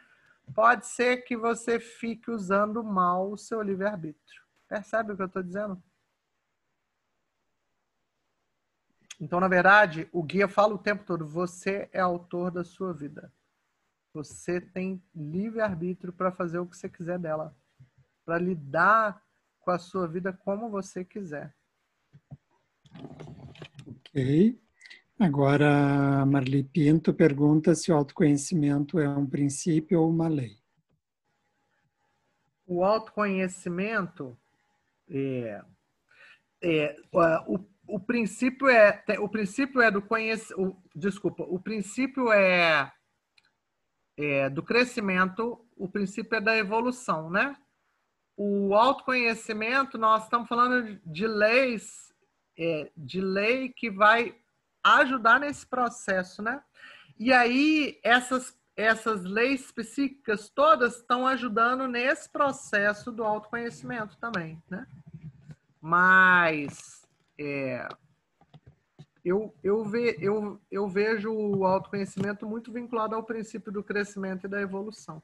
[0.54, 4.42] pode ser que você fique usando mal o seu livre-arbítrio.
[4.68, 5.82] Percebe o que eu estou dizendo?
[9.18, 13.32] Então, na verdade, o guia fala o tempo todo: você é autor da sua vida.
[14.12, 17.56] Você tem livre-arbítrio para fazer o que você quiser dela,
[18.22, 19.24] para lidar
[19.60, 21.56] com a sua vida como você quiser.
[23.86, 24.60] Ok.
[25.20, 30.56] Agora, Marli Pinto pergunta se o autoconhecimento é um princípio ou uma lei.
[32.66, 34.34] O autoconhecimento
[35.10, 35.62] é,
[36.62, 36.96] é
[37.46, 40.74] o, o princípio é o princípio é do conhecimento.
[40.94, 42.90] Desculpa, o princípio é,
[44.16, 47.54] é do crescimento, o princípio é da evolução, né?
[48.34, 52.10] O autoconhecimento, nós estamos falando de leis,
[52.58, 54.39] é, de lei que vai
[54.82, 56.62] ajudar nesse processo, né?
[57.18, 64.86] E aí, essas, essas leis específicas todas estão ajudando nesse processo do autoconhecimento também, né?
[65.80, 67.06] Mas
[67.38, 67.88] é,
[69.24, 74.48] eu, eu, ve, eu, eu vejo o autoconhecimento muito vinculado ao princípio do crescimento e
[74.48, 75.22] da evolução.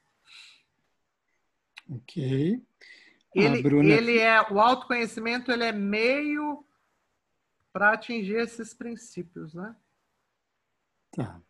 [1.91, 2.63] Ok.
[3.35, 3.89] Ele, Bruna...
[3.89, 6.65] ele é o autoconhecimento, ele é meio
[7.77, 9.77] para atingir esses princípios, né?
[11.11, 11.43] Tá.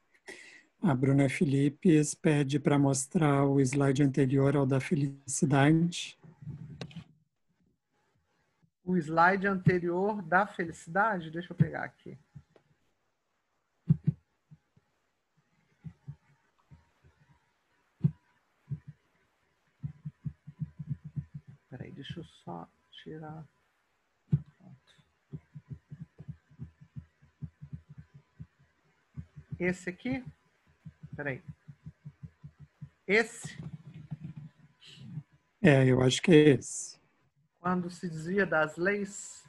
[0.82, 6.18] A Bruna Filipes pede para mostrar o slide anterior ao da felicidade.
[8.84, 12.18] O slide anterior da felicidade, deixa eu pegar aqui.
[21.70, 23.46] Peraí, deixa eu só tirar.
[29.58, 30.22] Esse aqui?
[31.14, 31.42] Peraí.
[33.06, 33.56] Esse?
[35.62, 36.98] É, eu acho que é esse.
[37.58, 39.44] Quando se dizia das leis?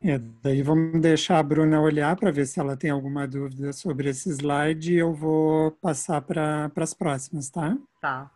[0.00, 4.10] É, daí vamos deixar a Bruna olhar para ver se ela tem alguma dúvida sobre
[4.10, 7.76] esse slide e eu vou passar para as próximas, tá?
[8.00, 8.30] Tá.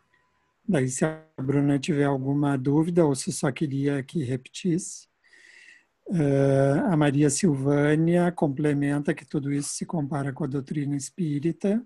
[0.69, 5.09] Daí, se a Bruna tiver alguma dúvida ou se só queria que repetisse,
[6.07, 11.83] Uh, a Maria Silvânia complementa que tudo isso se compara com a doutrina espírita.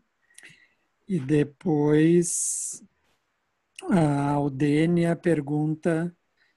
[1.09, 2.83] E depois
[3.91, 6.15] a Aldênia pergunta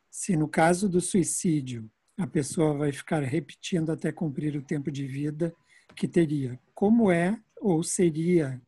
[0.09, 5.05] se no caso do suicídio a pessoa vai ficar repetindo até cumprir o tempo de
[5.05, 5.53] vida
[5.95, 6.59] que teria.
[6.73, 8.61] Como é ou seria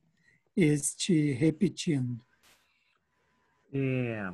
[0.55, 2.23] este repetindo?
[3.73, 4.31] É,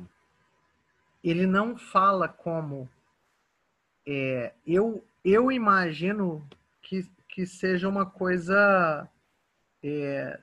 [1.22, 2.88] ele não fala como
[4.10, 6.48] é, eu, eu imagino
[6.80, 9.06] que, que seja uma coisa
[9.82, 10.40] é,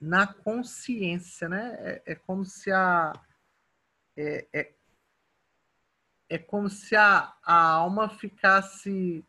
[0.00, 1.76] na consciência, né?
[1.80, 3.12] É, é como se a.
[4.16, 4.72] É, é,
[6.28, 9.24] é como se a, a alma ficasse.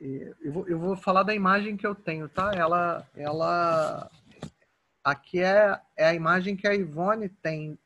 [0.00, 2.52] É, eu vou, eu vou falar da imagem que eu tenho, tá?
[2.54, 3.04] Ela.
[3.16, 4.08] ela
[5.02, 7.76] aqui é, é a imagem que a Ivone tem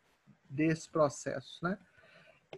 [0.51, 1.79] desse processo, né?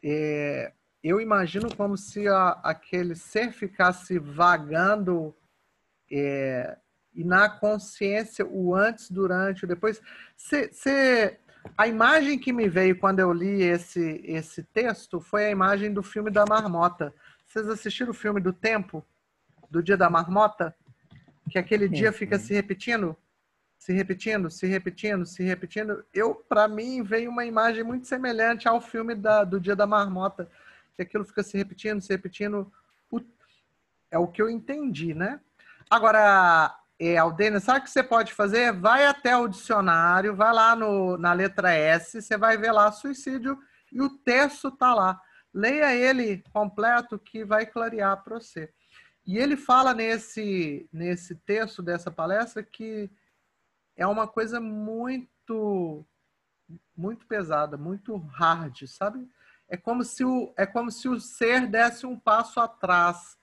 [0.02, 0.72] É,
[1.04, 5.36] eu imagino como se a, aquele ser ficasse vagando
[6.10, 6.78] é,
[7.14, 10.00] e na consciência o antes, durante, o depois.
[10.34, 11.38] Se, se,
[11.76, 16.02] a imagem que me veio quando eu li esse, esse texto foi a imagem do
[16.02, 17.12] filme da marmota.
[17.44, 19.04] Vocês assistiram o filme do tempo?
[19.70, 20.74] Do dia da marmota?
[21.50, 23.14] Que aquele dia fica se repetindo?
[23.78, 26.02] Se repetindo, se repetindo, se repetindo.
[26.14, 30.48] Eu, para mim, veio uma imagem muito semelhante ao filme da, do dia da marmota
[30.96, 32.72] que aquilo fica se repetindo, se repetindo.
[34.10, 35.40] É o que eu entendi, né?
[35.90, 37.16] Agora, é,
[37.60, 38.72] sabe o que você pode fazer?
[38.72, 43.58] Vai até o dicionário, vai lá no, na letra S, você vai ver lá suicídio
[43.92, 45.20] e o texto tá lá.
[45.52, 48.72] Leia ele completo que vai clarear para você.
[49.26, 53.10] E ele fala nesse, nesse texto dessa palestra que
[53.96, 56.06] é uma coisa muito
[56.96, 59.28] muito pesada, muito hard, sabe?
[59.68, 63.36] É como se o, é como se o ser desse um passo atrás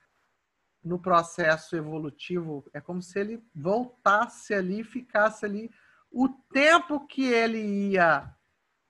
[0.84, 2.66] no processo evolutivo.
[2.74, 5.70] É como se ele voltasse ali, ficasse ali.
[6.12, 8.34] O tempo que ele ia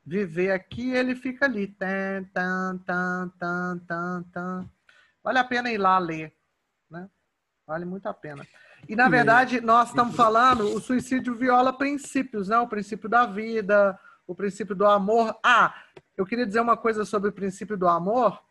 [0.06, 1.68] viver aqui, ele fica ali.
[1.68, 4.70] Tan, tan, tan, tan, tan, tan.
[5.24, 6.36] Vale a pena ir lá ler.
[6.90, 7.10] Né?
[7.66, 8.46] Vale muito a pena.
[8.90, 12.58] E, na verdade, nós estamos falando, o suicídio viola princípios, né?
[12.58, 15.38] O princípio da vida, o princípio do amor.
[15.44, 15.76] Ah,
[16.18, 18.42] eu queria dizer uma coisa sobre o princípio do amor.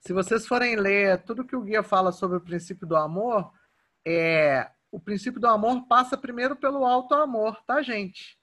[0.00, 3.52] Se vocês forem ler tudo que o guia fala sobre o princípio do amor,
[4.04, 8.38] é, o princípio do amor passa primeiro pelo alto amor, tá, gente?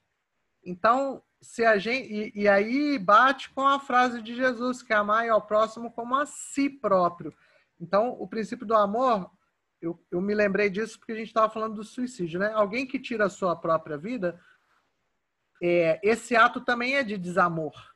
[0.64, 4.96] Então, se a gente e, e, aí bate com a frase de Jesus que é
[4.96, 7.34] amar ao próximo como a si próprio.
[7.80, 9.30] Então, o princípio do amor,
[9.80, 12.52] eu, eu me lembrei disso porque a gente estava falando do suicídio, né?
[12.52, 14.40] Alguém que tira a sua própria vida,
[15.62, 17.93] é, esse ato também é de desamor?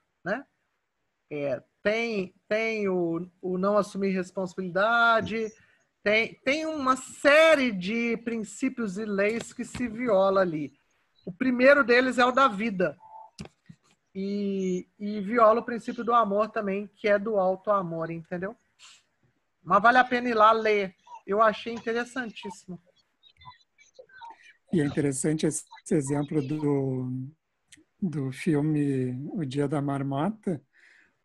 [1.30, 5.52] É, tem tem o, o não assumir responsabilidade,
[6.02, 10.72] tem, tem uma série de princípios e leis que se viola ali.
[11.26, 12.96] O primeiro deles é o da vida.
[14.14, 18.56] E, e viola o princípio do amor também, que é do alto amor, entendeu?
[19.62, 20.94] Mas vale a pena ir lá ler.
[21.26, 22.80] Eu achei interessantíssimo.
[24.72, 27.28] E é interessante esse exemplo do,
[28.00, 30.62] do filme O Dia da Marmota,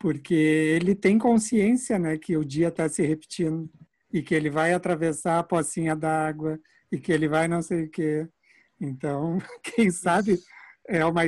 [0.03, 3.69] porque ele tem consciência né, que o dia está se repetindo
[4.11, 6.59] e que ele vai atravessar a pocinha d'água
[6.91, 8.27] e que ele vai não sei o quê.
[8.81, 10.37] Então, quem sabe
[10.89, 11.21] é uma,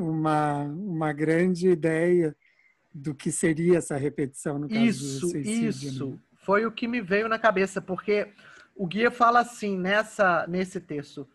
[0.00, 2.34] uma, uma grande ideia
[2.94, 5.68] do que seria essa repetição no caso isso, do suicídio.
[5.68, 6.18] Isso, né?
[6.36, 8.28] foi o que me veio na cabeça, porque
[8.74, 11.28] o guia fala assim nessa nesse texto,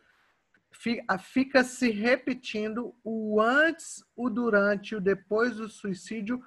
[1.19, 6.41] fica se repetindo o antes, o durante, o depois do suicídio,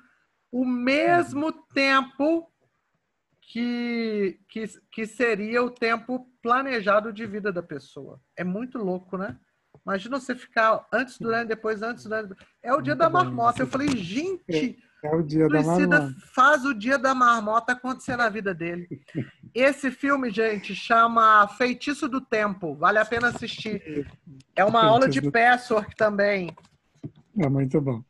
[0.52, 2.51] o mesmo tempo
[3.40, 8.20] que, que, que seria o tempo planejado de vida da pessoa.
[8.36, 9.36] É muito louco, né?
[9.85, 12.35] Imagina você ficar antes, durante, depois, antes, durante.
[12.62, 13.62] É o dia da marmota.
[13.62, 16.14] Eu falei, gente, é, é o dia da marmota.
[16.35, 18.86] faz o dia da marmota acontecer na vida dele.
[19.55, 22.74] Esse filme, gente, chama Feitiço do Tempo.
[22.77, 24.06] Vale a pena assistir.
[24.55, 26.55] É uma aula de patchwork também.
[27.39, 28.02] É muito bom.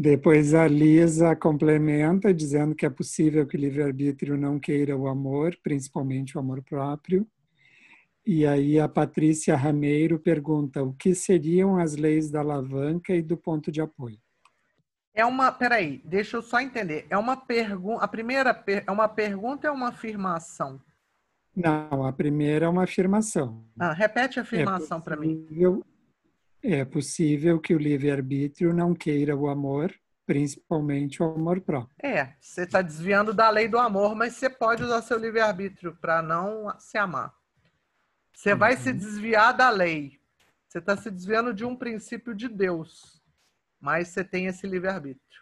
[0.00, 5.54] Depois a Lisa complementa dizendo que é possível que o livre-arbítrio não queira o amor,
[5.62, 7.28] principalmente o amor próprio.
[8.24, 13.36] E aí a Patrícia Rameiro pergunta o que seriam as leis da alavanca e do
[13.36, 14.18] ponto de apoio.
[15.12, 17.06] É uma, peraí, deixa eu só entender.
[17.10, 18.82] É uma pergunta, a primeira per...
[18.86, 20.80] é uma pergunta ou é uma afirmação?
[21.54, 23.66] Não, a primeira é uma afirmação.
[23.78, 25.46] Ah, repete a afirmação é para mim.
[26.62, 29.94] É possível que o livre-arbítrio não queira o amor,
[30.26, 31.94] principalmente o amor próprio.
[32.02, 36.20] É, você está desviando da lei do amor, mas você pode usar seu livre-arbítrio para
[36.20, 37.34] não se amar.
[38.32, 38.58] Você uhum.
[38.58, 38.96] vai se uhum.
[38.96, 40.20] desviar da lei.
[40.68, 43.20] Você está se desviando de um princípio de Deus,
[43.80, 45.40] mas você tem esse livre-arbítrio.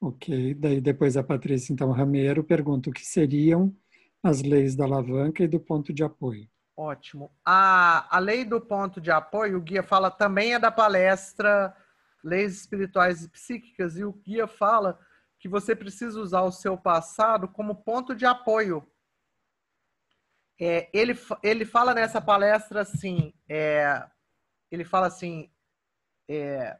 [0.00, 3.74] Ok, daí depois a Patrícia, então, Rameiro, pergunta o que seriam
[4.22, 6.48] as leis da alavanca e do ponto de apoio.
[6.76, 7.32] Ótimo.
[7.42, 11.74] A, a lei do ponto de apoio, o guia fala também é da palestra
[12.22, 14.98] Leis Espirituais e Psíquicas, e o guia fala
[15.38, 18.86] que você precisa usar o seu passado como ponto de apoio.
[20.60, 24.06] É, ele, ele fala nessa palestra assim, é,
[24.70, 25.50] ele fala assim,
[26.28, 26.78] é,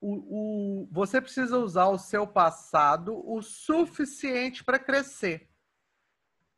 [0.00, 5.47] o, o, você precisa usar o seu passado o suficiente para crescer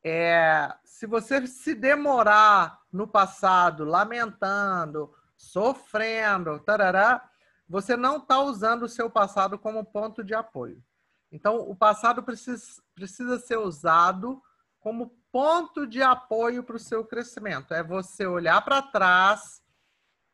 [0.03, 7.29] é, se você se demorar no passado, lamentando, sofrendo, tarará,
[7.69, 10.83] você não está usando o seu passado como ponto de apoio.
[11.31, 14.43] Então, o passado precisa, precisa ser usado
[14.81, 17.73] como ponto de apoio para o seu crescimento.
[17.73, 19.63] É você olhar para trás,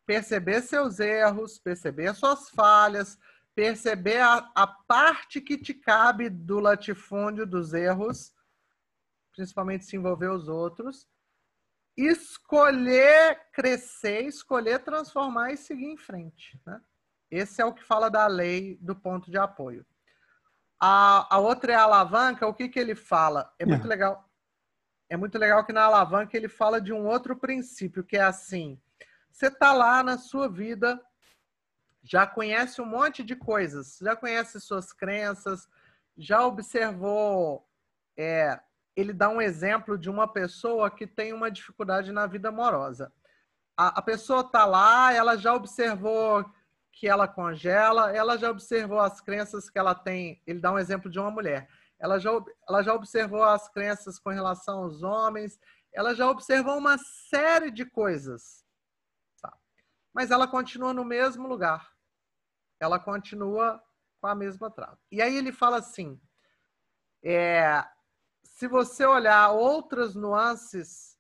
[0.06, 3.18] perceber seus erros, perceber suas falhas,
[3.55, 8.32] perceber a, a parte que te cabe do latifúndio dos erros
[9.37, 11.07] principalmente se envolver os outros,
[11.97, 16.59] escolher crescer, escolher transformar e seguir em frente.
[16.67, 16.81] Né?
[17.31, 19.87] Esse é o que fala da lei do ponto de apoio.
[20.81, 22.47] A, a outra é a alavanca.
[22.47, 23.55] O que, que ele fala?
[23.59, 23.89] É muito é.
[23.89, 24.29] legal.
[25.09, 28.81] É muito legal que na alavanca ele fala de um outro princípio, que é assim:
[29.31, 31.01] você está lá na sua vida,
[32.03, 35.69] já conhece um monte de coisas, já conhece suas crenças,
[36.19, 37.69] já observou
[38.17, 38.61] é,
[38.97, 43.12] ele dá um exemplo de uma pessoa que tem uma dificuldade na vida amorosa.
[43.77, 46.44] A, a pessoa está lá, ela já observou
[46.90, 50.43] que ela congela, ela já observou as crenças que ela tem.
[50.47, 51.68] Ele dá um exemplo de uma mulher.
[51.98, 52.31] Ela já,
[52.66, 55.60] ela já observou as crenças com relação aos homens,
[55.93, 58.64] ela já observou uma série de coisas.
[59.43, 59.55] Tá?
[60.12, 61.93] Mas ela continua no mesmo lugar.
[62.81, 63.82] Ela continua
[64.20, 64.98] com a mesma trava.
[65.10, 66.20] E aí ele fala assim:
[67.23, 67.85] é,
[68.57, 71.19] se você olhar outras nuances,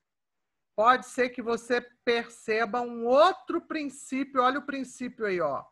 [0.74, 4.40] pode ser que você perceba um outro princípio.
[4.40, 5.62] Olha o princípio aí, ó.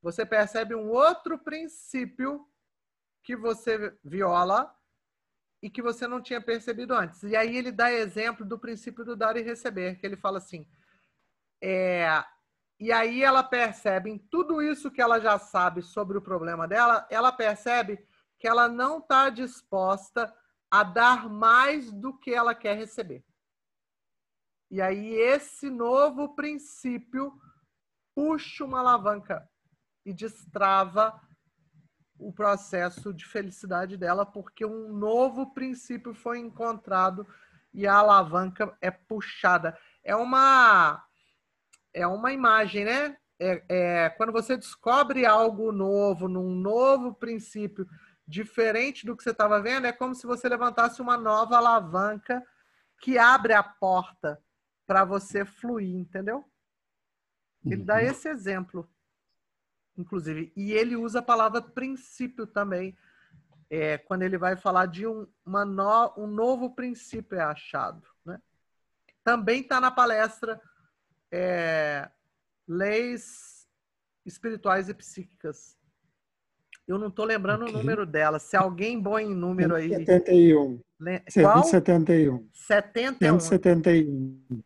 [0.00, 2.48] Você percebe um outro princípio
[3.22, 4.74] que você viola
[5.62, 7.22] e que você não tinha percebido antes.
[7.22, 10.66] E aí ele dá exemplo do princípio do dar e receber, que ele fala assim,
[11.62, 12.24] é,
[12.80, 17.06] e aí ela percebe em tudo isso que ela já sabe sobre o problema dela,
[17.10, 18.02] ela percebe
[18.38, 20.34] que ela não está disposta
[20.70, 23.24] a dar mais do que ela quer receber.
[24.70, 27.32] E aí esse novo princípio
[28.14, 29.48] puxa uma alavanca
[30.04, 31.20] e destrava
[32.18, 37.26] o processo de felicidade dela, porque um novo princípio foi encontrado
[37.72, 39.76] e a alavanca é puxada.
[40.02, 41.04] É uma
[41.92, 43.16] é uma imagem, né?
[43.38, 47.86] É, é, quando você descobre algo novo, num novo princípio,
[48.26, 52.44] diferente do que você estava vendo, é como se você levantasse uma nova alavanca
[53.00, 54.42] que abre a porta
[54.86, 56.44] para você fluir, entendeu?
[57.64, 58.00] Ele dá uhum.
[58.00, 58.88] esse exemplo,
[59.96, 60.52] inclusive.
[60.54, 62.96] E ele usa a palavra princípio também,
[63.70, 68.06] é, quando ele vai falar de um, uma no, um novo princípio é achado.
[68.24, 68.40] Né?
[69.22, 70.60] Também está na palestra
[71.30, 72.10] é,
[72.68, 73.66] Leis
[74.24, 75.78] Espirituais e Psíquicas.
[76.86, 77.74] Eu não estou lembrando okay.
[77.74, 78.38] o número dela.
[78.38, 79.88] Se alguém bom em número aí.
[79.88, 80.80] 71.
[81.42, 81.64] Qual?
[81.64, 82.48] 171.
[82.52, 83.40] 71.
[83.40, 84.62] 171.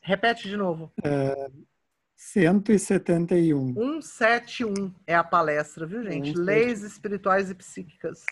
[0.00, 0.92] Repete de novo.
[1.02, 1.48] É,
[2.16, 3.74] 171.
[3.74, 6.28] 171 é a palestra, viu, gente?
[6.28, 6.44] 171.
[6.44, 8.24] Leis espirituais e psíquicas.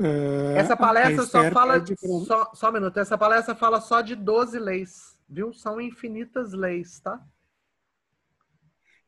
[0.00, 1.78] É, Essa palestra só fala.
[1.78, 1.94] De...
[2.26, 2.98] Só, só um minuto.
[2.98, 5.52] Essa palestra fala só de 12 leis, viu?
[5.54, 7.24] São infinitas leis, tá?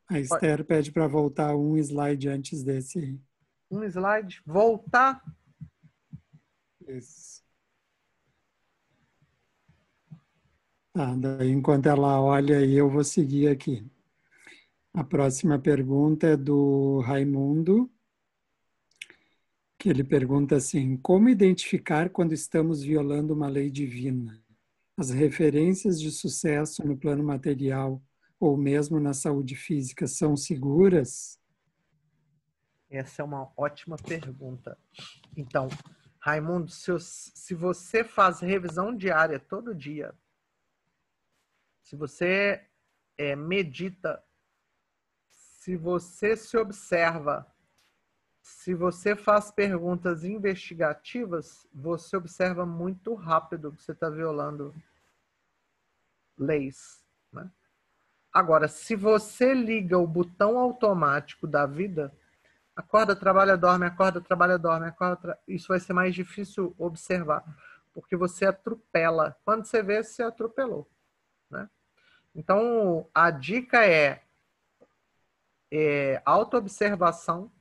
[0.09, 0.65] A Esther Pode.
[0.65, 3.19] pede para voltar um slide antes desse.
[3.71, 4.43] Um slide?
[4.45, 5.23] Voltar?
[6.87, 7.43] Isso.
[10.93, 13.85] Tá, daí enquanto ela olha aí, eu vou seguir aqui.
[14.93, 17.91] A próxima pergunta é do Raimundo,
[19.77, 24.41] que ele pergunta assim: como identificar quando estamos violando uma lei divina?
[24.97, 28.01] As referências de sucesso no plano material
[28.39, 31.41] ou mesmo na saúde física são seguras?
[32.91, 34.79] Essa é uma ótima pergunta.
[35.37, 35.69] Então,
[36.19, 40.15] Raimundo, se, se você faz revisão diária todo dia
[41.85, 42.67] se você
[43.19, 44.25] é, medita,
[45.29, 47.47] se você se observa,
[48.41, 54.75] se você faz perguntas investigativas, você observa muito rápido que você está violando
[56.39, 57.05] leis.
[57.31, 57.51] Né?
[58.35, 62.13] Agora, se você liga o botão automático da vida,
[62.75, 65.39] acorda, trabalha, dorme, acorda, trabalha, dorme, acorda, tra...
[65.47, 67.45] isso vai ser mais difícil observar,
[67.93, 69.37] porque você atropela.
[69.45, 70.91] Quando você vê, você atropelou.
[71.49, 71.71] Né?
[72.35, 74.25] Então, a dica é,
[75.71, 77.53] é autoobservação,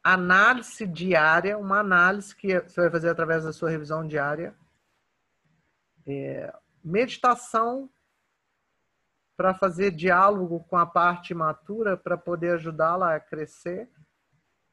[0.00, 4.54] análise diária, uma análise que você vai fazer através da sua revisão diária,
[6.06, 6.54] é,
[6.84, 7.90] meditação
[9.36, 13.88] para fazer diálogo com a parte imatura para poder ajudá-la a crescer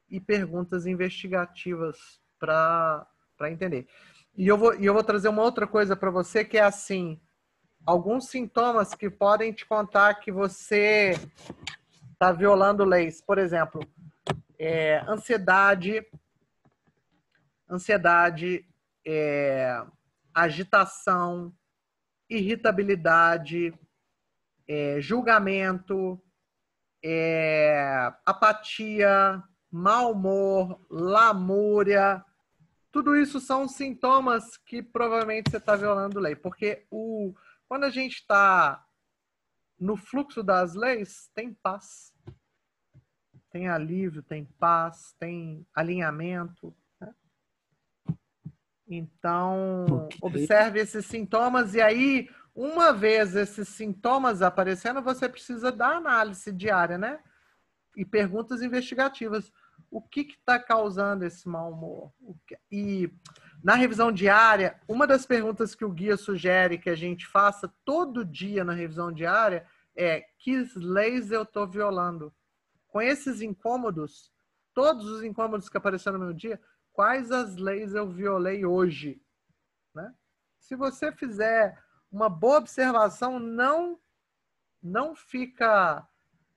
[0.09, 3.07] e perguntas investigativas para
[3.49, 3.87] entender.
[4.35, 7.19] E eu, vou, e eu vou trazer uma outra coisa para você que é assim,
[7.85, 11.15] alguns sintomas que podem te contar que você
[12.13, 13.21] está violando leis.
[13.21, 13.81] Por exemplo,
[14.59, 16.05] é, ansiedade,
[17.69, 18.65] ansiedade,
[19.05, 19.83] é,
[20.33, 21.53] agitação,
[22.29, 23.73] irritabilidade,
[24.71, 26.17] é, julgamento,
[27.03, 32.23] é, apatia, mau humor, lamúria.
[32.89, 37.33] Tudo isso são sintomas que provavelmente você está violando lei, porque o,
[37.67, 38.85] quando a gente está
[39.77, 42.13] no fluxo das leis, tem paz.
[43.49, 46.73] Tem alívio, tem paz, tem alinhamento.
[46.97, 47.13] Né?
[48.87, 50.17] Então, okay.
[50.21, 56.97] observe esses sintomas e aí, uma vez esses sintomas aparecendo, você precisa da análise diária,
[56.97, 57.19] né?
[57.95, 59.51] E perguntas investigativas.
[59.89, 62.13] O que está causando esse mau humor?
[62.69, 63.09] E
[63.63, 68.25] na revisão diária, uma das perguntas que o guia sugere que a gente faça todo
[68.25, 69.65] dia na revisão diária
[69.95, 72.33] é: que leis eu estou violando?
[72.87, 74.31] Com esses incômodos,
[74.73, 76.59] todos os incômodos que apareceram no meu dia,
[76.91, 79.21] quais as leis eu violei hoje?
[79.95, 80.13] Né?
[80.59, 81.77] Se você fizer
[82.11, 83.99] uma boa observação, não
[84.83, 86.07] não fica,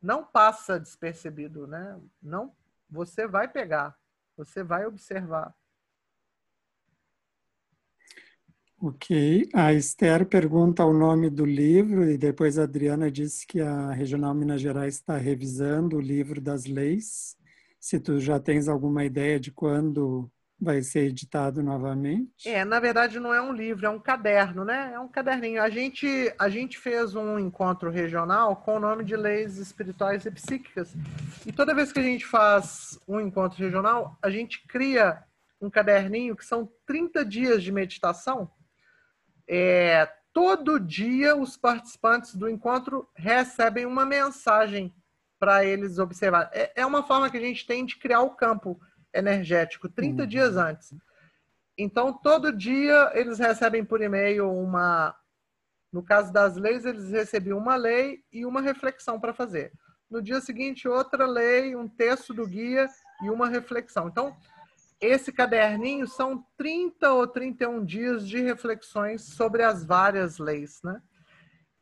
[0.00, 2.00] não passa despercebido, né?
[2.22, 2.54] Não,
[2.88, 3.94] você vai pegar,
[4.36, 5.54] você vai observar.
[8.80, 9.48] Ok.
[9.54, 14.34] A Esther pergunta o nome do livro e depois a Adriana disse que a Regional
[14.34, 17.36] Minas Gerais está revisando o livro das leis.
[17.80, 22.48] Se tu já tens alguma ideia de quando vai ser editado novamente?
[22.48, 24.92] É, na verdade não é um livro, é um caderno, né?
[24.94, 25.62] É um caderninho.
[25.62, 30.30] A gente, a gente fez um encontro regional com o nome de Leis Espirituais e
[30.30, 30.94] Psíquicas.
[31.44, 35.22] E toda vez que a gente faz um encontro regional, a gente cria
[35.60, 38.50] um caderninho que são 30 dias de meditação.
[39.48, 44.94] É, todo dia os participantes do encontro recebem uma mensagem
[45.38, 46.50] para eles observar.
[46.52, 48.80] É, é uma forma que a gente tem de criar o campo
[49.14, 50.28] energético 30 uhum.
[50.28, 50.94] dias antes.
[51.78, 55.14] Então, todo dia eles recebem por e-mail uma.
[55.92, 59.72] No caso das leis, eles recebiam uma lei e uma reflexão para fazer.
[60.10, 62.88] No dia seguinte, outra lei, um texto do guia
[63.22, 64.08] e uma reflexão.
[64.08, 64.36] Então,
[65.00, 71.00] esse caderninho são 30 ou 31 dias de reflexões sobre as várias leis, né?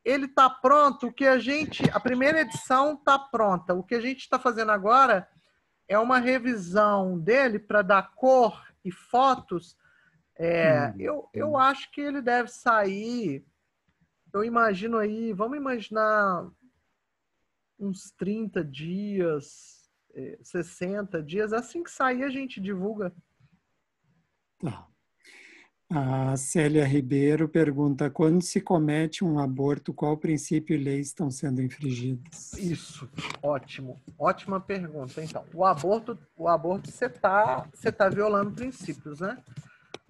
[0.05, 3.73] Ele está pronto, o que a gente, a primeira edição está pronta.
[3.73, 5.29] O que a gente está fazendo agora
[5.93, 9.77] é uma revisão dele para dar cor e fotos.
[10.35, 10.95] É, hum.
[10.99, 13.45] eu, eu acho que ele deve sair.
[14.33, 16.51] Eu imagino aí, vamos imaginar
[17.79, 19.91] uns 30 dias,
[20.43, 21.53] 60 é, dias.
[21.53, 23.15] Assim que sair, a gente divulga.
[24.61, 24.89] Tá.
[25.95, 31.61] A Célia Ribeiro pergunta: quando se comete um aborto, qual princípio e leis estão sendo
[31.61, 32.55] infringidas?
[32.55, 33.07] Isso,
[33.43, 35.23] ótimo, ótima pergunta.
[35.23, 39.37] Então, o aborto, o aborto você está você tá violando princípios, né?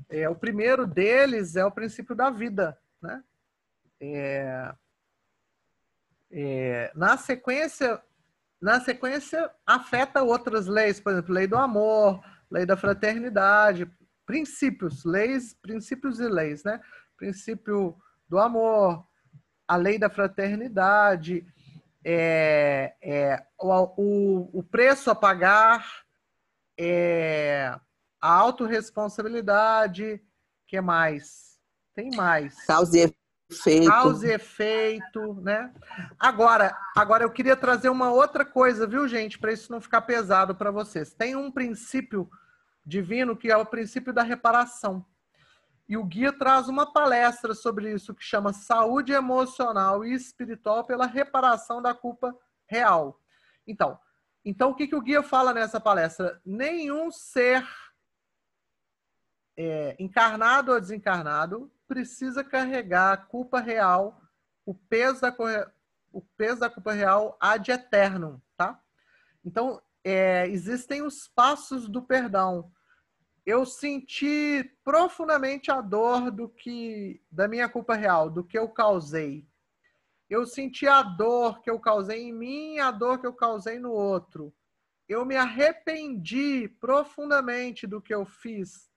[0.08, 3.24] É, o primeiro deles é o princípio da vida, né?
[4.00, 4.74] É,
[6.30, 8.00] é, na sequência,
[8.60, 13.90] na sequência afeta outras leis, por exemplo, lei do amor, lei da fraternidade,
[14.32, 16.80] princípios, leis, princípios e leis, né?
[17.18, 17.94] Princípio
[18.26, 19.06] do amor,
[19.68, 21.46] a lei da fraternidade,
[22.02, 25.86] é, é, o, o, preço a pagar,
[26.78, 27.78] é,
[28.18, 30.18] a autorresponsabilidade,
[30.66, 31.58] que mais?
[31.94, 32.64] Tem mais.
[32.64, 33.12] Causa e
[33.50, 33.86] efeito.
[33.86, 35.70] Causa e efeito, né?
[36.18, 40.54] Agora, agora eu queria trazer uma outra coisa, viu, gente, para isso não ficar pesado
[40.54, 41.12] para vocês.
[41.12, 42.30] Tem um princípio
[42.84, 45.04] divino, que é o princípio da reparação.
[45.88, 51.06] E o guia traz uma palestra sobre isso que chama Saúde Emocional e Espiritual pela
[51.06, 52.34] Reparação da Culpa
[52.66, 53.20] Real.
[53.66, 53.98] Então,
[54.44, 56.40] então o que, que o guia fala nessa palestra?
[56.44, 57.66] Nenhum ser
[59.56, 64.20] é, encarnado ou desencarnado precisa carregar a culpa real,
[64.64, 65.34] o peso da,
[66.10, 68.80] o peso da culpa real ad eterno, tá?
[69.44, 72.70] Então, é, existem os passos do perdão.
[73.44, 79.46] Eu senti profundamente a dor do que da minha culpa real, do que eu causei.
[80.30, 83.90] Eu senti a dor que eu causei em mim, a dor que eu causei no
[83.92, 84.54] outro.
[85.08, 88.90] Eu me arrependi profundamente do que eu fiz.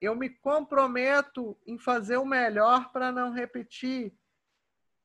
[0.00, 4.12] Eu me comprometo em fazer o melhor para não repetir.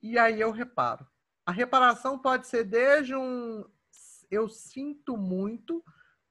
[0.01, 1.05] E aí eu reparo.
[1.45, 3.65] A reparação pode ser desde um
[4.29, 5.83] eu sinto muito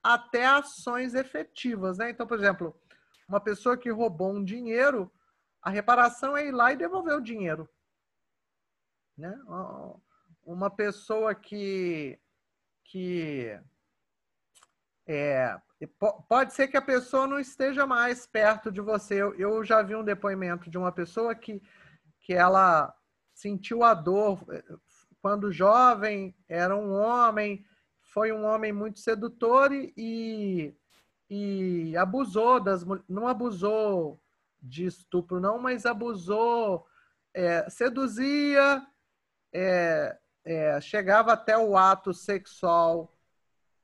[0.03, 2.11] até ações efetivas, né?
[2.11, 2.77] Então, por exemplo,
[3.29, 5.11] uma pessoa que roubou um dinheiro,
[5.63, 7.69] a reparação é ir lá e devolver o dinheiro,
[9.17, 9.35] né?
[10.45, 12.19] Uma pessoa que
[12.85, 13.59] que
[15.07, 15.59] é,
[16.29, 19.15] pode ser que a pessoa não esteja mais perto de você.
[19.15, 21.63] Eu, eu já vi um depoimento de uma pessoa que,
[22.21, 22.95] que ela
[23.35, 24.65] sentiu a dor eh,
[25.21, 27.65] quando jovem, era um homem,
[28.13, 30.75] foi um homem muito sedutor e,
[31.31, 34.21] e abusou das não abusou
[34.61, 36.87] de estupro não, mas abusou,
[37.35, 38.87] é, seduzia,
[39.53, 43.17] é, é, chegava até o ato sexual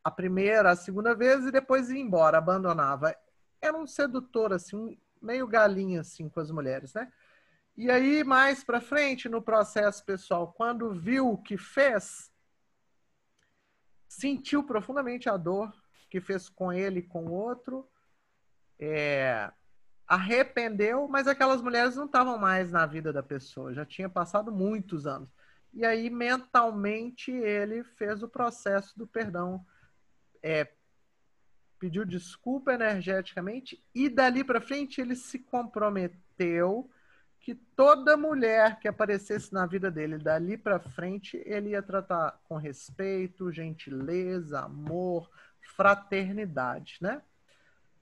[0.04, 3.14] a primeira, a segunda vez e depois ia embora, abandonava.
[3.60, 7.10] Era um sedutor assim, meio galinha assim com as mulheres, né?
[7.76, 12.30] E aí mais para frente no processo pessoal, quando viu o que fez,
[14.08, 15.72] sentiu profundamente a dor
[16.10, 17.86] que fez com ele e com o outro,
[18.78, 19.50] é,
[20.06, 25.06] arrependeu, mas aquelas mulheres não estavam mais na vida da pessoa, já tinha passado muitos
[25.06, 25.28] anos.
[25.74, 29.64] E aí, mentalmente, ele fez o processo do perdão,
[30.42, 30.66] é,
[31.78, 36.90] pediu desculpa energeticamente, e dali para frente ele se comprometeu
[37.40, 42.56] que toda mulher que aparecesse na vida dele dali para frente, ele ia tratar com
[42.56, 47.22] respeito, gentileza, amor, fraternidade, né?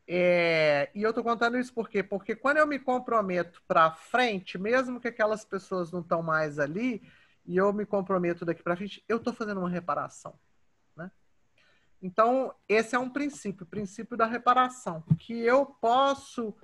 [0.08, 2.02] É, e eu tô contando isso por quê?
[2.02, 7.02] Porque quando eu me comprometo para frente, mesmo que aquelas pessoas não estão mais ali,
[7.44, 10.38] e eu me comprometo daqui para frente, eu tô fazendo uma reparação,
[10.96, 11.10] né?
[12.00, 16.54] Então, esse é um princípio, o princípio da reparação, que eu posso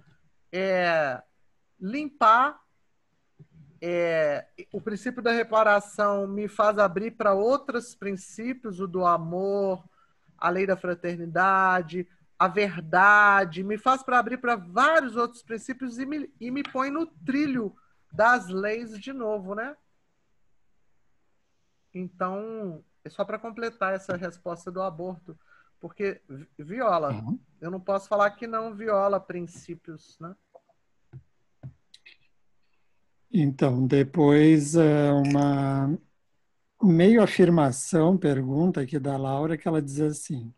[0.53, 1.23] é,
[1.83, 2.63] limpar.
[3.85, 9.85] É, o princípio da reparação me faz abrir para outros princípios, o do amor,
[10.39, 12.07] a lei da fraternidade,
[12.39, 16.91] a verdade, me faz para abrir para vários outros princípios e me, e me põe
[16.91, 17.75] no trilho
[18.13, 19.77] das leis de novo, né?
[21.93, 25.39] Então, é só para completar essa resposta do aborto,
[25.81, 26.21] porque
[26.57, 27.13] viola.
[27.13, 27.39] Uhum.
[27.61, 30.35] Eu não posso falar que não viola princípios, né?
[33.33, 35.99] Então, depois é, uma
[36.83, 40.53] meio afirmação, pergunta aqui da Laura, que ela diz assim: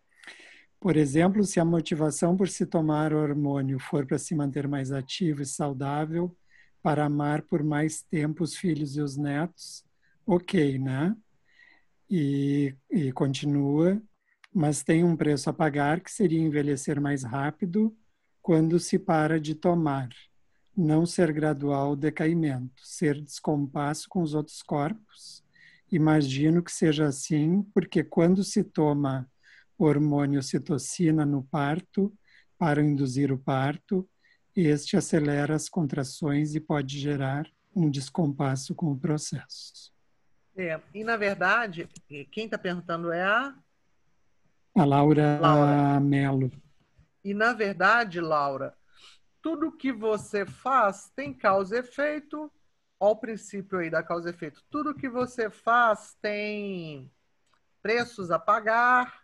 [0.80, 5.42] por exemplo, se a motivação por se tomar hormônio for para se manter mais ativo
[5.42, 6.36] e saudável,
[6.82, 9.84] para amar por mais tempo os filhos e os netos,
[10.26, 11.16] ok, né?
[12.10, 14.00] E, e continua,
[14.52, 17.96] mas tem um preço a pagar que seria envelhecer mais rápido
[18.42, 20.10] quando se para de tomar
[20.76, 25.44] não ser gradual o decaimento, ser descompasso com os outros corpos.
[25.90, 29.28] Imagino que seja assim, porque quando se toma
[29.78, 32.12] hormônio citocina no parto,
[32.58, 34.08] para induzir o parto,
[34.54, 39.92] este acelera as contrações e pode gerar um descompasso com o processo.
[40.56, 41.88] É, e na verdade,
[42.30, 43.54] quem está perguntando é a.
[44.76, 46.00] A Laura, Laura.
[46.00, 46.50] Melo.
[47.24, 48.74] E na verdade, Laura,
[49.44, 52.50] tudo que você faz tem causa e efeito.
[52.98, 54.64] Olha o princípio aí da causa e efeito.
[54.70, 57.12] Tudo que você faz tem
[57.82, 59.22] preços a pagar.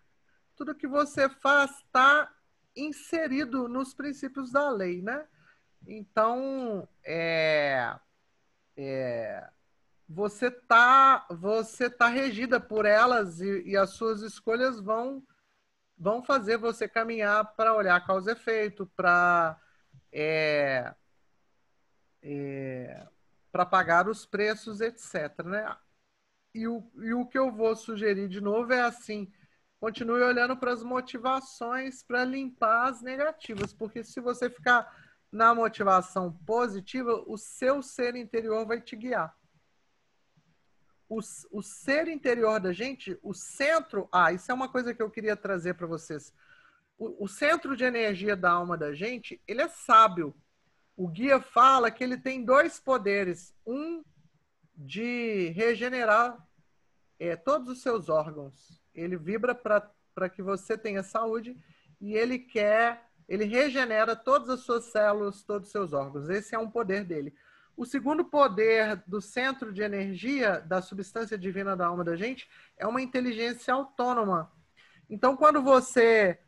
[0.54, 2.30] Tudo que você faz está
[2.76, 5.26] inserido nos princípios da lei, né?
[5.88, 7.96] Então, é,
[8.76, 9.48] é,
[10.06, 15.26] você tá você tá regida por elas e, e as suas escolhas vão
[15.96, 19.58] vão fazer você caminhar para olhar causa e efeito, para
[20.12, 20.94] é,
[22.22, 23.06] é,
[23.50, 25.44] para pagar os preços, etc.
[25.44, 25.76] Né?
[26.54, 29.32] E o, e o que eu vou sugerir de novo é assim:
[29.78, 34.92] continue olhando para as motivações para limpar as negativas, porque se você ficar
[35.30, 39.36] na motivação positiva, o seu ser interior vai te guiar.
[41.08, 41.18] O,
[41.50, 44.08] o ser interior da gente, o centro.
[44.12, 46.32] Ah, isso é uma coisa que eu queria trazer para vocês
[47.00, 50.34] o, centro de energia da alma da gente, ele é sábio.
[50.94, 53.54] O guia fala que ele tem dois poderes.
[53.66, 54.04] Um
[54.76, 56.36] de regenerar
[57.18, 58.82] é, todos os seus órgãos.
[58.94, 61.56] Ele vibra para que você tenha saúde
[61.98, 66.28] e ele quer, ele regenera todas as suas células, todos os seus órgãos.
[66.28, 67.34] Esse é um poder dele.
[67.74, 72.46] O segundo poder do centro de energia da substância divina da alma da gente
[72.76, 74.52] é uma inteligência autônoma.
[75.08, 76.38] Então, quando você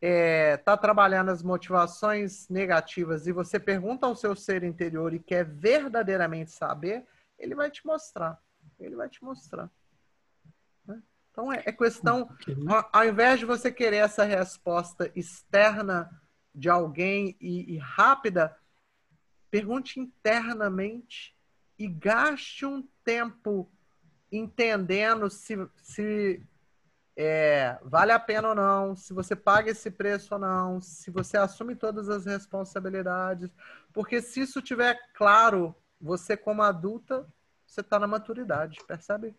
[0.00, 5.18] está é, tá trabalhando as motivações negativas e você pergunta ao seu ser interior e
[5.18, 7.06] quer verdadeiramente saber,
[7.38, 8.40] ele vai te mostrar.
[8.78, 9.70] Ele vai te mostrar.
[10.86, 11.02] Né?
[11.30, 12.28] Então é, é questão,
[12.68, 16.10] ao, ao invés de você querer essa resposta externa
[16.54, 18.56] de alguém e, e rápida,
[19.50, 21.34] pergunte internamente
[21.78, 23.70] e gaste um tempo
[24.30, 26.42] entendendo se, se
[27.16, 31.38] é, vale a pena ou não, se você paga esse preço ou não, se você
[31.38, 33.50] assume todas as responsabilidades.
[33.92, 37.26] Porque se isso tiver claro, você como adulta,
[37.66, 39.34] você está na maturidade, percebe?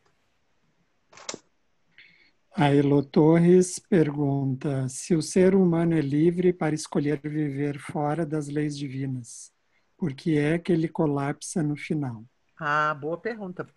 [2.56, 8.48] A Elo Torres pergunta se o ser humano é livre para escolher viver fora das
[8.48, 9.54] leis divinas.
[9.95, 12.24] Por que é que ele colapsa no final?
[12.60, 13.68] Ah, boa pergunta.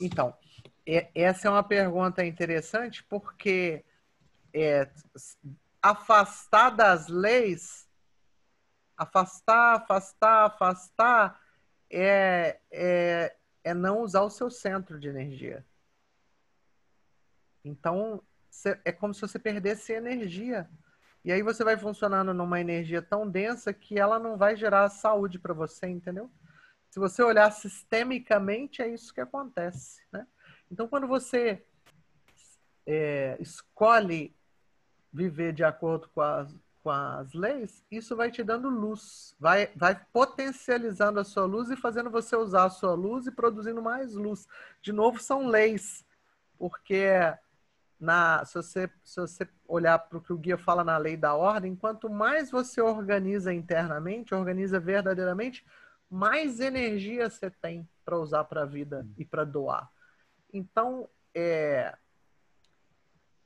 [0.00, 0.34] Então,
[1.14, 3.84] essa é uma pergunta interessante porque
[4.54, 4.90] é,
[5.82, 7.86] afastar das leis,
[8.96, 11.40] afastar, afastar, afastar,
[11.90, 15.64] é, é, é não usar o seu centro de energia.
[17.62, 18.22] Então,
[18.84, 20.68] é como se você perdesse energia.
[21.22, 25.38] E aí você vai funcionando numa energia tão densa que ela não vai gerar saúde
[25.38, 26.30] para você, entendeu?
[26.90, 30.26] Se você olhar sistemicamente, é isso que acontece, né?
[30.70, 31.64] Então, quando você
[32.86, 34.34] é, escolhe
[35.12, 39.98] viver de acordo com as, com as leis, isso vai te dando luz, vai, vai
[40.12, 44.46] potencializando a sua luz e fazendo você usar a sua luz e produzindo mais luz.
[44.80, 46.04] De novo, são leis,
[46.58, 47.08] porque
[47.98, 51.34] na, se, você, se você olhar para o que o guia fala na lei da
[51.34, 55.64] ordem, quanto mais você organiza internamente, organiza verdadeiramente,
[56.10, 59.90] mais energia você tem para usar para a vida e para doar.
[60.52, 61.94] Então, é,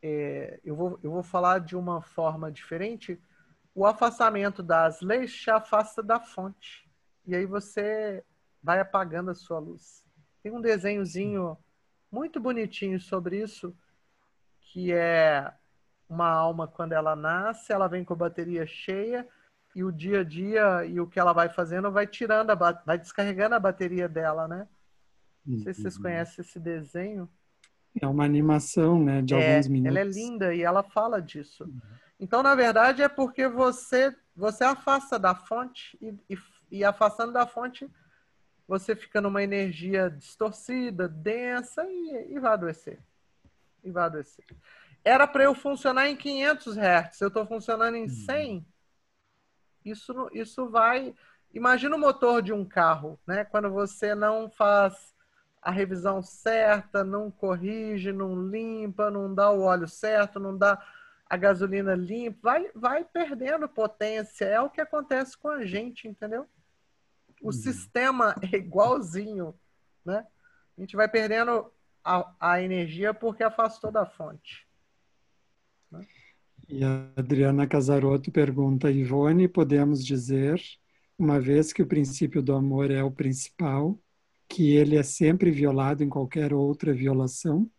[0.03, 3.21] é, eu, vou, eu vou falar de uma forma diferente.
[3.75, 6.89] O afastamento das leis te afasta da fonte.
[7.27, 8.25] E aí você
[8.63, 10.05] vai apagando a sua luz.
[10.43, 11.57] Tem um desenhozinho
[12.11, 13.75] muito bonitinho sobre isso,
[14.61, 15.53] que é
[16.09, 19.27] uma alma quando ela nasce, ela vem com a bateria cheia
[19.75, 22.55] e o dia a dia e o que ela vai fazendo vai tirando, a,
[22.85, 24.69] vai descarregando a bateria dela, né?
[25.45, 26.03] Não sei se vocês uhum.
[26.03, 27.29] conhecem esse desenho.
[28.01, 29.97] É uma animação, né, de é, alguns minutos.
[29.97, 31.65] Ela é linda e ela fala disso.
[31.65, 31.81] Uhum.
[32.19, 36.39] Então, na verdade, é porque você você afasta da fonte e, e,
[36.71, 37.89] e afastando da fonte,
[38.67, 42.99] você fica numa energia distorcida, densa e, e vai adoecer.
[43.85, 44.45] E vai adoecer.
[45.05, 48.57] Era para eu funcionar em 500 Hz, eu estou funcionando em 100.
[48.57, 48.65] Uhum.
[49.85, 51.15] Isso, isso vai.
[51.53, 53.45] Imagina o motor de um carro, né?
[53.45, 55.13] Quando você não faz
[55.63, 60.85] a revisão certa, não corrige, não limpa, não dá o óleo certo, não dá
[61.31, 64.45] a gasolina limpa, vai, vai perdendo potência.
[64.45, 66.47] É o que acontece com a gente, entendeu?
[67.41, 67.53] O uhum.
[67.53, 69.55] sistema é igualzinho,
[70.05, 70.27] né?
[70.77, 71.73] A gente vai perdendo
[72.05, 74.67] a, a energia porque afastou da fonte.
[75.91, 76.05] Né?
[76.69, 80.61] E a Adriana Casarotto pergunta, Ivone, podemos dizer,
[81.19, 83.99] uma vez que o princípio do amor é o principal,
[84.53, 87.71] que ele é sempre violado em qualquer outra violação?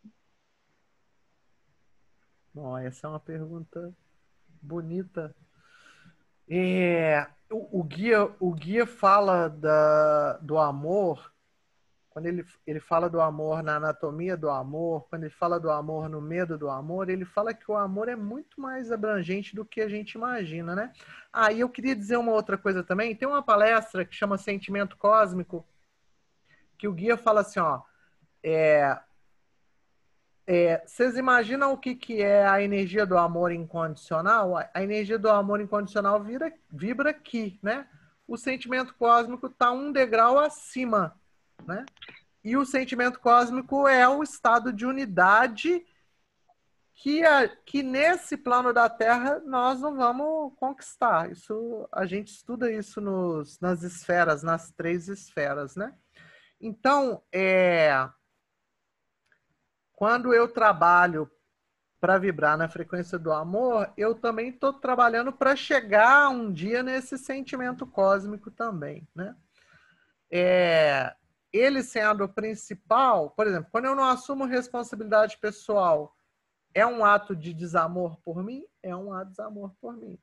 [2.52, 3.94] Bom, essa é uma pergunta
[4.62, 5.36] bonita.
[6.50, 11.32] É, o, o, guia, o guia fala da, do amor
[12.14, 16.08] quando ele, ele fala do amor na anatomia do amor, quando ele fala do amor
[16.08, 19.82] no medo do amor, ele fala que o amor é muito mais abrangente do que
[19.82, 20.94] a gente imagina, né?
[21.32, 23.16] Ah, e eu queria dizer uma outra coisa também.
[23.16, 25.66] Tem uma palestra que chama Sentimento Cósmico,
[26.84, 27.80] que o guia fala assim, ó,
[28.44, 29.00] é,
[30.46, 34.58] é, vocês imaginam o que, que é a energia do amor incondicional?
[34.74, 37.88] A energia do amor incondicional vira, vibra aqui, né?
[38.28, 41.18] O sentimento cósmico está um degrau acima
[41.66, 41.86] né?
[42.44, 45.86] E o sentimento cósmico é um estado de unidade
[46.96, 51.32] que, a, que nesse plano da Terra nós não vamos conquistar.
[51.32, 55.96] Isso a gente estuda isso nos, nas esferas, nas três esferas, né?
[56.66, 58.10] Então, é,
[59.92, 61.30] quando eu trabalho
[62.00, 67.18] para vibrar na frequência do amor, eu também estou trabalhando para chegar um dia nesse
[67.18, 69.36] sentimento cósmico também, né?
[70.32, 71.14] É,
[71.52, 76.16] ele sendo o principal, por exemplo, quando eu não assumo responsabilidade pessoal,
[76.74, 78.66] é um ato de desamor por mim?
[78.82, 80.18] É um ato de desamor por mim.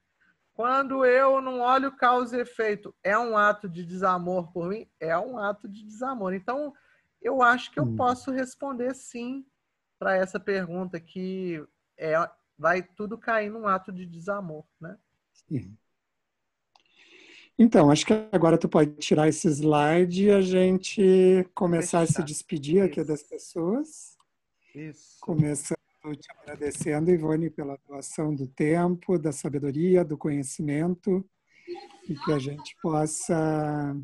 [0.61, 4.87] Quando eu não olho causa e efeito, é um ato de desamor por mim?
[5.01, 6.35] É um ato de desamor.
[6.35, 6.75] Então,
[7.23, 7.97] eu acho que eu hum.
[7.97, 9.47] posso responder sim
[9.99, 11.67] para essa pergunta que
[11.97, 12.13] é,
[12.59, 14.99] vai tudo cair num ato de desamor, né?
[15.33, 15.75] Sim.
[17.59, 22.23] Então, acho que agora tu pode tirar esse slide e a gente começar a se
[22.23, 24.15] despedir aqui das pessoas.
[24.75, 25.17] Isso.
[25.23, 25.80] Começando
[26.17, 31.25] te agradecendo, Ivone, pela doação do tempo, da sabedoria, do conhecimento
[32.09, 33.95] e que a gente possa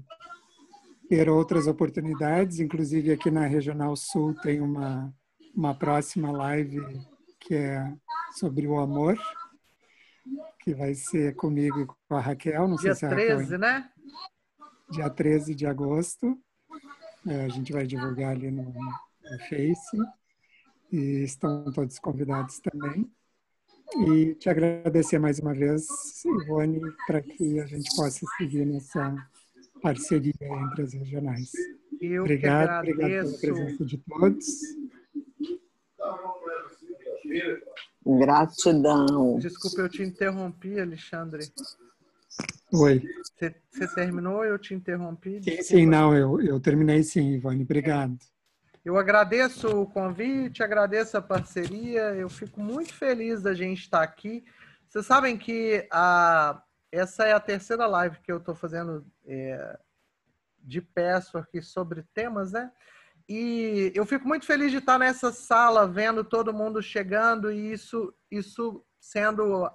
[1.08, 5.12] ter outras oportunidades, inclusive aqui na Regional Sul tem uma,
[5.54, 6.80] uma próxima live
[7.40, 7.92] que é
[8.32, 9.18] sobre o amor
[10.60, 12.66] que vai ser comigo e com a Raquel.
[12.68, 13.58] Não Dia sei se a 13, Raquel...
[13.58, 13.90] né?
[14.90, 16.36] Dia 13 de agosto.
[17.26, 19.96] É, a gente vai divulgar ali no, no Face.
[20.92, 23.10] E estão todos convidados também.
[24.08, 25.86] E te agradecer mais uma vez,
[26.24, 29.14] Ivone, para que a gente possa seguir nessa
[29.80, 31.52] parceria entre as regionais.
[32.00, 34.46] Eu obrigado, obrigado pela presença de todos.
[38.04, 39.38] Gratidão.
[39.38, 41.44] Desculpa, eu te interrompi, Alexandre.
[42.72, 43.02] Oi.
[43.38, 45.42] Você terminou eu te interrompi?
[45.42, 47.62] Sim, sim, não, eu, eu terminei sim, Ivone.
[47.62, 48.18] Obrigado.
[48.86, 52.14] Eu agradeço o convite, agradeço a parceria.
[52.14, 54.44] Eu fico muito feliz da gente estar aqui.
[54.86, 59.76] Vocês sabem que a, essa é a terceira live que eu estou fazendo é,
[60.60, 62.70] de peço aqui sobre temas, né?
[63.28, 68.14] E eu fico muito feliz de estar nessa sala, vendo todo mundo chegando e isso,
[68.30, 69.68] isso sendo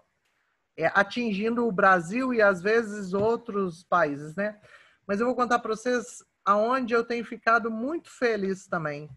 [0.78, 4.58] é, atingindo o Brasil e às vezes outros países, né?
[5.06, 9.09] Mas eu vou contar para vocês aonde eu tenho ficado muito feliz também.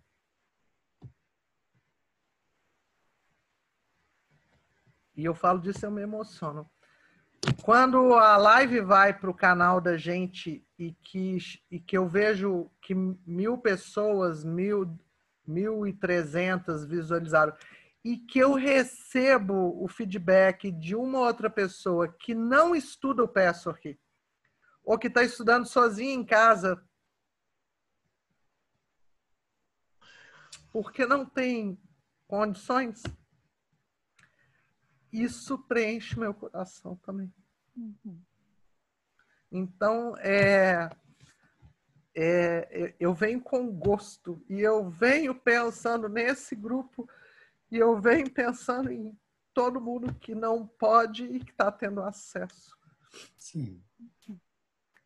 [5.16, 6.68] E eu falo disso, eu me emociono.
[7.62, 11.38] Quando a live vai para o canal da gente e que,
[11.70, 14.98] e que eu vejo que mil pessoas, mil,
[15.46, 17.55] mil e trezentas visualizaram,
[18.05, 23.98] e que eu recebo o feedback de uma outra pessoa que não estuda o Password
[24.84, 26.82] ou que está estudando sozinha em casa
[30.74, 31.80] porque não tem
[32.26, 33.01] condições,
[35.12, 37.32] isso preenche meu coração também.
[37.76, 38.20] Uhum.
[39.52, 40.90] Então, é,
[42.12, 47.09] é, eu venho com gosto e eu venho pensando nesse grupo
[47.70, 49.16] e eu venho pensando em
[49.52, 52.76] todo mundo que não pode e que está tendo acesso.
[53.36, 53.80] Sim.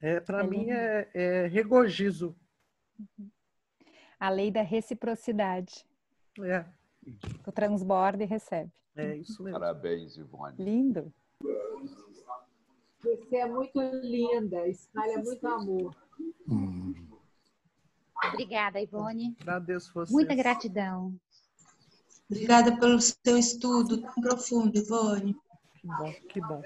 [0.00, 2.34] É, Para é mim é, é regozijo.
[4.18, 5.86] A lei da reciprocidade.
[6.40, 6.64] É.
[7.46, 8.72] O transborda e recebe.
[8.96, 9.58] É isso mesmo.
[9.58, 10.56] Parabéns, Ivone.
[10.58, 11.12] Lindo.
[13.00, 15.96] Você é muito linda, espalha muito amor.
[16.48, 16.94] Hum.
[18.26, 19.36] Obrigada, Ivone.
[19.40, 20.12] Agradeço você.
[20.12, 21.14] Muita gratidão.
[22.28, 25.36] Obrigada pelo seu estudo tão profundo, Ivone.
[25.89, 26.62] Que bom, que bom.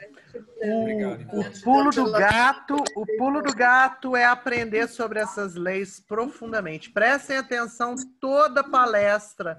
[1.33, 6.91] O, o pulo do gato, o pulo do gato é aprender sobre essas leis profundamente.
[6.91, 9.57] Prestem atenção toda palestra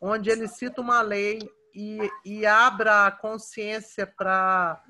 [0.00, 1.38] onde ele cita uma lei
[1.74, 4.82] e, e abra a consciência para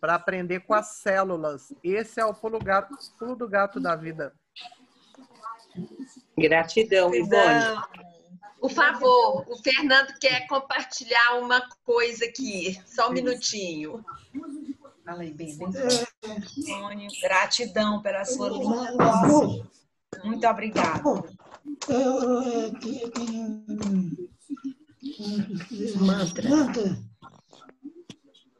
[0.00, 1.74] para aprender com as células.
[1.82, 4.32] Esse é o pulo, gato, pulo do gato da vida.
[6.36, 7.82] Gratidão, Ivone.
[8.60, 12.80] Por favor, o Fernando quer compartilhar uma coisa aqui.
[12.86, 14.04] Só um minutinho.
[15.04, 15.68] Fala aí, bem, bem.
[15.68, 18.92] Antônio, gratidão pela sua linda
[20.24, 21.02] Muito obrigada.
[21.88, 23.64] Eu tenho
[25.20, 26.42] um mantra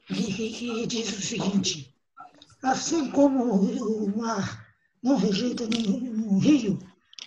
[0.09, 1.95] que diz o seguinte:
[2.63, 4.67] assim como o mar
[5.03, 6.79] não rejeita nenhum rio,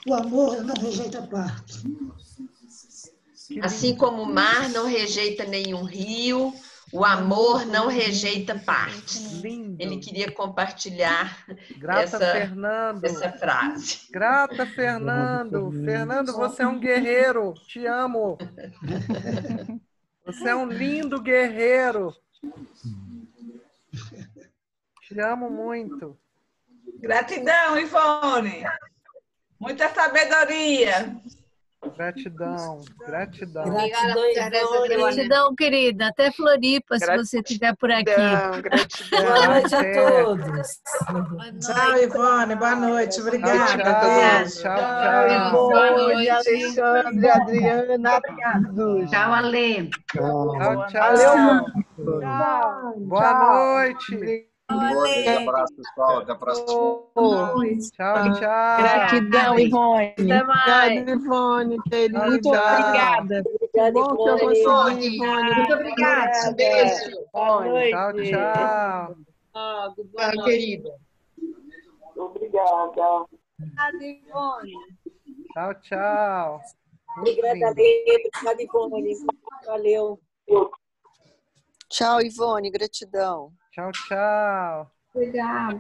[0.08, 1.84] o amor não rejeita parte.
[3.62, 6.54] Assim como o mar não rejeita nenhum rio,
[6.92, 9.42] o amor não rejeita partes.
[9.42, 9.78] Lindo.
[9.82, 11.46] Ele queria compartilhar
[11.78, 13.06] Grata, essa, Fernando.
[13.06, 14.00] essa frase.
[14.12, 15.72] Grata, Fernando.
[15.84, 17.54] Fernando, você é um guerreiro.
[17.68, 18.38] Te amo.
[20.26, 22.14] Você é um lindo guerreiro.
[25.02, 26.18] Te amo muito.
[27.00, 28.64] Gratidão, Ivone.
[29.60, 31.16] Muita sabedoria.
[31.98, 33.64] Gratidão, gratidão.
[33.66, 36.08] Gratidão, gratidão, querida.
[36.08, 38.04] Até Floripa, se você estiver por aqui.
[38.62, 39.24] Gratidão.
[39.24, 40.68] Boa noite a todos.
[41.60, 42.56] Tchau, Ivone.
[42.56, 43.22] Boa noite.
[43.22, 44.46] Obrigada.
[44.46, 45.52] Tchau, tchau, tchau.
[45.52, 48.22] Boa noite, Alexandre, Adriana,
[48.76, 49.10] todos.
[49.10, 49.90] Tchau, Ale.
[50.14, 51.16] Tchau, tchau.
[51.16, 51.66] Valeu.
[53.08, 54.51] Boa noite.
[54.76, 56.20] Um abraço, pessoal.
[56.20, 56.68] Até a próxima.
[56.68, 58.78] Tchau, tchau.
[58.80, 60.14] Gratidão, Ivone.
[60.18, 61.02] Até mais.
[61.02, 61.78] Obrigada, Ivone.
[61.78, 63.44] Muito obrigada.
[63.46, 64.96] Obrigada, Bom que eu Ivone.
[64.96, 65.56] consegui, Ivone.
[65.56, 66.54] Muito obrigada.
[66.54, 67.28] Beijo.
[67.34, 67.92] Boa noite.
[67.92, 69.16] Tchau, tchau.
[69.54, 70.44] Boa noite.
[70.44, 70.96] querida.
[72.16, 73.26] Obrigada.
[73.60, 74.74] Obrigada, Ivone.
[75.54, 76.62] Tchau, tchau.
[77.18, 77.72] Obrigada.
[77.72, 79.16] Obrigada, Ivone.
[79.66, 80.20] Valeu.
[81.90, 82.72] Tchau, Ivone.
[82.72, 83.52] Gratidão.
[83.72, 84.92] Tchau, tchau.
[85.14, 85.80] Obrigada.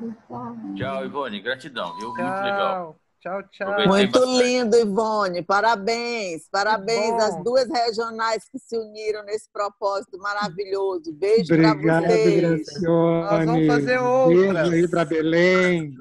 [0.75, 1.41] Tchau, Ivone.
[1.41, 2.07] Gratidão, viu?
[2.07, 2.95] Muito legal.
[3.19, 3.69] Tchau, tchau.
[3.69, 4.43] Aproveitei Muito bastante.
[4.43, 5.41] lindo, Ivone.
[5.43, 6.49] Parabéns.
[6.49, 11.13] Parabéns às duas regionais que se uniram nesse propósito maravilhoso.
[11.13, 12.41] Beijo para Obrigado, vocês.
[12.41, 13.21] Gracione.
[13.21, 14.69] Nós vamos fazer outras.
[14.69, 15.95] Beijo aí para Belém.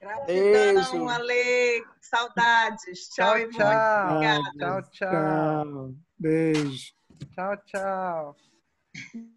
[0.00, 1.84] Gratidão, Ale.
[2.00, 3.08] Saudades.
[3.10, 3.54] Tchau, Tchau, Ivone.
[3.54, 4.10] tchau.
[4.10, 4.42] Obrigada.
[4.58, 5.10] Tchau, tchau.
[5.10, 5.94] Tchau.
[6.18, 6.92] Beijo.
[7.34, 8.36] Tchau, tchau.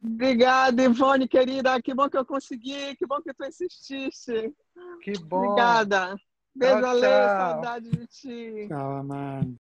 [0.03, 1.81] Obrigada, Ivone, querida.
[1.81, 2.95] Que bom que eu consegui.
[2.95, 4.53] Que bom que tu insististe.
[5.03, 5.37] Que bom.
[5.45, 6.15] Obrigada.
[6.55, 7.01] Beijo, Tchau, Ale.
[7.01, 7.37] tchau.
[7.37, 8.67] Saudade de ti.
[8.67, 9.60] Tchau, amado.